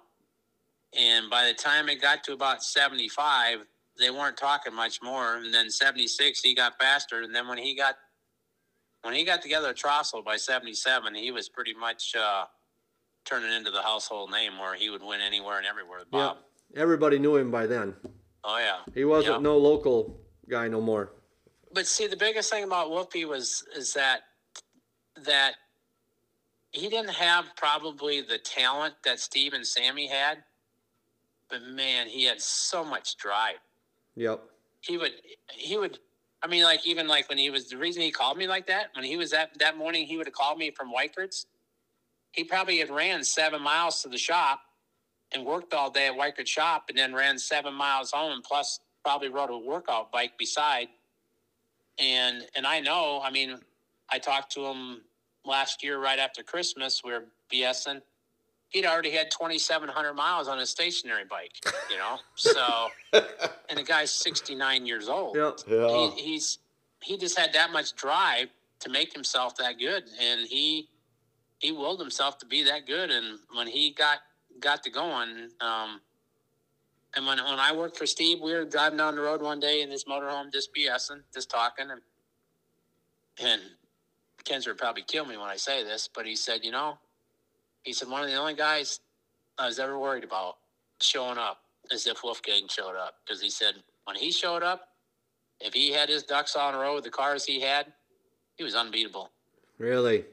and 0.96 1.28
by 1.30 1.46
the 1.46 1.54
time 1.54 1.88
it 1.88 2.00
got 2.00 2.24
to 2.24 2.32
about 2.32 2.62
seventy 2.62 3.08
five, 3.08 3.58
they 3.98 4.10
weren't 4.10 4.36
talking 4.36 4.74
much 4.74 5.00
more. 5.02 5.36
And 5.36 5.52
then 5.52 5.70
seventy 5.70 6.06
six, 6.06 6.40
he 6.40 6.54
got 6.54 6.78
faster. 6.78 7.22
And 7.22 7.34
then 7.34 7.48
when 7.48 7.58
he 7.58 7.74
got 7.76 7.96
when 9.02 9.14
he 9.14 9.24
got 9.24 9.42
together 9.42 9.68
at 9.68 9.76
Trostle 9.76 10.24
by 10.24 10.36
seventy 10.36 10.74
seven, 10.74 11.14
he 11.14 11.30
was 11.30 11.48
pretty 11.48 11.74
much 11.74 12.14
uh, 12.16 12.44
turning 13.24 13.52
into 13.52 13.70
the 13.70 13.82
household 13.82 14.30
name 14.30 14.58
where 14.58 14.74
he 14.74 14.90
would 14.90 15.02
win 15.02 15.20
anywhere 15.20 15.58
and 15.58 15.66
everywhere 15.66 16.00
Bob. 16.10 16.36
Yep. 16.72 16.82
Everybody 16.82 17.18
knew 17.18 17.36
him 17.36 17.50
by 17.50 17.66
then. 17.66 17.94
Oh 18.44 18.58
yeah. 18.58 18.78
He 18.94 19.04
wasn't 19.04 19.36
Yep. 19.36 19.42
no 19.42 19.56
local 19.58 20.20
guy 20.48 20.68
no 20.68 20.80
more. 20.80 21.12
But 21.72 21.86
see, 21.86 22.06
the 22.06 22.16
biggest 22.16 22.50
thing 22.50 22.64
about 22.64 22.88
Whoopi 22.88 23.26
was 23.26 23.64
is 23.76 23.92
that 23.94 24.20
that 25.24 25.54
he 26.72 26.88
didn't 26.88 27.14
have 27.14 27.46
probably 27.56 28.20
the 28.20 28.38
talent 28.38 28.94
that 29.04 29.20
Steve 29.20 29.52
and 29.52 29.64
Sammy 29.66 30.08
had, 30.08 30.38
but 31.60 31.68
man, 31.68 32.06
he 32.06 32.24
had 32.24 32.40
so 32.40 32.84
much 32.84 33.16
drive. 33.16 33.56
Yep. 34.16 34.42
He 34.80 34.98
would 34.98 35.12
he 35.48 35.76
would. 35.76 35.98
I 36.42 36.46
mean, 36.46 36.62
like 36.62 36.86
even 36.86 37.08
like 37.08 37.28
when 37.28 37.38
he 37.38 37.48
was 37.50 37.68
the 37.68 37.76
reason 37.78 38.02
he 38.02 38.10
called 38.10 38.36
me 38.36 38.46
like 38.46 38.66
that 38.66 38.88
when 38.94 39.04
he 39.04 39.16
was 39.16 39.30
that 39.30 39.58
that 39.58 39.76
morning 39.78 40.06
he 40.06 40.16
would 40.16 40.26
have 40.26 40.34
called 40.34 40.58
me 40.58 40.70
from 40.70 40.92
Weikert's. 40.92 41.46
He 42.32 42.44
probably 42.44 42.78
had 42.78 42.90
ran 42.90 43.22
seven 43.24 43.62
miles 43.62 44.02
to 44.02 44.08
the 44.08 44.18
shop 44.18 44.60
and 45.32 45.44
worked 45.44 45.72
all 45.72 45.90
day 45.90 46.08
at 46.08 46.14
Weikert 46.14 46.46
shop, 46.46 46.86
and 46.88 46.98
then 46.98 47.14
ran 47.14 47.38
seven 47.38 47.72
miles 47.72 48.10
home, 48.10 48.42
plus 48.46 48.80
probably 49.04 49.28
rode 49.28 49.50
a 49.50 49.56
workout 49.56 50.12
bike 50.12 50.36
beside 50.38 50.88
and 51.98 52.44
and 52.56 52.66
I 52.66 52.80
know, 52.80 53.20
I 53.22 53.30
mean, 53.30 53.58
I 54.10 54.18
talked 54.18 54.52
to 54.52 54.66
him 54.66 55.02
last 55.44 55.82
year 55.82 55.98
right 55.98 56.18
after 56.18 56.42
Christmas. 56.42 57.02
We 57.04 57.12
were 57.12 57.24
BSing. 57.52 58.00
He'd 58.74 58.86
already 58.86 59.12
had 59.12 59.30
2,700 59.30 60.14
miles 60.14 60.48
on 60.48 60.58
his 60.58 60.68
stationary 60.68 61.22
bike, 61.30 61.52
you 61.88 61.96
know. 61.96 62.18
So, 62.34 62.88
and 63.68 63.78
the 63.78 63.84
guy's 63.84 64.10
69 64.10 64.84
years 64.84 65.08
old. 65.08 65.36
Yep. 65.36 65.60
Yeah. 65.68 66.10
He, 66.16 66.22
he's 66.22 66.58
he 67.00 67.16
just 67.16 67.38
had 67.38 67.52
that 67.52 67.70
much 67.70 67.94
drive 67.94 68.48
to 68.80 68.90
make 68.90 69.12
himself 69.12 69.56
that 69.58 69.78
good, 69.78 70.02
and 70.20 70.40
he 70.48 70.88
he 71.60 71.70
willed 71.70 72.00
himself 72.00 72.36
to 72.38 72.46
be 72.46 72.64
that 72.64 72.84
good. 72.84 73.12
And 73.12 73.38
when 73.54 73.68
he 73.68 73.92
got 73.92 74.18
got 74.58 74.82
to 74.82 74.90
going, 74.90 75.50
um, 75.60 76.00
and 77.14 77.24
when 77.24 77.38
when 77.38 77.60
I 77.60 77.72
worked 77.76 77.96
for 77.96 78.06
Steve, 78.06 78.40
we 78.42 78.54
were 78.54 78.64
driving 78.64 78.98
down 78.98 79.14
the 79.14 79.22
road 79.22 79.40
one 79.40 79.60
day 79.60 79.82
in 79.82 79.88
this 79.88 80.02
motorhome, 80.02 80.52
just 80.52 80.74
BSing, 80.74 81.20
just 81.32 81.48
talking, 81.48 81.92
and 81.92 82.00
and 83.40 83.62
Kinser 84.44 84.66
would 84.66 84.78
probably 84.78 85.02
kill 85.02 85.26
me 85.26 85.36
when 85.36 85.48
I 85.48 85.56
say 85.56 85.84
this, 85.84 86.08
but 86.12 86.26
he 86.26 86.34
said, 86.34 86.64
you 86.64 86.72
know, 86.72 86.98
he 87.84 87.92
said 87.92 88.08
one 88.08 88.22
of 88.22 88.28
the 88.28 88.34
only 88.36 88.54
guys 88.54 89.00
I 89.58 89.66
was 89.66 89.78
ever 89.78 89.98
worried 89.98 90.24
about 90.24 90.56
showing 91.00 91.38
up 91.38 91.58
is 91.90 92.06
if 92.06 92.22
Wolfgang 92.24 92.66
showed 92.68 92.96
up, 92.96 93.14
because 93.24 93.40
he 93.40 93.50
said 93.50 93.74
when 94.04 94.16
he 94.16 94.32
showed 94.32 94.62
up, 94.62 94.88
if 95.60 95.72
he 95.72 95.92
had 95.92 96.08
his 96.08 96.22
ducks 96.24 96.56
on 96.56 96.74
a 96.74 96.78
row 96.78 96.94
with 96.96 97.04
the 97.04 97.10
cars 97.10 97.44
he 97.44 97.60
had, 97.60 97.86
he 98.56 98.64
was 98.64 98.74
unbeatable. 98.74 99.30
Really. 99.78 100.24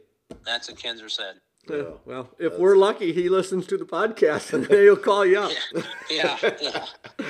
That's 0.45 0.69
what 0.69 0.77
Kinser 0.79 1.09
said. 1.11 1.35
Yeah. 1.69 1.83
Well, 2.05 2.29
if 2.39 2.57
we're 2.57 2.75
lucky, 2.75 3.13
he 3.13 3.29
listens 3.29 3.67
to 3.67 3.77
the 3.77 3.85
podcast 3.85 4.51
and 4.53 4.65
he'll 4.65 4.97
call 4.97 5.25
you 5.25 5.39
up. 5.41 5.51
Yeah, 6.09 6.37
yeah. 6.59 6.85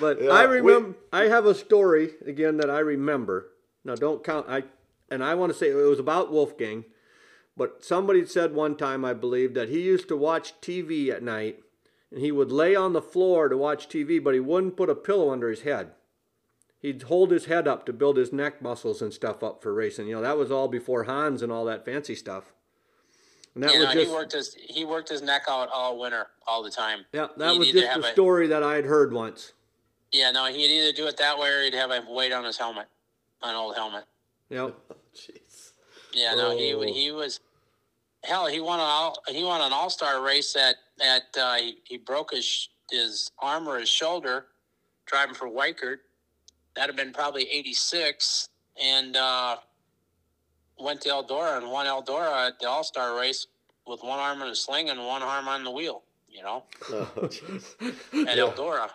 But 0.00 0.22
Yeah, 0.22 0.30
I 0.30 0.46
we- 0.46 0.60
remember. 0.60 0.96
I 1.12 1.24
have 1.24 1.46
a 1.46 1.54
story 1.54 2.10
again 2.26 2.56
that 2.58 2.70
I 2.70 2.78
remember. 2.80 3.50
Now, 3.84 3.94
don't 3.94 4.24
count. 4.24 4.46
I 4.48 4.64
and 5.10 5.22
I 5.22 5.34
want 5.34 5.52
to 5.52 5.58
say 5.58 5.68
it 5.70 5.74
was 5.74 5.98
about 5.98 6.32
Wolfgang, 6.32 6.84
but 7.56 7.84
somebody 7.84 8.26
said 8.26 8.54
one 8.54 8.76
time, 8.76 9.04
I 9.04 9.14
believe, 9.14 9.54
that 9.54 9.68
he 9.68 9.82
used 9.82 10.08
to 10.08 10.16
watch 10.16 10.60
TV 10.60 11.10
at 11.10 11.22
night, 11.22 11.60
and 12.10 12.20
he 12.20 12.32
would 12.32 12.50
lay 12.50 12.74
on 12.74 12.92
the 12.92 13.02
floor 13.02 13.48
to 13.48 13.56
watch 13.56 13.88
TV, 13.88 14.22
but 14.22 14.34
he 14.34 14.40
wouldn't 14.40 14.76
put 14.76 14.90
a 14.90 14.94
pillow 14.94 15.30
under 15.30 15.50
his 15.50 15.62
head. 15.62 15.92
He'd 16.80 17.04
hold 17.04 17.30
his 17.30 17.46
head 17.46 17.66
up 17.66 17.86
to 17.86 17.92
build 17.92 18.16
his 18.18 18.32
neck 18.32 18.60
muscles 18.60 19.00
and 19.00 19.12
stuff 19.12 19.42
up 19.42 19.62
for 19.62 19.72
racing. 19.72 20.06
You 20.06 20.16
know, 20.16 20.22
that 20.22 20.36
was 20.36 20.50
all 20.50 20.68
before 20.68 21.04
Hans 21.04 21.40
and 21.40 21.50
all 21.50 21.64
that 21.64 21.84
fancy 21.84 22.14
stuff. 22.14 22.52
And 23.54 23.62
that 23.62 23.72
you 23.72 23.78
was 23.80 23.94
just 23.94 24.06
he 24.06 24.12
worked 24.12 24.32
his 24.32 24.54
he 24.54 24.84
worked 24.84 25.08
his 25.08 25.22
neck 25.22 25.44
out 25.48 25.68
all 25.72 25.98
winter, 25.98 26.26
all 26.46 26.62
the 26.62 26.70
time. 26.70 27.06
yeah, 27.12 27.28
that 27.36 27.52
he'd 27.52 27.58
was 27.58 27.70
just 27.70 27.86
have 27.86 28.04
a 28.04 28.08
a- 28.08 28.12
story 28.12 28.48
that 28.48 28.62
I 28.62 28.74
had 28.74 28.84
heard 28.84 29.12
once. 29.12 29.52
Yeah, 30.12 30.30
no, 30.32 30.46
he'd 30.46 30.66
either 30.66 30.92
do 30.92 31.06
it 31.06 31.16
that 31.16 31.38
way 31.38 31.48
or 31.48 31.62
he'd 31.62 31.74
have 31.74 31.90
a 31.90 32.02
weight 32.08 32.32
on 32.32 32.44
his 32.44 32.58
helmet, 32.58 32.86
an 33.42 33.54
old 33.54 33.76
helmet. 33.76 34.04
Yep. 34.50 34.74
Jeez. 35.14 35.53
Yeah, 36.14 36.34
no, 36.34 36.56
he 36.56 36.74
Oh. 36.74 36.80
he 36.82 37.10
was 37.10 37.40
hell. 38.24 38.46
He 38.46 38.60
won 38.60 38.78
an 38.80 38.86
all 38.86 39.16
he 39.28 39.42
won 39.44 39.60
an 39.60 39.72
all 39.72 39.90
star 39.90 40.22
race 40.22 40.54
at 40.56 40.76
at 41.00 41.22
uh, 41.38 41.54
he, 41.56 41.78
he 41.84 41.96
broke 41.98 42.32
his 42.32 42.68
his 42.90 43.30
arm 43.38 43.68
or 43.68 43.78
his 43.78 43.88
shoulder 43.88 44.46
driving 45.06 45.34
for 45.34 45.48
Weikert. 45.48 45.98
That'd 46.76 46.96
have 46.96 46.96
been 46.96 47.12
probably 47.12 47.44
eighty 47.50 47.72
six, 47.74 48.48
and 48.82 49.16
uh, 49.16 49.56
went 50.78 51.00
to 51.02 51.08
Eldora 51.10 51.58
and 51.58 51.70
won 51.70 51.86
Eldora 51.86 52.48
at 52.48 52.58
the 52.60 52.68
all 52.68 52.84
star 52.84 53.18
race 53.18 53.46
with 53.86 54.02
one 54.02 54.18
arm 54.18 54.40
in 54.42 54.48
a 54.48 54.54
sling 54.54 54.90
and 54.90 54.98
one 55.04 55.22
arm 55.22 55.46
on 55.48 55.64
the 55.64 55.70
wheel. 55.70 56.02
You 56.28 56.42
know, 56.42 56.64
Oh, 56.90 57.08
jeez. 57.22 57.74
at 58.28 58.36
Yeah. 58.36 58.44
Eldora. 58.44 58.90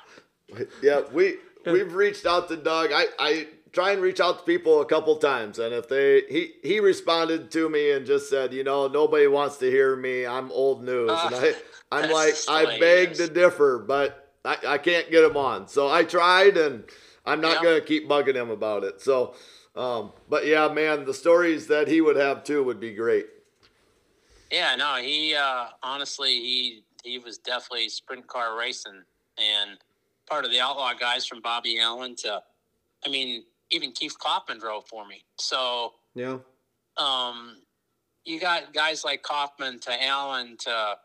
Yeah, 0.81 1.01
we 1.13 1.37
we've 1.65 1.93
reached 1.93 2.25
out 2.25 2.49
to 2.49 2.57
Doug. 2.57 2.91
I, 2.93 3.05
I 3.17 3.47
try 3.71 3.91
and 3.91 4.01
reach 4.01 4.19
out 4.19 4.39
to 4.39 4.43
people 4.45 4.81
a 4.81 4.85
couple 4.85 5.15
times, 5.17 5.59
and 5.59 5.73
if 5.73 5.87
they 5.87 6.21
he 6.29 6.53
he 6.63 6.79
responded 6.79 7.51
to 7.51 7.69
me 7.69 7.91
and 7.91 8.05
just 8.05 8.29
said, 8.29 8.53
you 8.53 8.63
know, 8.63 8.87
nobody 8.87 9.27
wants 9.27 9.57
to 9.57 9.69
hear 9.69 9.95
me. 9.95 10.25
I'm 10.25 10.51
old 10.51 10.83
news, 10.83 11.23
and 11.23 11.35
I 11.35 11.53
I'm 11.91 12.11
like 12.11 12.35
I 12.47 12.77
beg 12.79 13.15
to 13.15 13.27
differ, 13.27 13.79
but 13.79 14.33
I, 14.45 14.57
I 14.67 14.77
can't 14.77 15.09
get 15.11 15.23
him 15.23 15.37
on. 15.37 15.67
So 15.67 15.89
I 15.89 16.03
tried, 16.03 16.57
and 16.57 16.83
I'm 17.25 17.41
not 17.41 17.57
Yeah. 17.57 17.63
gonna 17.63 17.81
keep 17.81 18.07
bugging 18.07 18.35
him 18.35 18.49
about 18.49 18.83
it. 18.83 19.01
So, 19.01 19.35
um, 19.75 20.13
but 20.29 20.45
yeah, 20.45 20.67
man, 20.67 21.05
the 21.05 21.13
stories 21.13 21.67
that 21.67 21.87
he 21.87 22.01
would 22.01 22.15
have 22.15 22.43
too 22.43 22.63
would 22.63 22.79
be 22.79 22.93
great. 22.93 23.27
Yeah, 24.51 24.75
no, 24.75 24.95
he 24.95 25.35
uh, 25.35 25.67
honestly 25.83 26.31
he 26.31 26.83
he 27.03 27.19
was 27.19 27.37
definitely 27.37 27.89
sprint 27.89 28.27
car 28.27 28.57
racing 28.57 29.03
and 29.37 29.77
part 30.29 30.45
of 30.45 30.51
the 30.51 30.59
outlaw 30.59 30.93
guys 30.93 31.25
from 31.25 31.41
Bobby 31.41 31.79
Allen 31.79 32.15
to, 32.17 32.41
I 33.05 33.09
mean, 33.09 33.43
even 33.71 33.91
Keith 33.91 34.17
Kauffman 34.19 34.59
drove 34.59 34.87
for 34.87 35.05
me. 35.05 35.23
So 35.37 35.93
Yeah. 36.15 36.39
um, 36.97 37.61
you 38.25 38.39
got 38.39 38.73
guys 38.73 39.03
like 39.03 39.21
Kauffman 39.23 39.79
to 39.81 40.03
Allen 40.03 40.57
to 40.57 40.97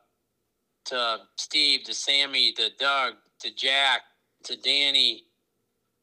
to 0.86 1.20
Steve 1.38 1.84
to 1.84 1.94
Sammy 1.94 2.52
to 2.52 2.70
Doug 2.78 3.14
to 3.40 3.54
Jack 3.54 4.02
to 4.44 4.56
Danny. 4.56 5.24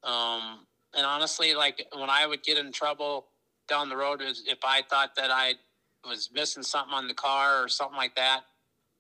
Um, 0.04 0.66
and 0.96 1.06
honestly, 1.06 1.54
like 1.54 1.86
when 1.96 2.10
I 2.10 2.26
would 2.26 2.42
get 2.44 2.58
in 2.58 2.72
trouble 2.72 3.28
down 3.68 3.90
the 3.90 3.96
road, 3.98 4.22
is 4.22 4.44
if 4.48 4.60
I 4.64 4.82
thought 4.82 5.16
that 5.16 5.30
I 5.32 5.56
was 6.04 6.30
missing 6.34 6.64
something 6.64 6.94
on 6.94 7.08
the 7.08 7.14
car 7.14 7.64
or 7.64 7.68
something 7.70 7.98
like 7.98 8.16
that, 8.16 8.42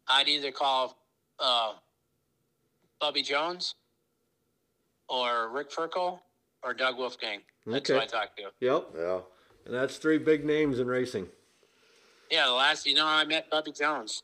I'd 0.08 0.28
either 0.28 0.52
call 0.52 0.98
uh, 1.40 1.74
Bubby 3.00 3.24
Jones 3.24 3.74
or 5.10 5.50
Rick 5.50 5.72
Ferkel 5.72 6.20
or 6.64 6.74
Doug 6.76 6.98
Wolfgang. 6.98 7.42
That's 7.66 7.90
who 7.90 7.96
Okay. 7.96 8.04
I 8.04 8.08
talked 8.08 8.38
to. 8.38 8.44
Yep. 8.60 8.88
Yeah. 8.98 9.20
And 9.66 9.74
that's 9.76 9.98
three 9.98 10.18
big 10.18 10.44
names 10.46 10.80
in 10.80 10.88
racing. 10.88 11.28
Yeah, 12.32 12.46
the 12.48 12.54
last 12.54 12.86
you 12.86 12.96
know 12.96 13.06
I 13.06 13.26
met 13.26 13.50
Bubby 13.50 13.72
Jones. 13.72 14.24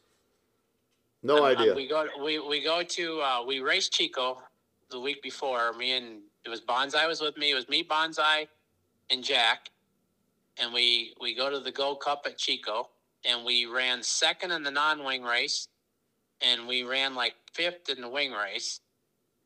No 1.24 1.44
Uh, 1.44 1.50
idea. 1.50 1.76
we 1.76 1.88
go 1.88 2.06
we 2.24 2.40
we 2.40 2.64
go 2.64 2.82
to 2.84 3.22
uh, 3.22 3.44
we 3.46 3.60
raced 3.60 3.94
Chico 3.94 4.42
the 4.90 5.00
week 5.00 5.22
before. 5.22 5.74
Me 5.74 5.92
and 5.98 6.22
it 6.46 6.50
was 6.50 6.62
Bonsai 6.62 7.08
was 7.08 7.22
with 7.22 7.38
me. 7.38 7.52
It 7.52 7.56
was 7.56 7.68
me, 7.70 7.84
Bonsai, 7.84 8.48
and 9.10 9.24
Jack, 9.24 9.70
and 10.58 10.74
we 10.74 11.14
we 11.20 11.36
go 11.36 11.50
to 11.50 11.60
the 11.60 11.72
Gold 11.72 12.00
Cup 12.02 12.24
at 12.26 12.38
Chico, 12.38 12.90
and 13.26 13.44
we 13.46 13.66
ran 13.66 14.02
second 14.02 14.52
in 14.52 14.64
the 14.64 14.72
non-wing 14.72 15.24
race, 15.24 15.68
and 16.42 16.66
we 16.68 16.84
ran 16.84 17.14
like 17.14 17.36
fifth 17.54 17.90
in 17.90 18.00
the 18.02 18.10
wing 18.10 18.32
race. 18.32 18.80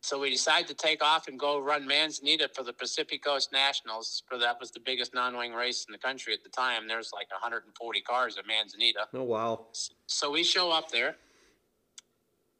So 0.04 0.20
we 0.20 0.32
decided 0.32 0.68
to 0.68 0.74
take 0.74 1.04
off 1.04 1.28
and 1.28 1.40
go 1.40 1.60
run 1.60 1.86
Manzanita 1.86 2.50
for 2.56 2.64
the 2.64 2.74
Pacific 2.74 3.24
Coast 3.24 3.52
Nationals. 3.52 4.24
For 4.28 4.40
that 4.40 4.60
was 4.60 4.72
the 4.72 4.80
biggest 4.80 5.14
non-wing 5.14 5.54
race 5.54 5.86
in 5.88 5.92
the 5.92 6.00
country 6.00 6.34
at 6.34 6.44
the 6.44 6.50
time. 6.50 6.88
There's 6.88 7.12
like 7.14 7.32
140 7.32 8.02
cars 8.02 8.38
at 8.38 8.48
Manzanita. 8.48 9.08
Oh 9.14 9.24
wow. 9.24 9.68
So 10.08 10.32
we 10.32 10.44
show 10.44 10.72
up 10.72 10.90
there, 10.90 11.16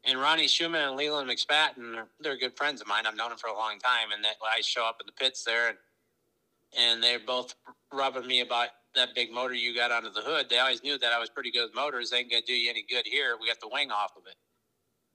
and 0.04 0.20
Ronnie 0.20 0.46
Shuman 0.46 0.88
and 0.88 0.96
Leland 0.96 1.28
McSpadden, 1.28 1.92
they're, 1.92 2.06
they're 2.20 2.38
good 2.38 2.56
friends 2.56 2.80
of 2.80 2.86
mine. 2.86 3.06
I've 3.06 3.16
known 3.16 3.30
them 3.30 3.38
for 3.38 3.48
a 3.48 3.54
long 3.54 3.78
time, 3.80 4.12
and 4.14 4.24
that 4.24 4.36
I 4.42 4.60
show 4.60 4.86
up 4.86 4.98
in 5.00 5.06
the 5.06 5.12
pits 5.12 5.42
there, 5.42 5.68
and 5.68 5.78
and 6.78 7.02
they're 7.02 7.18
both 7.18 7.54
rubbing 7.92 8.26
me 8.26 8.40
about 8.40 8.68
that 8.94 9.14
big 9.14 9.32
motor 9.32 9.54
you 9.54 9.74
got 9.74 9.90
under 9.90 10.10
the 10.10 10.20
hood. 10.20 10.46
They 10.48 10.58
always 10.58 10.82
knew 10.82 10.96
that 10.98 11.12
I 11.12 11.18
was 11.18 11.28
pretty 11.28 11.50
good 11.50 11.64
with 11.64 11.74
motors. 11.74 12.10
They 12.10 12.18
ain't 12.18 12.30
gonna 12.30 12.42
do 12.46 12.54
you 12.54 12.70
any 12.70 12.84
good 12.88 13.06
here. 13.06 13.36
We 13.40 13.48
got 13.48 13.60
the 13.60 13.68
wing 13.68 13.90
off 13.90 14.12
of 14.16 14.26
it. 14.26 14.36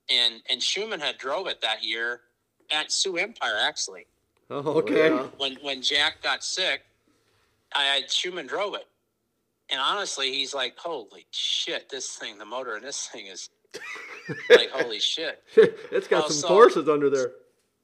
And 0.09 0.41
and 0.49 0.61
Shuman 0.61 0.99
had 0.99 1.17
drove 1.17 1.47
it 1.47 1.61
that 1.61 1.83
year 1.83 2.21
at 2.71 2.91
Sioux 2.91 3.17
Empire 3.17 3.57
actually. 3.61 4.05
Oh, 4.49 4.59
okay. 4.79 5.09
Yeah. 5.09 5.27
When 5.37 5.55
when 5.61 5.81
Jack 5.81 6.21
got 6.23 6.43
sick, 6.43 6.81
I 7.75 7.83
had 7.83 8.07
Shuman 8.07 8.47
drove 8.47 8.75
it. 8.75 8.85
And 9.69 9.81
honestly, 9.81 10.31
he's 10.31 10.53
like, 10.53 10.77
Holy 10.77 11.25
shit, 11.31 11.89
this 11.89 12.15
thing, 12.15 12.37
the 12.37 12.45
motor 12.45 12.77
in 12.77 12.83
this 12.83 13.07
thing 13.07 13.27
is 13.27 13.49
like 14.49 14.69
holy 14.71 14.99
shit. 14.99 15.43
it's 15.57 16.07
got 16.07 16.19
Well, 16.21 16.29
some 16.29 16.37
so- 16.37 16.47
forces 16.47 16.87
under 16.89 17.09
there. 17.09 17.31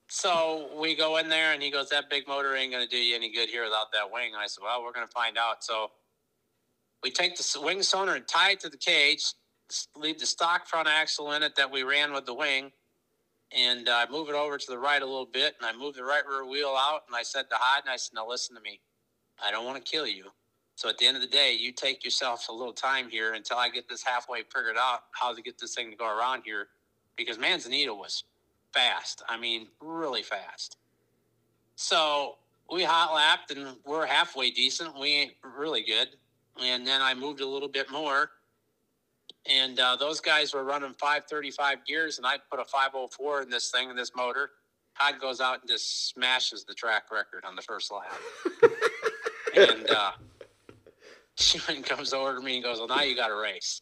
So 0.09 0.69
we 0.79 0.95
go 0.95 1.17
in 1.17 1.27
there, 1.27 1.53
and 1.53 1.63
he 1.63 1.71
goes, 1.71 1.89
"That 1.89 2.07
big 2.09 2.27
motor 2.27 2.55
ain't 2.55 2.71
gonna 2.71 2.85
do 2.87 2.97
you 2.97 3.15
any 3.15 3.31
good 3.31 3.49
here 3.49 3.63
without 3.63 3.91
that 3.93 4.11
wing." 4.11 4.33
And 4.33 4.41
I 4.41 4.45
said, 4.45 4.61
"Well, 4.63 4.83
we're 4.83 4.91
gonna 4.91 5.07
find 5.07 5.37
out." 5.39 5.63
So 5.63 5.91
we 7.01 7.09
take 7.09 7.35
the 7.35 7.59
wing 7.61 7.81
sonar 7.81 8.15
and 8.15 8.27
tie 8.27 8.51
it 8.51 8.59
to 8.59 8.69
the 8.69 8.77
cage, 8.77 9.19
s- 9.21 9.33
leave 9.95 10.19
the 10.19 10.25
stock 10.25 10.67
front 10.67 10.87
axle 10.87 11.31
in 11.33 11.43
it 11.43 11.55
that 11.55 11.71
we 11.71 11.83
ran 11.83 12.13
with 12.13 12.25
the 12.25 12.33
wing, 12.33 12.71
and 13.51 13.87
I 13.89 14.05
move 14.09 14.29
it 14.29 14.35
over 14.35 14.57
to 14.57 14.65
the 14.67 14.77
right 14.77 15.01
a 15.01 15.05
little 15.05 15.25
bit, 15.25 15.55
and 15.59 15.65
I 15.65 15.77
move 15.77 15.95
the 15.95 16.03
right 16.03 16.25
rear 16.27 16.45
wheel 16.45 16.75
out, 16.77 17.01
and 17.07 17.15
I 17.15 17.23
said 17.23 17.49
to 17.49 17.55
Hyde, 17.59 17.83
and 17.83 17.91
I 17.91 17.97
said, 17.97 18.15
"Now 18.15 18.27
listen 18.27 18.55
to 18.55 18.61
me. 18.61 18.81
I 19.43 19.51
don't 19.51 19.65
want 19.65 19.83
to 19.83 19.91
kill 19.91 20.07
you. 20.07 20.31
So 20.75 20.89
at 20.89 20.97
the 20.97 21.05
end 21.05 21.15
of 21.15 21.21
the 21.21 21.27
day, 21.27 21.53
you 21.53 21.71
take 21.71 22.03
yourself 22.03 22.49
a 22.49 22.51
little 22.51 22.73
time 22.73 23.09
here 23.09 23.33
until 23.33 23.57
I 23.57 23.69
get 23.69 23.87
this 23.87 24.03
halfway 24.03 24.43
figured 24.43 24.77
out 24.77 25.01
how 25.11 25.33
to 25.33 25.41
get 25.41 25.59
this 25.59 25.75
thing 25.75 25.91
to 25.91 25.95
go 25.95 26.07
around 26.07 26.43
here, 26.45 26.69
because 27.15 27.37
Manzanita 27.37 27.93
was 27.93 28.23
fast. 28.73 29.21
I 29.29 29.37
mean, 29.37 29.67
really 29.79 30.23
fast. 30.23 30.77
So 31.75 32.37
we 32.71 32.83
hot 32.83 33.13
lapped 33.13 33.51
and 33.51 33.77
we're 33.85 34.05
halfway 34.05 34.49
decent. 34.49 34.97
We 34.99 35.09
ain't 35.09 35.33
really 35.43 35.83
good. 35.83 36.09
And 36.59 36.85
then 36.85 37.01
I 37.01 37.13
moved 37.13 37.41
a 37.41 37.47
little 37.47 37.67
bit 37.67 37.91
more. 37.91 38.31
And 39.49 39.79
uh, 39.79 39.97
those 39.97 40.21
guys 40.21 40.53
were 40.53 40.63
running 40.63 40.93
535 40.93 41.85
gears, 41.85 42.17
and 42.17 42.25
I 42.25 42.37
put 42.49 42.59
a 42.59 42.65
504 42.65 43.41
in 43.41 43.49
this 43.49 43.71
thing, 43.71 43.89
in 43.89 43.95
this 43.95 44.11
motor. 44.15 44.51
Todd 44.97 45.19
goes 45.19 45.41
out 45.41 45.61
and 45.61 45.69
just 45.69 46.09
smashes 46.09 46.63
the 46.63 46.73
track 46.73 47.11
record 47.11 47.43
on 47.45 47.55
the 47.55 47.61
first 47.61 47.91
lap. 47.91 48.13
and 49.55 49.89
uh, 49.89 50.11
Shuman 51.37 51.83
comes 51.85 52.13
over 52.13 52.35
to 52.35 52.41
me 52.41 52.55
and 52.55 52.63
goes, 52.63 52.79
Well, 52.79 52.87
now 52.87 53.01
you 53.01 53.15
got 53.15 53.27
to 53.27 53.35
race. 53.35 53.81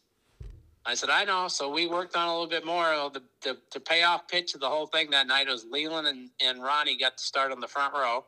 I 0.84 0.94
said, 0.94 1.10
I 1.10 1.24
know. 1.24 1.46
So 1.46 1.70
we 1.70 1.86
worked 1.86 2.16
on 2.16 2.26
a 2.26 2.32
little 2.32 2.48
bit 2.48 2.66
more. 2.66 3.10
The, 3.12 3.22
the, 3.42 3.58
the 3.72 3.78
payoff 3.78 4.26
pitch 4.26 4.54
of 4.54 4.60
the 4.60 4.68
whole 4.68 4.86
thing 4.86 5.10
that 5.10 5.28
night 5.28 5.46
was 5.46 5.64
Leland 5.70 6.08
and, 6.08 6.30
and 6.40 6.62
Ronnie 6.62 6.96
got 6.96 7.18
to 7.18 7.22
start 7.22 7.52
on 7.52 7.60
the 7.60 7.68
front 7.68 7.94
row. 7.94 8.24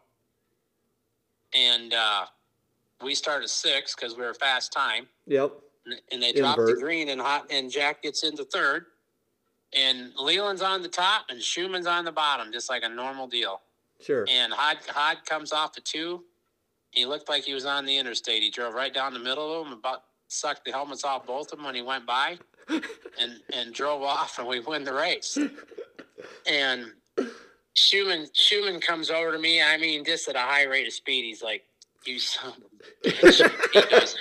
And 1.53 1.93
uh, 1.93 2.27
we 3.03 3.15
started 3.17 3.49
six 3.49 3.95
because 3.97 4.17
we 4.17 4.23
were 4.23 4.35
fast 4.35 4.73
time. 4.73 5.09
Yep. 5.27 5.53
And- 6.11 6.23
they 6.23 6.33
dropped 6.33 6.59
the 6.67 6.77
green, 6.81 7.09
and 7.11 7.21
hot 7.21 7.47
and 7.51 7.71
Jack 7.71 8.03
gets 8.03 8.23
into 8.25 8.45
third. 8.45 8.87
And 9.77 10.13
Leland's 10.17 10.63
on 10.63 10.83
the 10.83 10.89
top, 10.89 11.27
and 11.31 11.41
Shuman's 11.41 11.87
on 11.87 12.05
the 12.05 12.13
bottom, 12.13 12.53
just 12.53 12.71
like 12.71 12.85
a 12.85 12.89
normal 12.89 13.27
deal. 13.27 13.61
Sure. 14.01 14.25
And 14.31 14.53
Hod, 14.53 14.79
Hod 14.89 15.25
comes 15.27 15.53
off 15.53 15.73
the 15.73 15.81
two. 15.81 16.23
He 16.93 17.07
looked 17.07 17.29
like 17.29 17.43
he 17.45 17.55
was 17.55 17.65
on 17.67 17.85
the 17.85 17.97
interstate. 17.97 18.43
He 18.43 18.51
drove 18.51 18.75
right 18.75 18.95
down 18.95 19.13
the 19.15 19.19
middle 19.19 19.61
of 19.61 19.65
them, 19.65 19.73
about 19.77 20.05
sucked 20.29 20.65
the 20.65 20.71
helmets 20.71 21.05
off 21.05 21.27
both 21.27 21.53
of 21.53 21.59
them 21.59 21.67
when 21.67 21.75
he 21.75 21.83
went 21.83 22.07
by, 22.07 22.39
and 22.69 23.41
and 23.53 23.75
drove 23.75 24.03
off, 24.03 24.39
and 24.39 24.47
we 24.47 24.61
win 24.61 24.85
the 24.85 24.93
race. 24.95 25.37
And 26.47 26.93
Shuman 27.75 28.31
Shuman 28.33 28.81
comes 28.81 29.11
over 29.11 29.33
to 29.33 29.39
me. 29.39 29.61
I 29.61 29.77
mean, 29.77 30.05
just 30.05 30.29
at 30.29 30.37
a 30.37 30.41
high 30.41 30.65
rate 30.65 30.87
of 30.87 30.93
speed. 30.93 31.25
He's 31.25 31.43
like, 31.43 31.65
"You 32.07 32.19
son 32.21 32.53
of 32.53 32.63
a 33.05 33.09
bitch." 33.09 33.51
He 33.73 33.81
goes, 33.91 34.17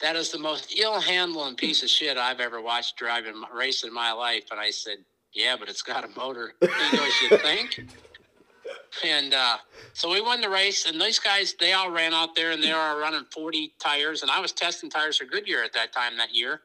"That 0.00 0.16
is 0.16 0.30
the 0.30 0.38
most 0.38 0.74
ill-handling 0.76 1.56
piece 1.56 1.82
of 1.82 1.90
shit 1.90 2.16
I've 2.16 2.40
ever 2.40 2.60
watched 2.60 2.96
driving 2.96 3.42
race 3.52 3.84
in 3.84 3.92
my 3.92 4.12
life." 4.12 4.44
And 4.50 4.60
I 4.60 4.70
said, 4.70 4.98
"Yeah, 5.32 5.56
but 5.58 5.68
it's 5.68 5.82
got 5.82 6.04
a 6.04 6.08
motor." 6.08 6.54
He 6.60 6.96
goes, 6.96 7.22
"You 7.22 7.38
think?" 7.38 7.86
And 9.04 9.34
uh, 9.34 9.58
so 9.92 10.10
we 10.10 10.20
won 10.20 10.40
the 10.40 10.48
race, 10.48 10.86
and 10.86 11.00
these 11.00 11.18
guys, 11.18 11.54
they 11.58 11.72
all 11.72 11.90
ran 11.90 12.14
out 12.14 12.34
there 12.34 12.52
and 12.52 12.62
they 12.62 12.72
were 12.72 12.98
running 12.98 13.24
40 13.30 13.74
tires. 13.78 14.22
And 14.22 14.30
I 14.30 14.40
was 14.40 14.52
testing 14.52 14.88
tires 14.88 15.18
for 15.18 15.24
Goodyear 15.24 15.62
at 15.62 15.72
that 15.74 15.92
time 15.92 16.16
that 16.16 16.34
year. 16.34 16.60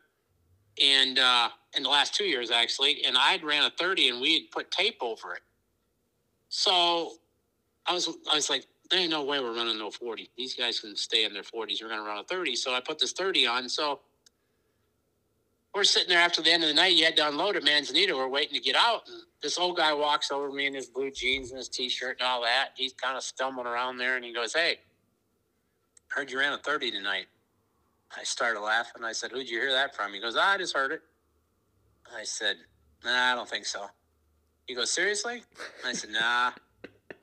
And 0.82 1.20
uh, 1.20 1.50
in 1.76 1.84
the 1.84 1.90
last 1.90 2.16
two 2.16 2.24
years, 2.24 2.52
actually. 2.52 3.04
And 3.04 3.18
I'd 3.18 3.44
ran 3.44 3.64
a 3.64 3.70
30 3.70 4.10
and 4.10 4.22
we 4.22 4.34
had 4.36 4.52
put 4.52 4.72
tape 4.72 4.98
over 5.02 5.34
it. 5.34 5.42
So 6.50 7.14
I 7.86 7.94
was, 7.94 8.08
I 8.30 8.36
was 8.36 8.50
like, 8.50 8.66
there 8.92 9.00
ain't 9.00 9.10
no 9.10 9.24
way 9.24 9.40
we're 9.40 9.56
running 9.56 9.80
no 9.80 9.90
40. 9.90 10.30
These 10.38 10.54
guys 10.56 10.82
can 10.82 10.96
stay 10.96 11.24
in 11.24 11.34
their 11.34 11.44
40s. 11.44 11.82
We're 11.82 11.88
going 11.88 12.02
to 12.02 12.06
run 12.06 12.20
a 12.20 12.24
30. 12.24 12.56
So 12.56 12.74
I 12.74 12.82
put 12.82 13.00
this 13.00 13.14
30 13.14 13.48
on. 13.48 13.70
So 13.70 14.02
we're 15.74 15.86
sitting 15.86 16.10
there 16.10 16.20
after 16.20 16.42
the 16.42 16.52
end 16.52 16.64
of 16.64 16.70
the 16.70 16.76
night. 16.76 16.94
You 16.94 17.06
had 17.06 17.16
to 17.16 17.28
unload 17.30 17.56
at 17.56 17.64
Manzanita. 17.64 18.14
We're 18.14 18.28
waiting 18.28 18.54
to 18.54 18.60
get 18.60 18.76
out. 18.76 19.04
And 19.08 19.22
this 19.42 19.58
old 19.58 19.78
guy 19.78 19.94
walks 19.94 20.30
over 20.30 20.52
me 20.52 20.66
in 20.66 20.74
his 20.74 20.88
blue 20.88 21.10
jeans 21.10 21.52
and 21.52 21.58
his 21.58 21.70
t-shirt 21.70 22.18
and 22.20 22.28
all 22.28 22.42
that. 22.42 22.72
He's 22.76 22.94
kind 22.94 23.16
of 23.16 23.24
stumbling 23.24 23.68
around 23.68 23.98
there, 23.98 24.18
and 24.18 24.26
he 24.26 24.34
goes, 24.34 24.54
"Hey, 24.54 24.80
heard 26.10 26.30
you 26.30 26.40
ran 26.40 26.52
a 26.52 26.58
30 26.58 26.92
tonight." 26.92 27.28
I 28.16 28.24
started 28.24 28.60
laughing. 28.60 29.06
I 29.06 29.14
said, 29.14 29.32
"Who'd 29.32 29.50
you 29.50 29.60
hear 29.60 29.72
that 29.72 29.96
from?" 29.96 30.14
He 30.14 30.20
goes, 30.20 30.36
"I 30.36 30.58
just 30.58 30.76
heard 30.76 30.92
it." 30.92 31.02
I 32.14 32.24
said, 32.24 32.58
"Nah, 33.06 33.32
I 33.32 33.36
don't 33.36 33.50
think 33.50 33.66
so." 33.66 33.90
He 34.68 34.76
goes, 34.76 34.92
"Seriously?" 34.92 35.44
I 35.86 35.94
said, 35.94 36.10
"Nah." 36.10 36.52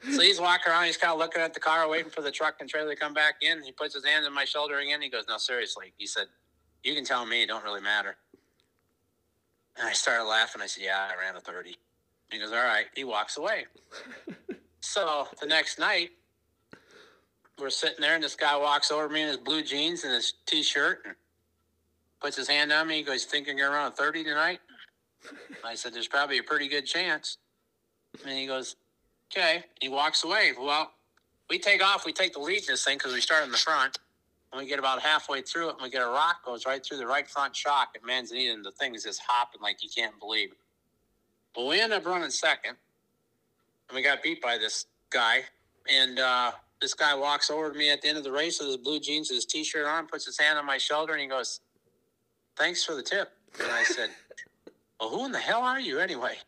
So 0.04 0.20
he's 0.22 0.40
walking 0.40 0.72
around. 0.72 0.86
He's 0.86 0.96
kind 0.96 1.12
of 1.12 1.18
looking 1.18 1.42
at 1.42 1.54
the 1.54 1.60
car, 1.60 1.88
waiting 1.88 2.10
for 2.10 2.22
the 2.22 2.30
truck 2.30 2.56
and 2.60 2.68
trailer 2.68 2.94
to 2.94 3.00
come 3.00 3.14
back 3.14 3.36
in. 3.42 3.62
He 3.62 3.72
puts 3.72 3.94
his 3.94 4.04
hand 4.04 4.24
on 4.26 4.34
my 4.34 4.44
shoulder 4.44 4.78
again. 4.78 5.02
He 5.02 5.08
goes, 5.08 5.24
"No, 5.28 5.38
seriously." 5.38 5.92
He 5.96 6.06
said, 6.06 6.28
"You 6.84 6.94
can 6.94 7.04
tell 7.04 7.26
me. 7.26 7.42
It 7.42 7.46
don't 7.46 7.64
really 7.64 7.80
matter." 7.80 8.16
And 9.78 9.88
I 9.88 9.92
started 9.92 10.24
laughing. 10.24 10.60
I 10.60 10.66
said, 10.66 10.84
Yeah, 10.84 11.08
I 11.10 11.20
ran 11.20 11.36
a 11.36 11.40
30. 11.40 11.76
He 12.30 12.38
goes, 12.38 12.50
All 12.50 12.58
right. 12.58 12.86
He 12.94 13.04
walks 13.04 13.36
away. 13.36 13.66
so 14.80 15.28
the 15.40 15.46
next 15.46 15.78
night, 15.78 16.10
we're 17.58 17.70
sitting 17.70 18.00
there, 18.00 18.14
and 18.14 18.22
this 18.22 18.36
guy 18.36 18.56
walks 18.56 18.90
over 18.90 19.08
me 19.08 19.22
in 19.22 19.28
his 19.28 19.36
blue 19.36 19.62
jeans 19.62 20.04
and 20.04 20.12
his 20.14 20.34
t 20.46 20.62
shirt 20.62 21.00
and 21.04 21.14
puts 22.20 22.36
his 22.36 22.48
hand 22.48 22.72
on 22.72 22.86
me. 22.86 22.96
He 22.98 23.02
goes, 23.02 23.24
"Thinking 23.24 23.58
you're 23.58 23.68
going 23.68 23.78
to 23.78 23.84
run 23.84 23.92
a 23.92 23.96
30 23.96 24.24
tonight? 24.24 24.60
I 25.64 25.74
said, 25.74 25.94
There's 25.94 26.08
probably 26.08 26.38
a 26.38 26.42
pretty 26.42 26.68
good 26.68 26.86
chance. 26.86 27.38
And 28.26 28.36
he 28.36 28.46
goes, 28.46 28.76
Okay. 29.30 29.64
He 29.80 29.88
walks 29.88 30.24
away. 30.24 30.52
Well, 30.58 30.92
we 31.50 31.58
take 31.58 31.82
off. 31.84 32.04
We 32.04 32.12
take 32.12 32.32
the 32.32 32.40
lead 32.40 32.60
in 32.60 32.66
this 32.68 32.84
thing 32.84 32.98
because 32.98 33.12
we 33.12 33.20
start 33.20 33.44
in 33.44 33.50
the 33.50 33.58
front. 33.58 33.98
And 34.52 34.60
we 34.62 34.66
get 34.66 34.78
about 34.78 35.02
halfway 35.02 35.42
through 35.42 35.68
it, 35.68 35.72
and 35.74 35.82
we 35.82 35.90
get 35.90 36.00
a 36.00 36.08
rock 36.08 36.42
goes 36.44 36.64
right 36.64 36.84
through 36.84 36.96
the 36.96 37.06
right 37.06 37.28
front 37.28 37.54
shock 37.54 37.90
at 37.94 38.02
Manzanita, 38.02 38.54
and 38.54 38.64
the 38.64 38.70
thing 38.70 38.94
is 38.94 39.04
just 39.04 39.20
hopping 39.26 39.60
like 39.60 39.82
you 39.82 39.90
can't 39.94 40.18
believe. 40.18 40.54
But 41.54 41.66
we 41.66 41.80
end 41.80 41.92
up 41.92 42.06
running 42.06 42.30
second, 42.30 42.76
and 43.88 43.96
we 43.96 44.02
got 44.02 44.22
beat 44.22 44.40
by 44.40 44.56
this 44.56 44.86
guy. 45.10 45.42
And 45.86 46.18
uh, 46.18 46.52
this 46.80 46.94
guy 46.94 47.14
walks 47.14 47.50
over 47.50 47.70
to 47.70 47.78
me 47.78 47.90
at 47.90 48.00
the 48.00 48.08
end 48.08 48.16
of 48.16 48.24
the 48.24 48.32
race 48.32 48.58
with 48.58 48.68
his 48.68 48.76
blue 48.78 49.00
jeans, 49.00 49.28
and 49.28 49.36
his 49.36 49.44
t-shirt 49.44 49.86
on, 49.86 50.06
puts 50.06 50.24
his 50.24 50.38
hand 50.38 50.58
on 50.58 50.64
my 50.64 50.78
shoulder, 50.78 51.12
and 51.12 51.20
he 51.20 51.28
goes, 51.28 51.60
"Thanks 52.56 52.82
for 52.82 52.94
the 52.94 53.02
tip." 53.02 53.32
And 53.60 53.70
I 53.70 53.82
said, 53.82 54.08
"Well, 55.00 55.10
who 55.10 55.26
in 55.26 55.32
the 55.32 55.38
hell 55.38 55.60
are 55.60 55.80
you 55.80 55.98
anyway?" 55.98 56.38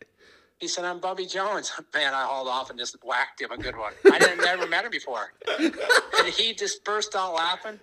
He 0.61 0.67
said, 0.67 0.85
"I'm 0.85 0.99
Bubby 0.99 1.25
Jones." 1.25 1.71
Man, 1.93 2.13
I 2.13 2.23
hauled 2.23 2.47
off 2.47 2.69
and 2.69 2.77
just 2.77 2.95
whacked 3.03 3.41
him 3.41 3.51
a 3.51 3.57
good 3.57 3.75
one. 3.75 3.93
I 4.05 4.19
didn't 4.19 4.41
never 4.41 4.67
met 4.67 4.85
him 4.85 4.91
before, 4.91 5.33
and 5.59 6.27
he 6.27 6.53
just 6.53 6.85
burst 6.85 7.15
out 7.15 7.33
laughing. 7.33 7.79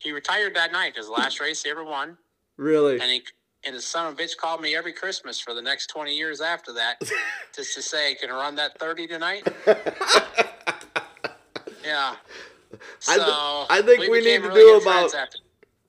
He 0.00 0.10
retired 0.10 0.54
that 0.56 0.72
night. 0.72 0.96
His 0.96 1.08
last 1.08 1.38
race 1.40 1.62
he 1.62 1.70
ever 1.70 1.84
won, 1.84 2.18
Really? 2.56 2.94
and 3.00 3.04
he 3.10 3.22
and 3.64 3.74
his 3.74 3.86
son 3.86 4.08
of 4.08 4.14
a 4.14 4.16
bitch 4.22 4.36
called 4.36 4.60
me 4.60 4.74
every 4.74 4.92
Christmas 4.92 5.38
for 5.38 5.54
the 5.54 5.62
next 5.62 5.86
twenty 5.86 6.16
years 6.16 6.40
after 6.40 6.72
that, 6.72 7.00
just 7.54 7.74
to 7.76 7.82
say, 7.82 8.16
"Can 8.16 8.28
I 8.30 8.34
run 8.34 8.56
that 8.56 8.76
thirty 8.80 9.06
tonight?" 9.06 9.46
yeah. 11.84 12.16
So 12.98 13.12
I 13.12 13.16
th- 13.16 13.66
I 13.70 13.82
think 13.86 14.00
we 14.10 14.18
became 14.18 14.42
need 14.42 14.48
to 14.48 14.54
really 14.54 14.80
do 14.82 14.88
about- 14.90 15.14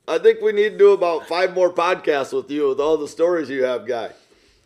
I 0.07 0.17
think 0.19 0.41
we 0.41 0.51
need 0.51 0.71
to 0.71 0.77
do 0.77 0.91
about 0.91 1.27
five 1.27 1.53
more 1.55 1.71
podcasts 1.73 2.33
with 2.33 2.51
you 2.51 2.67
with 2.69 2.79
all 2.79 2.97
the 2.97 3.07
stories 3.07 3.49
you 3.49 3.63
have, 3.63 3.87
guy. 3.87 4.11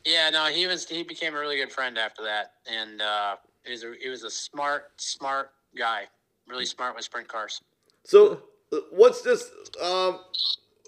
Yeah, 0.05 0.29
no, 0.29 0.45
he 0.45 0.67
was 0.67 0.87
he 0.87 1.03
became 1.03 1.33
a 1.35 1.39
really 1.39 1.57
good 1.57 1.71
friend 1.71 1.97
after 1.97 2.23
that, 2.23 2.53
and 2.71 3.01
uh, 3.01 3.37
he 3.63 3.71
was 3.71 3.83
a, 3.83 3.93
he 4.01 4.07
was 4.09 4.23
a 4.23 4.29
smart 4.29 4.91
smart 4.97 5.49
guy, 5.75 6.03
really 6.47 6.65
smart 6.65 6.95
with 6.95 7.03
sprint 7.03 7.27
cars. 7.27 7.61
So, 8.03 8.41
uh, 8.71 8.77
what's 8.91 9.21
this? 9.23 9.49
Um, 9.81 10.19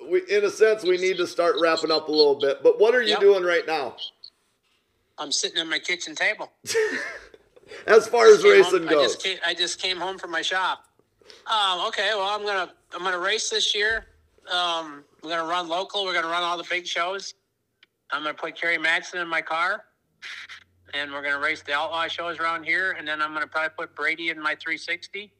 we, 0.08 0.22
in 0.30 0.46
a 0.46 0.52
sense, 0.52 0.84
we 0.84 0.98
need 0.98 1.18
to 1.18 1.26
start 1.26 1.56
wrapping 1.60 1.90
up 1.92 2.08
a 2.10 2.12
little 2.12 2.36
bit. 2.36 2.62
But 2.62 2.80
what 2.80 2.94
are 2.94 3.02
you 3.02 3.10
Yep. 3.10 3.20
doing 3.20 3.44
right 3.44 3.66
now, 3.66 3.96
I'm 5.18 5.32
sitting 5.32 5.58
at 5.58 5.66
my 5.68 5.80
kitchen 5.80 6.14
table. 6.14 6.52
as 7.88 8.08
far 8.08 8.28
as 8.28 8.44
racing 8.44 8.82
home- 8.82 8.90
I 8.90 8.92
goes? 8.92 9.14
just 9.16 9.24
came, 9.24 9.38
I 9.44 9.54
just 9.56 9.82
came 9.82 9.98
home 9.98 10.20
from 10.20 10.30
my 10.30 10.44
shop. 10.44 10.86
Um, 11.48 11.88
okay, 11.88 12.12
well, 12.14 12.30
I'm 12.30 12.46
gonna 12.46 12.72
I'm 12.94 13.02
gonna 13.02 13.18
race 13.18 13.50
this 13.50 13.74
year. 13.74 14.06
Um, 14.52 15.04
we're 15.24 15.32
gonna 15.32 15.50
run 15.50 15.68
local. 15.68 16.06
We're 16.06 16.14
gonna 16.14 16.28
run 16.28 16.44
all 16.44 16.58
the 16.58 16.68
big 16.70 16.86
shows. 16.86 17.34
I'm 18.12 18.24
gonna 18.24 18.34
put 18.34 18.56
Kerry 18.56 18.78
Madsen 18.78 19.22
in 19.22 19.28
my 19.28 19.42
car, 19.42 19.84
and 20.94 21.12
we're 21.12 21.22
gonna 21.22 21.40
race 21.40 21.62
the 21.62 21.74
outlaw 21.74 22.08
shows 22.08 22.40
around 22.40 22.64
here. 22.64 22.92
And 22.98 23.08
then 23.08 23.22
I'm 23.22 23.34
gonna 23.34 23.48
probably 23.48 23.70
put 23.78 23.96
Brady 23.96 24.30
in 24.30 24.38
my 24.42 24.56
360. 24.56 25.34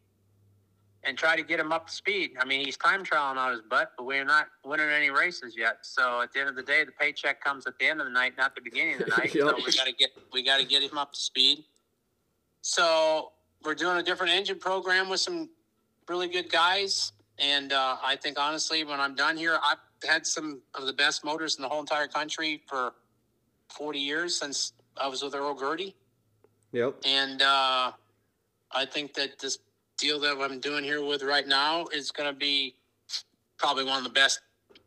and 1.04 1.18
try 1.18 1.36
to 1.38 1.44
get 1.44 1.58
him 1.60 1.72
up 1.72 1.88
to 1.88 1.94
speed. 1.94 2.32
I 2.40 2.44
mean, 2.44 2.66
he's 2.66 2.76
time 2.76 3.06
trialing 3.06 3.38
out 3.38 3.52
his 3.52 3.62
butt, 3.62 3.92
but 3.96 4.06
we're 4.06 4.26
not 4.26 4.48
winning 4.66 4.90
any 4.90 5.10
races 5.10 5.56
yet. 5.56 5.78
So 5.84 6.22
at 6.22 6.34
the 6.34 6.40
end 6.42 6.50
of 6.50 6.56
the 6.56 6.64
day, 6.64 6.84
the 6.84 6.92
paycheck 6.92 7.42
comes 7.42 7.66
at 7.66 7.78
the 7.80 7.86
end 7.88 8.02
of 8.02 8.08
the 8.08 8.12
night, 8.12 8.34
not 8.38 8.56
the 8.56 8.62
beginning 8.62 8.96
of 8.96 9.00
the 9.02 9.16
night. 9.18 9.34
Yep. 9.34 9.46
So 9.48 9.56
we 9.66 9.72
got 9.72 9.86
to 9.86 9.94
get 9.94 10.10
we 10.34 10.44
got 10.44 10.60
to 10.60 10.66
get 10.66 10.84
him 10.84 10.98
up 10.98 11.14
to 11.14 11.20
speed. 11.20 11.64
So 12.62 13.32
we're 13.64 13.76
doing 13.76 13.98
a 13.98 14.04
different 14.04 14.34
engine 14.34 14.60
program 14.60 15.08
with 15.08 15.22
some 15.22 15.50
really 16.10 16.28
good 16.28 16.52
guys, 16.52 17.14
and 17.40 17.72
uh, 17.72 17.98
I 18.04 18.18
think 18.18 18.38
honestly, 18.38 18.84
when 18.84 19.00
I'm 19.00 19.16
done 19.16 19.38
here, 19.38 19.58
I've 19.64 19.78
had 20.06 20.26
some 20.26 20.62
of 20.76 20.86
the 20.86 20.94
best 20.94 21.24
motors 21.24 21.56
in 21.56 21.62
the 21.62 21.70
whole 21.70 21.80
entire 21.80 22.08
country 22.08 22.62
for 22.68 22.94
40 23.70 24.00
years 24.00 24.38
since 24.38 24.74
I 25.00 25.08
was 25.08 25.24
with 25.24 25.36
Earl 25.36 25.56
Gaerte. 25.56 25.94
Yep. 26.72 26.96
And 27.06 27.42
uh, 27.42 27.92
I 28.72 28.86
think 28.86 29.14
that 29.16 29.40
this 29.40 29.60
deal 29.98 30.20
that 30.20 30.38
I'm 30.40 30.60
doing 30.60 30.84
here 30.84 31.04
with 31.04 31.24
right 31.24 31.48
now 31.48 31.86
is 31.94 32.12
going 32.12 32.32
to 32.32 32.38
be 32.38 32.76
probably 33.58 33.84
one 33.84 33.98
of 33.98 34.04
the 34.04 34.10
best 34.10 34.42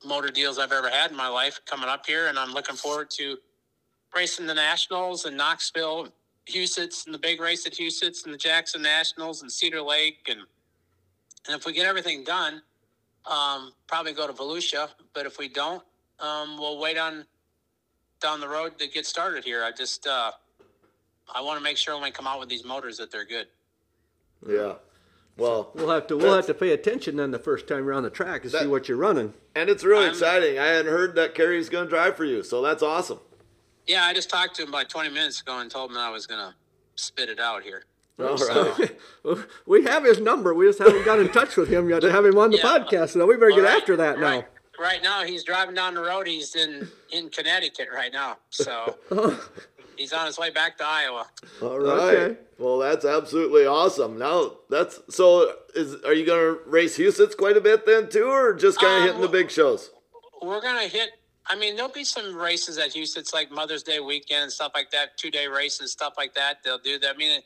motor 0.05 0.29
deals 0.29 0.59
I've 0.59 0.73
ever 0.73 0.89
had 0.89 1.11
in 1.11 1.17
my 1.17 1.29
life 1.29 1.61
coming 1.67 1.89
up 1.89 2.07
here. 2.07 2.29
And 2.29 2.39
I'm 2.39 2.53
looking 2.53 2.77
forward 2.77 3.11
to 3.19 3.37
racing 4.15 4.47
the 4.47 4.55
Nationals 4.55 5.27
in 5.27 5.37
Knoxville, 5.37 6.09
Huset's, 6.49 7.07
and 7.07 7.15
the 7.15 7.19
big 7.19 7.41
race 7.41 7.67
at 7.67 7.75
Huset's, 7.75 8.25
and 8.25 8.33
the 8.33 8.39
Jackson 8.39 8.83
Nationals, 8.83 9.43
and 9.43 9.51
Cedar 9.51 9.83
Lake. 9.83 10.29
And, 10.29 10.41
and 11.47 11.57
if 11.57 11.67
we 11.67 11.73
get 11.73 11.87
everything 11.87 12.25
done, 12.25 12.63
um, 13.27 13.73
probably 13.87 14.12
go 14.12 14.27
to 14.27 14.33
Volusia. 14.33 14.89
But 15.14 15.27
if 15.27 15.39
we 15.39 15.49
don't, 15.49 15.83
um, 16.18 16.57
we'll 16.59 16.79
wait 16.79 16.99
on 16.99 17.25
down 18.21 18.41
the 18.41 18.49
road 18.49 18.79
to 18.79 18.87
get 18.89 19.07
started 19.07 19.45
here. 19.45 19.64
I 19.64 19.71
just, 19.73 20.07
uh, 20.07 20.33
I 21.35 21.41
want 21.41 21.59
to 21.59 21.62
make 21.64 21.77
sure 21.77 21.95
when 21.95 22.03
we 22.05 22.11
come 22.11 22.27
out 22.27 22.39
with 22.41 22.49
these 22.49 22.64
motors 22.64 22.99
that 22.99 23.11
they're 23.11 23.25
good. 23.25 23.47
Yeah. 24.47 24.75
Well, 25.37 25.71
We'll 25.75 25.89
have 25.89 26.07
to 26.09 26.16
we'll 26.18 26.35
have 26.35 26.47
to 26.47 26.55
pay 26.55 26.73
attention 26.73 27.16
then 27.16 27.31
the 27.31 27.39
first 27.39 27.66
time 27.66 27.85
you're 27.85 27.95
on 27.95 28.03
the 28.03 28.11
track 28.11 28.43
to 28.43 28.51
see 28.51 28.66
what 28.66 28.89
you're 28.89 28.99
running. 28.99 29.33
and 29.55 29.71
it's 29.71 29.85
really 29.85 30.05
I'm- 30.05 30.12
exciting. 30.12 30.59
I 30.59 30.66
hadn't 30.66 30.93
heard 30.93 31.14
that 31.14 31.35
Kerry's 31.35 31.71
going 31.71 31.85
to 31.85 31.89
drive 31.91 32.16
for 32.16 32.25
you, 32.27 32.43
so 32.43 32.61
that's 32.61 32.83
awesome. 32.83 33.21
Yeah, 33.87 34.05
I 34.05 34.12
just 34.12 34.29
talked 34.29 34.57
to 34.57 34.62
him 34.62 34.68
about 34.68 34.91
20 34.91 35.09
minutes 35.09 35.41
ago 35.41 35.59
and 35.59 35.71
told 35.71 35.91
him 35.93 35.97
I 35.97 36.11
was 36.11 36.27
going 36.27 36.41
to 36.41 36.55
spit 36.97 37.31
it 37.31 37.41
out 37.41 37.62
here. 37.62 37.85
All 38.23 38.39
So- 38.39 38.75
right. 39.25 39.39
we 39.66 39.85
have 39.85 40.05
his 40.05 40.21
number. 40.21 40.55
We 40.55 40.66
just 40.66 40.79
haven't 40.79 41.05
got 41.05 41.18
in 41.18 41.29
touch 41.31 41.57
with 41.57 41.68
him 41.68 41.89
yet 41.89 42.01
to 42.03 42.11
have 42.12 42.25
him 42.25 42.39
on 42.39 42.51
the 42.51 42.59
Yeah. 42.59 42.64
podcast. 42.64 43.11
So 43.11 43.27
we 43.27 43.35
better 43.37 43.51
get 43.51 43.59
All 43.61 43.64
right, 43.64 43.77
after 43.77 43.97
that 43.97 44.18
right, 44.18 44.47
Right 44.79 45.03
now, 45.03 45.25
he's 45.25 45.45
driving 45.45 45.75
down 45.75 45.95
the 45.95 46.01
road. 46.01 46.27
He's 46.27 46.55
in, 46.57 46.89
in 47.12 47.29
Connecticut 47.29 47.89
right 47.95 48.11
now. 48.12 48.39
So 48.49 48.97
he's 49.97 50.12
on 50.14 50.25
his 50.27 50.39
way 50.39 50.49
back 50.51 50.79
to 50.79 50.85
Iowa. 50.87 51.27
All 51.61 51.79
right. 51.79 52.14
Okay. 52.16 52.37
Well, 52.59 52.79
that's 52.79 53.05
absolutely 53.05 53.66
awesome. 53.66 54.18
Now, 54.18 54.53
that's 54.71 55.01
so. 55.11 55.53
Is 55.75 55.97
are 56.05 56.14
you 56.14 56.25
going 56.27 56.57
to 56.57 56.61
race 56.66 56.97
Huset's 56.97 57.35
quite 57.35 57.57
a 57.57 57.61
bit 57.61 57.85
then 57.87 58.09
too, 58.09 58.25
or 58.25 58.55
just 58.55 58.81
kind 58.81 58.95
of 58.95 59.01
Um, 59.01 59.07
hitting 59.07 59.21
the 59.21 59.29
big 59.29 59.51
shows? 59.51 59.91
We're 60.43 60.61
going 60.62 60.77
to 60.81 60.89
hit, 60.89 61.11
I 61.47 61.55
mean, 61.57 61.77
there'll 61.77 61.93
be 61.93 62.03
some 62.05 62.35
races 62.35 62.79
at 62.79 62.91
Huset's 62.95 63.35
like 63.35 63.51
Mother's 63.51 63.83
Day 63.83 64.01
weekend 64.01 64.45
and 64.45 64.53
stuff 64.53 64.73
like 64.75 64.91
that, 64.93 65.16
two 65.18 65.31
day 65.31 65.47
races, 65.47 65.93
stuff 65.93 66.14
like 66.16 66.35
that. 66.35 66.62
They'll 66.64 66.79
do 66.79 66.99
that. 67.01 67.14
I 67.14 67.16
mean, 67.18 67.43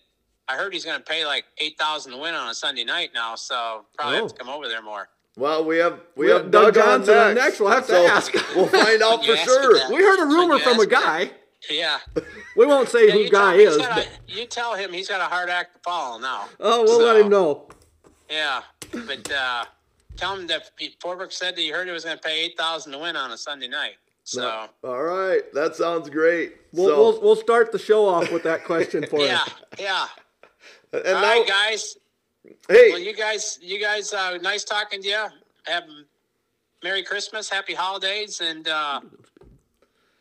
I 0.49 0.57
heard 0.57 0.73
he's 0.73 0.85
going 0.85 0.99
to 0.99 1.05
pay 1.05 1.25
like 1.25 1.45
8000 1.59 2.13
to 2.13 2.19
win 2.19 2.35
on 2.35 2.49
a 2.51 2.55
Sunday 2.55 2.85
night 2.85 3.11
now. 3.15 3.35
So 3.35 3.85
probably 3.97 4.17
have 4.19 4.29
to 4.29 4.35
Oh. 4.35 4.37
come 4.39 4.49
over 4.49 4.69
there 4.69 4.83
more. 4.83 5.09
Well, 5.37 5.65
we 5.65 5.79
have 5.79 5.99
we, 6.15 6.27
We 6.27 6.33
have 6.33 6.43
have 6.43 6.51
Doug 6.53 6.75
Doug, 6.75 6.79
on 6.87 6.99
Johnson 7.01 7.17
on 7.19 7.35
next. 7.35 7.45
next. 7.45 7.61
We'll 7.61 7.71
have 7.71 7.87
to 7.87 7.93
so 7.93 8.07
ask. 8.07 8.35
We'll 8.57 8.67
find 8.69 9.03
out 9.03 9.25
for 9.25 9.37
sure. 9.37 9.89
we 9.91 10.03
heard 10.03 10.21
a 10.23 10.27
rumor 10.27 10.59
from 10.59 10.79
a 10.79 10.83
ask 10.83 10.91
me 10.91 10.97
guy. 10.97 11.31
Yeah. 11.71 11.99
We 12.57 12.67
won't 12.67 12.91
say 12.91 13.07
Yeah, 13.09 13.13
who 13.15 13.31
guy 13.31 13.57
tell 13.57 13.67
is. 13.73 13.79
but- 13.79 14.07
a- 14.07 14.09
you 14.33 14.45
tell 14.45 14.75
him 14.75 14.93
he's 14.93 15.09
got 15.09 15.21
a 15.23 15.25
hard 15.25 15.49
act 15.49 15.75
to 15.75 15.81
follow 15.81 16.19
now. 16.19 16.47
oh, 16.61 16.83
we'll 16.83 16.99
So, 17.01 17.05
let 17.07 17.17
him 17.17 17.31
know. 17.31 17.69
Yeah, 18.31 18.61
but 18.93 19.33
uh, 19.33 19.65
tell 20.17 20.37
him 20.37 20.47
that 20.49 20.71
Forbrook 21.03 21.33
said 21.33 21.57
that 21.57 21.61
he 21.63 21.71
heard 21.71 21.87
he 21.87 21.93
was 21.95 22.05
going 22.05 22.17
to 22.19 22.23
pay 22.23 22.45
eight 22.45 22.57
thousand 22.59 22.93
to 22.93 22.99
win 22.99 23.17
on 23.17 23.31
a 23.33 23.39
Sunday 23.39 23.69
night. 23.69 23.95
So 24.25 24.67
All 24.85 25.03
right, 25.03 25.43
that 25.55 25.75
sounds 25.75 26.09
great. 26.11 26.55
We'll, 26.73 26.89
so, 26.89 26.97
we'll 26.99 27.21
we'll 27.23 27.37
start 27.37 27.73
the 27.73 27.79
show 27.79 28.07
off 28.07 28.31
with 28.31 28.43
that 28.45 28.65
question 28.65 29.07
for 29.07 29.21
us. 29.21 29.27
yeah, 29.27 29.45
him. 29.45 29.53
yeah. 29.79 30.07
And 30.99 31.17
All 31.17 31.23
now, 31.23 31.29
right, 31.41 31.47
guys. 31.47 31.97
hey, 32.69 32.91
Well, 32.91 32.99
you 32.99 33.15
guys, 33.15 33.59
you 33.63 33.81
guys, 33.81 34.13
uh, 34.13 34.39
nice 34.43 34.65
talking 34.65 35.03
to 35.03 35.09
you. 35.09 35.27
Have 35.67 35.85
Merry 36.83 37.03
Christmas, 37.03 37.49
Happy 37.49 37.75
Holidays, 37.75 38.41
and 38.41 38.69
uh, 38.69 39.01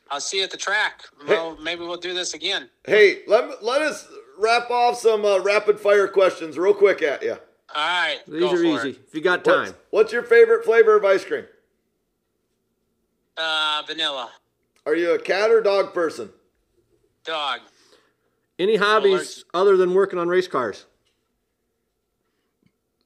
I'll 0.09 0.21
see 0.21 0.37
you 0.37 0.43
at 0.43 0.51
the 0.51 0.57
track. 0.57 1.03
Well, 1.27 1.57
maybe 1.61 1.81
we'll 1.81 1.97
do 1.97 2.13
this 2.13 2.33
again. 2.33 2.69
hey, 2.85 3.23
let 3.27 3.63
let 3.63 3.81
us 3.81 4.07
wrap 4.39 4.69
off 4.71 4.97
some 4.97 5.25
uh, 5.25 5.39
rapid 5.39 5.79
fire 5.79 6.07
questions 6.07 6.57
real 6.57 6.73
quick 6.73 7.01
at 7.01 7.21
you. 7.23 7.37
All 7.75 7.87
right, 8.01 8.19
These 8.27 8.39
go 8.39 8.51
are 8.53 8.57
for 8.57 8.63
easy. 8.63 8.89
it. 8.91 8.99
If 9.07 9.15
you 9.15 9.21
got 9.21 9.45
What's, 9.45 9.69
time. 9.71 9.77
what's 9.89 10.13
your 10.13 10.23
favorite 10.23 10.63
flavor 10.63 10.95
of 10.95 11.03
ice 11.03 11.25
cream? 11.25 11.45
Uh, 13.35 13.81
vanilla 13.87 14.29
Are 14.85 14.95
you 14.95 15.11
a 15.15 15.19
cat 15.19 15.49
or 15.49 15.59
dog 15.61 15.93
person? 15.93 16.29
dog. 17.25 17.61
Any 18.59 18.75
hobbies 18.75 19.43
other 19.53 19.77
than 19.77 19.93
working 19.93 20.19
on 20.19 20.27
race 20.27 20.47
cars? 20.47 20.85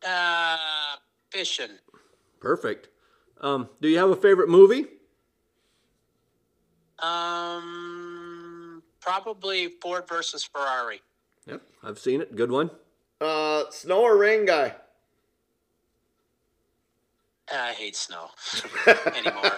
Uh, 0.06 0.58
fishing. 1.32 1.78
Perfect. 2.40 2.90
Um, 3.42 3.70
do 3.82 3.88
you 3.88 3.98
have 3.98 4.10
a 4.10 4.16
favorite 4.16 4.50
movie? 4.50 4.86
Um, 7.00 8.82
probably 9.00 9.70
Ford 9.82 10.08
versus 10.08 10.44
Ferrari. 10.44 11.02
Yep, 11.46 11.62
I've 11.84 12.00
seen 12.00 12.22
it. 12.22 12.36
Good 12.36 12.52
one. 12.52 12.72
Uh, 13.22 13.64
snow 13.70 14.02
or 14.02 14.18
rain 14.18 14.46
guy? 14.46 14.76
I 17.54 17.72
hate 17.74 17.96
snow 17.96 18.30
anymore. 19.16 19.52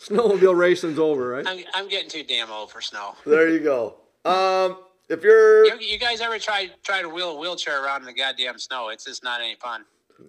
Snowmobile 0.00 0.56
racing's 0.56 0.98
over, 0.98 1.28
right? 1.28 1.46
I'm, 1.46 1.60
I'm 1.74 1.88
getting 1.88 2.08
too 2.10 2.24
damn 2.24 2.50
old 2.50 2.70
for 2.72 2.80
snow. 2.80 3.14
There 3.24 3.48
you 3.48 3.60
go. 3.60 3.94
Um, 4.24 4.78
if 5.08 5.22
you're, 5.22 5.64
You, 5.66 5.76
you 5.80 5.98
guys 5.98 6.20
ever 6.20 6.38
try 6.38 6.70
try 6.82 7.02
to 7.02 7.08
wheel 7.08 7.30
a 7.30 7.36
wheelchair 7.38 7.82
around 7.84 8.00
in 8.00 8.06
the 8.06 8.12
goddamn 8.14 8.58
snow? 8.58 8.88
It's 8.88 9.04
just 9.04 9.22
not 9.24 9.40
any 9.40 9.56
fun. 9.56 9.84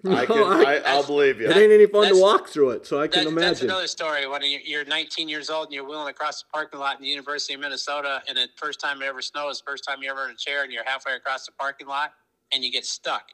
I 0.10 0.26
can, 0.26 0.36
No, 0.36 0.48
I- 0.48 0.76
I, 0.76 0.76
I'll 0.86 1.04
believe 1.06 1.40
you. 1.40 1.50
It 1.50 1.56
ain't 1.56 1.72
any 1.72 1.86
fun 1.86 2.10
to 2.14 2.20
walk 2.22 2.50
through 2.50 2.72
it, 2.72 2.86
so 2.86 3.00
I 3.00 3.08
can 3.08 3.24
That, 3.24 3.36
that's 3.36 3.62
imagine. 3.62 3.70
another 3.70 3.88
story. 3.88 4.28
When 4.28 4.42
you- 4.44 4.60
you're 4.64 4.84
19 4.86 5.30
years 5.30 5.50
old 5.50 5.68
and 5.68 5.74
you're 5.74 5.86
wheeling 5.88 6.10
across 6.10 6.42
the 6.44 6.48
parking 6.54 6.80
lot 6.80 6.98
in 6.98 7.04
the 7.04 7.08
University 7.08 7.54
of 7.54 7.62
Minnesota, 7.62 8.22
and 8.28 8.38
the 8.38 8.50
first 8.58 8.80
time 8.82 9.02
it 9.02 9.06
ever 9.06 9.22
snows, 9.22 9.62
first 9.66 9.86
time 9.86 10.00
you're 10.04 10.12
ever 10.12 10.26
in 10.26 10.32
a 10.32 10.38
chair, 10.38 10.64
and 10.64 10.74
you're 10.74 10.84
halfway 10.84 11.14
across 11.14 11.46
the 11.46 11.54
parking 11.54 11.88
lot, 11.88 12.14
and 12.52 12.64
you 12.66 12.72
get 12.72 12.86
stuck. 12.86 13.32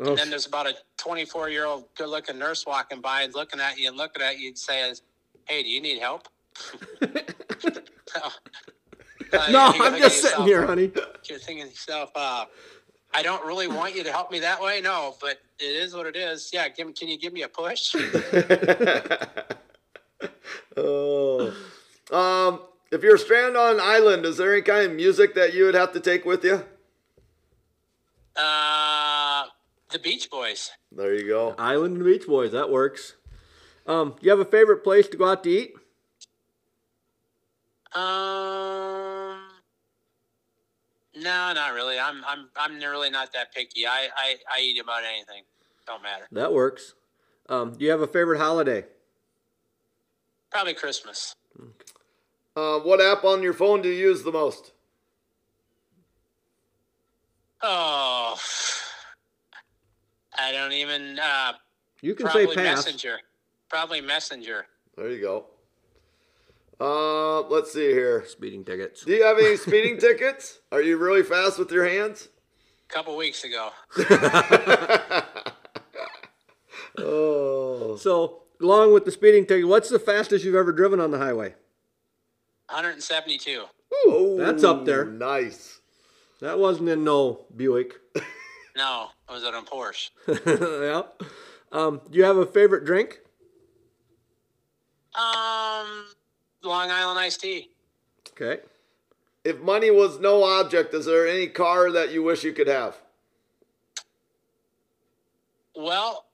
Oh, 0.00 0.08
And 0.10 0.18
then 0.18 0.30
there's 0.30 0.46
about 0.46 0.66
a 0.66 0.74
24 0.98 1.48
year 1.48 1.64
old 1.64 1.84
good 1.94 2.08
looking 2.08 2.38
nurse 2.38 2.66
walking 2.66 3.00
by 3.00 3.22
and 3.22 3.32
looking 3.34 3.60
at 3.60 3.78
you 3.78 3.86
and 3.88 3.96
looking 3.96 4.22
at 4.22 4.38
you 4.40 4.48
and 4.48 4.58
says, 4.58 5.02
Hey, 5.46 5.62
do 5.62 5.68
you 5.70 5.80
need 5.80 6.00
help? 6.00 6.28
Uh, 9.32 9.46
no, 9.50 9.74
you 9.74 9.84
I'm 9.84 9.96
just 9.98 10.22
sitting 10.22 10.30
yourself- 10.30 10.46
here, 10.46 10.66
honey. 10.66 10.92
You're 11.24 11.38
thinking 11.38 11.64
to 11.64 11.70
yourself, 11.70 12.10
uh, 12.14 12.44
I 13.14 13.22
don't 13.22 13.44
really 13.44 13.66
want 13.68 13.94
you 13.96 14.04
to 14.04 14.12
help 14.12 14.30
me 14.30 14.40
that 14.40 14.60
way. 14.60 14.80
No, 14.80 15.16
but 15.20 15.38
it 15.58 15.64
is 15.64 15.94
what 15.94 16.06
it 16.06 16.16
is. 16.16 16.50
Yeah, 16.52 16.68
give, 16.68 16.94
can 16.94 17.08
you 17.08 17.18
give 17.18 17.32
me 17.32 17.42
a 17.42 17.48
push? 17.48 17.94
oh. 20.76 21.54
Um, 22.10 22.60
if 22.92 23.02
you're 23.02 23.18
stranded 23.18 23.56
on 23.56 23.74
an 23.74 23.80
island, 23.80 24.24
is 24.24 24.36
there 24.36 24.52
any 24.52 24.62
kind 24.62 24.90
of 24.90 24.96
music 24.96 25.34
that 25.34 25.54
you 25.54 25.64
would 25.64 25.74
have 25.74 25.92
to 25.94 26.00
take 26.00 26.24
with 26.24 26.44
you? 26.44 26.64
Uh, 28.36 29.44
the 29.90 29.98
Beach 29.98 30.30
Boys. 30.30 30.70
There 30.92 31.14
you 31.14 31.26
go. 31.26 31.54
Island 31.58 31.96
and 31.96 32.04
Beach 32.04 32.26
Boys, 32.26 32.52
that 32.52 32.70
works. 32.70 33.14
Um, 33.86 34.10
do 34.10 34.16
you 34.22 34.30
have 34.30 34.40
a 34.40 34.44
favorite 34.44 34.84
place 34.84 35.08
to 35.08 35.16
go 35.16 35.28
out 35.28 35.42
to 35.44 35.50
eat? 35.50 35.72
Um, 37.94 38.02
no, 41.16 41.52
not 41.54 41.72
really. 41.74 41.98
I'm 41.98 42.22
I'm 42.26 42.48
I'm 42.56 42.78
really 42.78 43.10
not 43.10 43.32
that 43.32 43.52
picky. 43.54 43.86
I 43.86 44.08
I, 44.16 44.34
I 44.56 44.60
eat 44.62 44.80
about 44.80 45.02
anything. 45.04 45.42
Don't 45.86 46.02
matter. 46.02 46.24
That 46.32 46.52
works. 46.52 46.94
Um, 47.48 47.72
do 47.76 47.84
you 47.84 47.90
have 47.90 48.00
a 48.00 48.06
favorite 48.06 48.38
holiday? 48.38 48.84
Probably 50.50 50.74
Christmas. 50.74 51.34
Uh, 52.56 52.78
what 52.80 53.00
app 53.00 53.24
on 53.24 53.42
your 53.42 53.52
phone 53.52 53.82
do 53.82 53.88
you 53.88 54.08
use 54.08 54.22
the 54.22 54.32
most? 54.32 54.72
Oh, 57.62 58.38
I 60.38 60.52
don't 60.52 60.72
even. 60.72 61.18
Uh, 61.18 61.52
You 62.02 62.14
can 62.14 62.26
probably 62.26 62.46
say 62.48 62.54
pass. 62.54 62.84
Messenger. 62.84 63.18
Probably 63.68 64.00
Messenger. 64.00 64.66
There 64.96 65.10
you 65.10 65.20
go. 65.20 65.46
Uh, 66.80 67.40
let's 67.42 67.72
see 67.72 67.90
here. 67.92 68.24
Speeding 68.26 68.64
tickets. 68.64 69.04
Do 69.04 69.12
you 69.12 69.24
have 69.24 69.38
any 69.38 69.56
speeding 69.56 69.98
tickets? 69.98 70.58
Are 70.70 70.82
you 70.82 70.96
really 70.98 71.22
fast 71.22 71.58
with 71.58 71.70
your 71.72 71.86
hands? 71.88 72.28
A 72.88 72.92
couple 72.92 73.16
weeks 73.16 73.44
ago. 73.44 73.70
Oh, 76.98 77.96
So, 77.96 78.42
along 78.60 78.94
with 78.94 79.04
the 79.04 79.10
speeding 79.10 79.44
ticket, 79.46 79.68
what's 79.68 79.90
the 79.90 79.98
fastest 79.98 80.44
you've 80.46 80.54
ever 80.54 80.72
driven 80.72 80.98
on 81.00 81.10
the 81.10 81.18
highway? 81.18 81.54
172. 82.70 83.64
Ooh, 84.08 84.36
That's 84.38 84.64
up 84.64 84.84
there. 84.86 85.04
Nice. 85.04 85.80
That 86.40 86.58
wasn't 86.58 86.88
in 86.88 87.04
no 87.04 87.46
Buick. 87.54 87.94
No, 88.76 89.06
it 89.26 89.32
was 89.32 89.42
on 89.42 89.54
a 89.54 89.62
Porsche. 89.62 90.10
yeah. 90.46 91.02
Um, 91.72 92.02
do 92.10 92.18
you 92.18 92.24
have 92.24 92.36
a 92.36 92.44
favorite 92.44 92.84
drink? 92.84 93.20
Um, 95.14 96.04
Long 96.66 96.90
Island 96.90 97.18
iced 97.18 97.40
tea. 97.40 97.70
Okay. 98.30 98.62
If 99.44 99.60
money 99.60 99.90
was 99.90 100.18
no 100.18 100.42
object, 100.42 100.92
is 100.92 101.06
there 101.06 101.26
any 101.26 101.46
car 101.46 101.90
that 101.92 102.12
you 102.12 102.22
wish 102.22 102.42
you 102.42 102.52
could 102.52 102.66
have? 102.66 102.96
Well, 105.76 106.26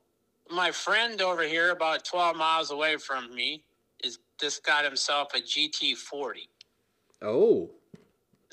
my 0.51 0.71
friend 0.71 1.21
over 1.21 1.43
here, 1.43 1.71
about 1.71 2.05
12 2.05 2.37
miles 2.37 2.71
away 2.71 2.97
from 2.97 3.35
me, 3.35 3.65
is 4.03 4.19
just 4.41 4.65
got 4.65 4.85
himself 4.85 5.35
a 5.35 5.39
GT40. 5.39 6.49
Oh. 7.21 7.71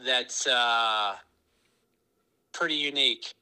That's 0.05 0.47
uh, 0.47 1.15
pretty 2.53 2.75
unique. 2.75 3.33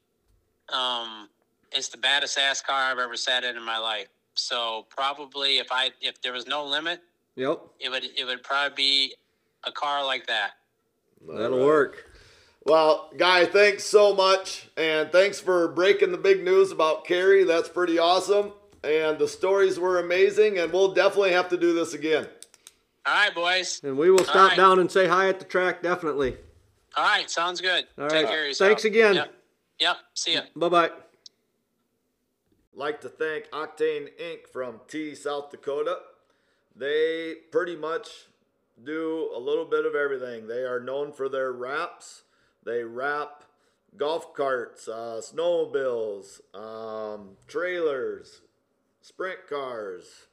Um, 0.68 1.28
it's 1.72 1.88
the 1.88 1.98
baddest 1.98 2.38
ass 2.38 2.60
car 2.60 2.90
I've 2.90 2.98
ever 2.98 3.16
sat 3.16 3.44
in 3.44 3.56
in 3.56 3.64
my 3.64 3.78
life. 3.78 4.08
So 4.34 4.86
probably 4.88 5.58
if 5.58 5.68
I 5.70 5.90
if 6.00 6.20
there 6.22 6.32
was 6.32 6.46
no 6.46 6.64
limit, 6.64 7.02
Yep. 7.38 7.60
it 7.78 7.88
would 7.88 8.04
it 8.04 8.24
would 8.26 8.42
probably 8.42 8.74
be 8.74 9.14
a 9.62 9.70
car 9.70 10.04
like 10.04 10.26
that. 10.26 10.52
That'll 11.26 11.64
work. 11.64 12.04
Well, 12.64 13.10
Guy, 13.16 13.46
thanks 13.46 13.84
so 13.84 14.12
much. 14.12 14.68
And 14.76 15.10
thanks 15.12 15.38
for 15.38 15.68
breaking 15.68 16.10
the 16.10 16.18
big 16.18 16.42
news 16.44 16.72
about 16.72 17.06
Kerry. 17.06 17.44
That's 17.44 17.68
pretty 17.68 17.98
awesome. 17.98 18.52
And 18.82 19.18
the 19.18 19.28
stories 19.28 19.78
were 19.78 20.00
amazing. 20.00 20.58
And 20.58 20.72
we'll 20.72 20.92
definitely 20.92 21.32
have 21.32 21.48
to 21.50 21.56
do 21.56 21.72
this 21.72 21.94
again. 21.94 22.26
All 23.06 23.14
right, 23.14 23.34
boys. 23.34 23.80
And 23.84 23.96
we 23.96 24.10
will 24.10 24.24
stop 24.24 24.50
right. 24.50 24.56
down 24.56 24.80
and 24.80 24.90
say 24.90 25.06
hi 25.06 25.28
at 25.28 25.38
the 25.38 25.44
track, 25.44 25.82
definitely. 25.82 26.36
All 26.96 27.04
right, 27.04 27.30
sounds 27.30 27.60
good. 27.60 27.86
All 27.96 28.08
Take 28.08 28.24
right. 28.24 28.28
care 28.28 28.42
of 28.42 28.48
yourself. 28.48 28.68
Thanks 28.68 28.84
again. 28.84 29.14
Yep. 29.14 29.34
Yep. 29.78 29.96
See 30.14 30.34
ya. 30.34 30.40
Bye 30.56 30.68
bye. 30.68 30.90
like 32.74 33.00
to 33.00 33.08
thank 33.08 33.48
Octane 33.50 34.08
Inc. 34.20 34.48
from 34.52 34.80
Tea, 34.88 35.14
South 35.14 35.50
Dakota. 35.50 35.98
They 36.78 37.34
pretty 37.50 37.74
much 37.74 38.08
do 38.82 39.30
a 39.34 39.38
little 39.38 39.64
bit 39.64 39.84
of 39.84 39.94
everything. 39.96 40.46
They 40.46 40.62
are 40.62 40.78
known 40.78 41.12
for 41.12 41.28
their 41.28 41.52
wraps. 41.52 42.22
They 42.64 42.84
wrap 42.84 43.42
golf 43.96 44.32
carts, 44.32 44.86
uh, 44.86 45.20
snowmobiles, 45.20 46.40
um, 46.54 47.30
trailers, 47.48 48.42
sprint 49.00 49.48
cars, 49.48 50.26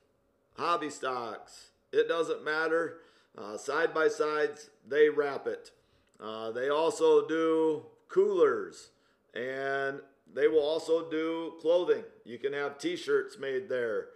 hobby 0.57 0.91
stocks. 0.91 1.69
It 1.91 2.07
doesn't 2.07 2.43
matter. 2.43 2.99
Uh, 3.35 3.57
side 3.57 3.93
by 3.93 4.07
sides, 4.07 4.69
they 4.87 5.09
wrap 5.09 5.47
it. 5.47 5.71
Uh, 6.19 6.51
they 6.51 6.69
also 6.69 7.27
do 7.27 7.85
coolers 8.07 8.89
and 9.33 9.99
they 10.33 10.47
will 10.47 10.63
also 10.63 11.09
do 11.09 11.53
clothing. 11.59 12.03
You 12.23 12.37
can 12.37 12.53
have 12.53 12.77
t 12.77 12.95
shirts 12.95 13.37
made 13.37 13.67
there. 13.67 14.07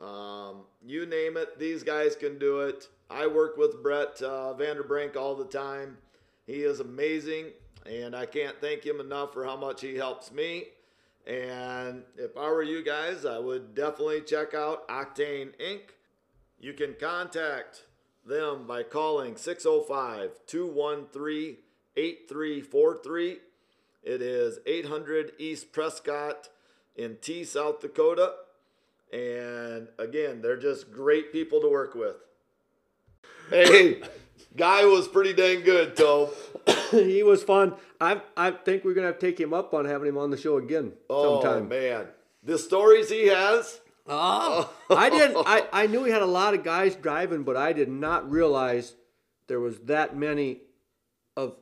Um, 0.00 0.62
you 0.86 1.06
name 1.06 1.36
it, 1.36 1.58
these 1.58 1.82
guys 1.82 2.14
can 2.14 2.38
do 2.38 2.60
it. 2.60 2.88
I 3.10 3.26
work 3.26 3.56
with 3.56 3.82
Brett 3.82 4.20
uh, 4.22 4.54
Vanderbrink 4.56 5.16
all 5.16 5.34
the 5.34 5.44
time. 5.44 5.98
He 6.46 6.62
is 6.62 6.80
amazing, 6.80 7.46
and 7.84 8.14
I 8.14 8.26
can't 8.26 8.60
thank 8.60 8.84
him 8.84 9.00
enough 9.00 9.32
for 9.32 9.44
how 9.44 9.56
much 9.56 9.80
he 9.80 9.96
helps 9.96 10.30
me. 10.30 10.64
And 11.26 12.04
if 12.16 12.36
I 12.36 12.48
were 12.48 12.62
you 12.62 12.82
guys, 12.82 13.26
I 13.26 13.38
would 13.38 13.74
definitely 13.74 14.22
check 14.22 14.54
out 14.54 14.88
Octane 14.88 15.50
Inc. 15.60 15.80
You 16.60 16.72
can 16.72 16.94
contact 16.98 17.84
them 18.24 18.66
by 18.66 18.82
calling 18.82 19.36
605 19.36 20.30
213 20.46 21.56
8343. 21.96 23.38
It 24.04 24.22
is 24.22 24.58
800 24.66 25.32
East 25.38 25.72
Prescott 25.72 26.48
in 26.94 27.16
Tea, 27.20 27.44
South 27.44 27.80
Dakota. 27.80 28.34
And 29.12 29.88
again, 29.98 30.42
they're 30.42 30.58
just 30.58 30.90
great 30.92 31.32
people 31.32 31.60
to 31.60 31.68
work 31.70 31.94
with. 31.94 32.16
Hey, 33.50 34.02
guy 34.56 34.84
was 34.84 35.08
pretty 35.08 35.32
dang 35.32 35.62
good, 35.62 35.96
Tobe. 35.96 36.30
he 36.90 37.22
was 37.22 37.42
fun. 37.42 37.74
I 38.00 38.20
I 38.36 38.50
think 38.50 38.84
we're 38.84 38.94
gonna 38.94 39.06
have 39.08 39.18
to 39.18 39.26
take 39.26 39.40
him 39.40 39.54
up 39.54 39.72
on 39.74 39.84
having 39.86 40.08
him 40.08 40.18
on 40.18 40.30
the 40.30 40.36
show 40.36 40.58
again 40.58 40.92
Oh, 41.08 41.40
sometime. 41.42 41.68
man. 41.68 42.06
The 42.44 42.58
stories 42.58 43.08
he 43.10 43.26
has. 43.28 43.80
Oh, 44.06 44.72
I 44.88 45.10
didn't. 45.10 45.36
I, 45.46 45.66
I 45.72 45.86
knew 45.86 46.04
he 46.04 46.10
had 46.10 46.22
a 46.22 46.26
lot 46.26 46.54
of 46.54 46.62
guys 46.64 46.94
driving, 46.96 47.42
but 47.42 47.56
I 47.56 47.72
did 47.74 47.88
not 47.90 48.30
realize 48.30 48.94
there 49.48 49.60
was 49.60 49.78
that 49.80 50.16
many 50.16 50.60
of. 51.36 51.56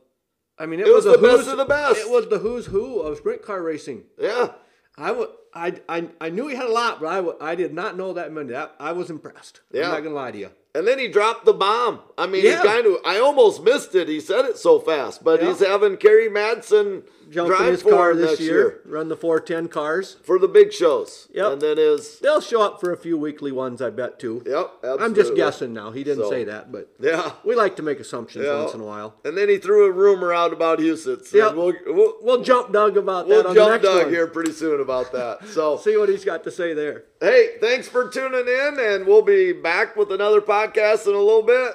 I 0.59 0.65
mean, 0.65 0.79
it, 0.79 0.87
It 0.87 0.93
was 0.93 1.05
a 1.05 1.11
the 1.11 1.17
best 1.17 1.35
who's- 1.43 1.47
of 1.47 1.57
the 1.57 1.65
best. 1.65 1.99
It 1.99 2.09
was 2.09 2.27
the 2.29 2.39
who's 2.39 2.65
who 2.67 2.99
of 3.01 3.17
sprint 3.17 3.41
car 3.41 3.61
racing. 3.61 4.03
Yeah. 4.19 4.53
I 4.97 5.11
wa- 5.11 5.27
I, 5.53 5.79
I, 5.89 6.09
I 6.19 6.29
knew 6.29 6.47
he 6.47 6.55
had 6.55 6.65
a 6.65 6.71
lot, 6.71 6.99
but 6.99 7.37
I, 7.41 7.51
I 7.51 7.55
did 7.55 7.73
not 7.73 7.97
know 7.97 8.13
that 8.13 8.31
many. 8.31 8.49
That, 8.49 8.75
I 8.79 8.91
was 8.91 9.09
impressed. 9.09 9.61
Yeah. 9.71 9.85
I'm 9.85 9.91
not 9.91 10.03
gonna 10.03 10.15
lie 10.15 10.31
to 10.31 10.37
you. 10.37 10.49
And 10.75 10.87
then 10.87 10.99
he 10.99 11.07
dropped 11.07 11.45
the 11.45 11.53
bomb. 11.53 12.01
I 12.17 12.25
mean, 12.25 12.43
Yeah. 12.43 12.61
he 12.61 12.67
kind 12.67 12.85
of, 12.87 12.95
I 13.05 13.19
almost 13.19 13.61
missed 13.63 13.93
it. 13.93 14.07
He 14.07 14.19
said 14.19 14.45
it 14.45 14.57
so 14.57 14.79
fast, 14.79 15.23
but 15.23 15.41
Yeah. 15.41 15.49
he's 15.49 15.59
having 15.59 15.97
Kerry 15.97 16.27
Madsen 16.29 17.03
Jump 17.29 17.51
in 17.51 17.57
drive 17.57 17.71
his 17.73 17.83
car 17.83 18.15
this 18.15 18.31
next 18.31 18.39
year, 18.39 18.79
run 18.85 19.09
the 19.09 19.15
410 19.17 19.67
cars. 19.67 20.15
for 20.23 20.39
the 20.39 20.47
big 20.47 20.71
shows. 20.71 21.27
Yep. 21.33 21.51
And 21.51 21.61
then 21.61 21.77
his, 21.77 22.19
They'll 22.19 22.39
show 22.41 22.61
up 22.61 22.79
for 22.79 22.91
a 22.93 22.97
few 22.97 23.17
weekly 23.17 23.51
ones, 23.51 23.81
I 23.81 23.89
bet 23.89 24.17
too. 24.17 24.41
yep, 24.45 24.71
absolutely. 24.81 25.05
I'm 25.05 25.13
just 25.13 25.35
guessing 25.35 25.73
now. 25.73 25.91
He 25.91 26.03
didn't 26.05 26.23
So- 26.23 26.29
say 26.31 26.45
that, 26.45 26.71
but 26.71 26.87
Yeah. 26.99 27.33
we 27.43 27.53
like 27.53 27.75
to 27.75 27.83
make 27.83 27.99
assumptions 27.99 28.45
Yeah. 28.45 28.61
once 28.61 28.73
in 28.73 28.79
a 28.81 28.85
while. 28.85 29.13
And 29.25 29.37
then 29.37 29.49
he 29.49 29.57
threw 29.57 29.85
a 29.85 29.91
rumor 29.91 30.33
out 30.33 30.53
about 30.53 30.79
Huset. 30.79 31.25
So 31.27 31.37
Yep. 31.37 31.55
we'll, 31.55 31.73
we'll, 31.87 32.13
We'll 32.21 32.41
jump 32.41 32.71
Doug 32.71 32.97
about 32.97 33.27
we'll 33.27 33.43
that 33.43 33.49
on 33.49 33.55
the 33.55 33.59
jump 33.61 33.83
Doug 33.83 34.03
one. 34.05 34.13
here 34.13 34.25
pretty 34.27 34.53
soon 34.53 34.79
about 34.79 35.11
that. 35.11 35.39
So, 35.49 35.77
See 35.77 35.97
what 35.97 36.09
he's 36.09 36.23
got 36.25 36.43
to 36.45 36.51
say 36.51 36.73
there. 36.73 37.03
hey, 37.21 37.57
thanks 37.59 37.87
for 37.89 38.07
tuning 38.09 38.47
in, 38.47 38.79
and 38.79 39.05
we'll 39.05 39.21
be 39.21 39.51
back 39.51 39.95
with 39.97 40.11
another 40.11 40.39
podcast 40.41 41.05
in 41.07 41.13
a 41.13 41.19
little 41.21 41.43
bit. 41.43 41.73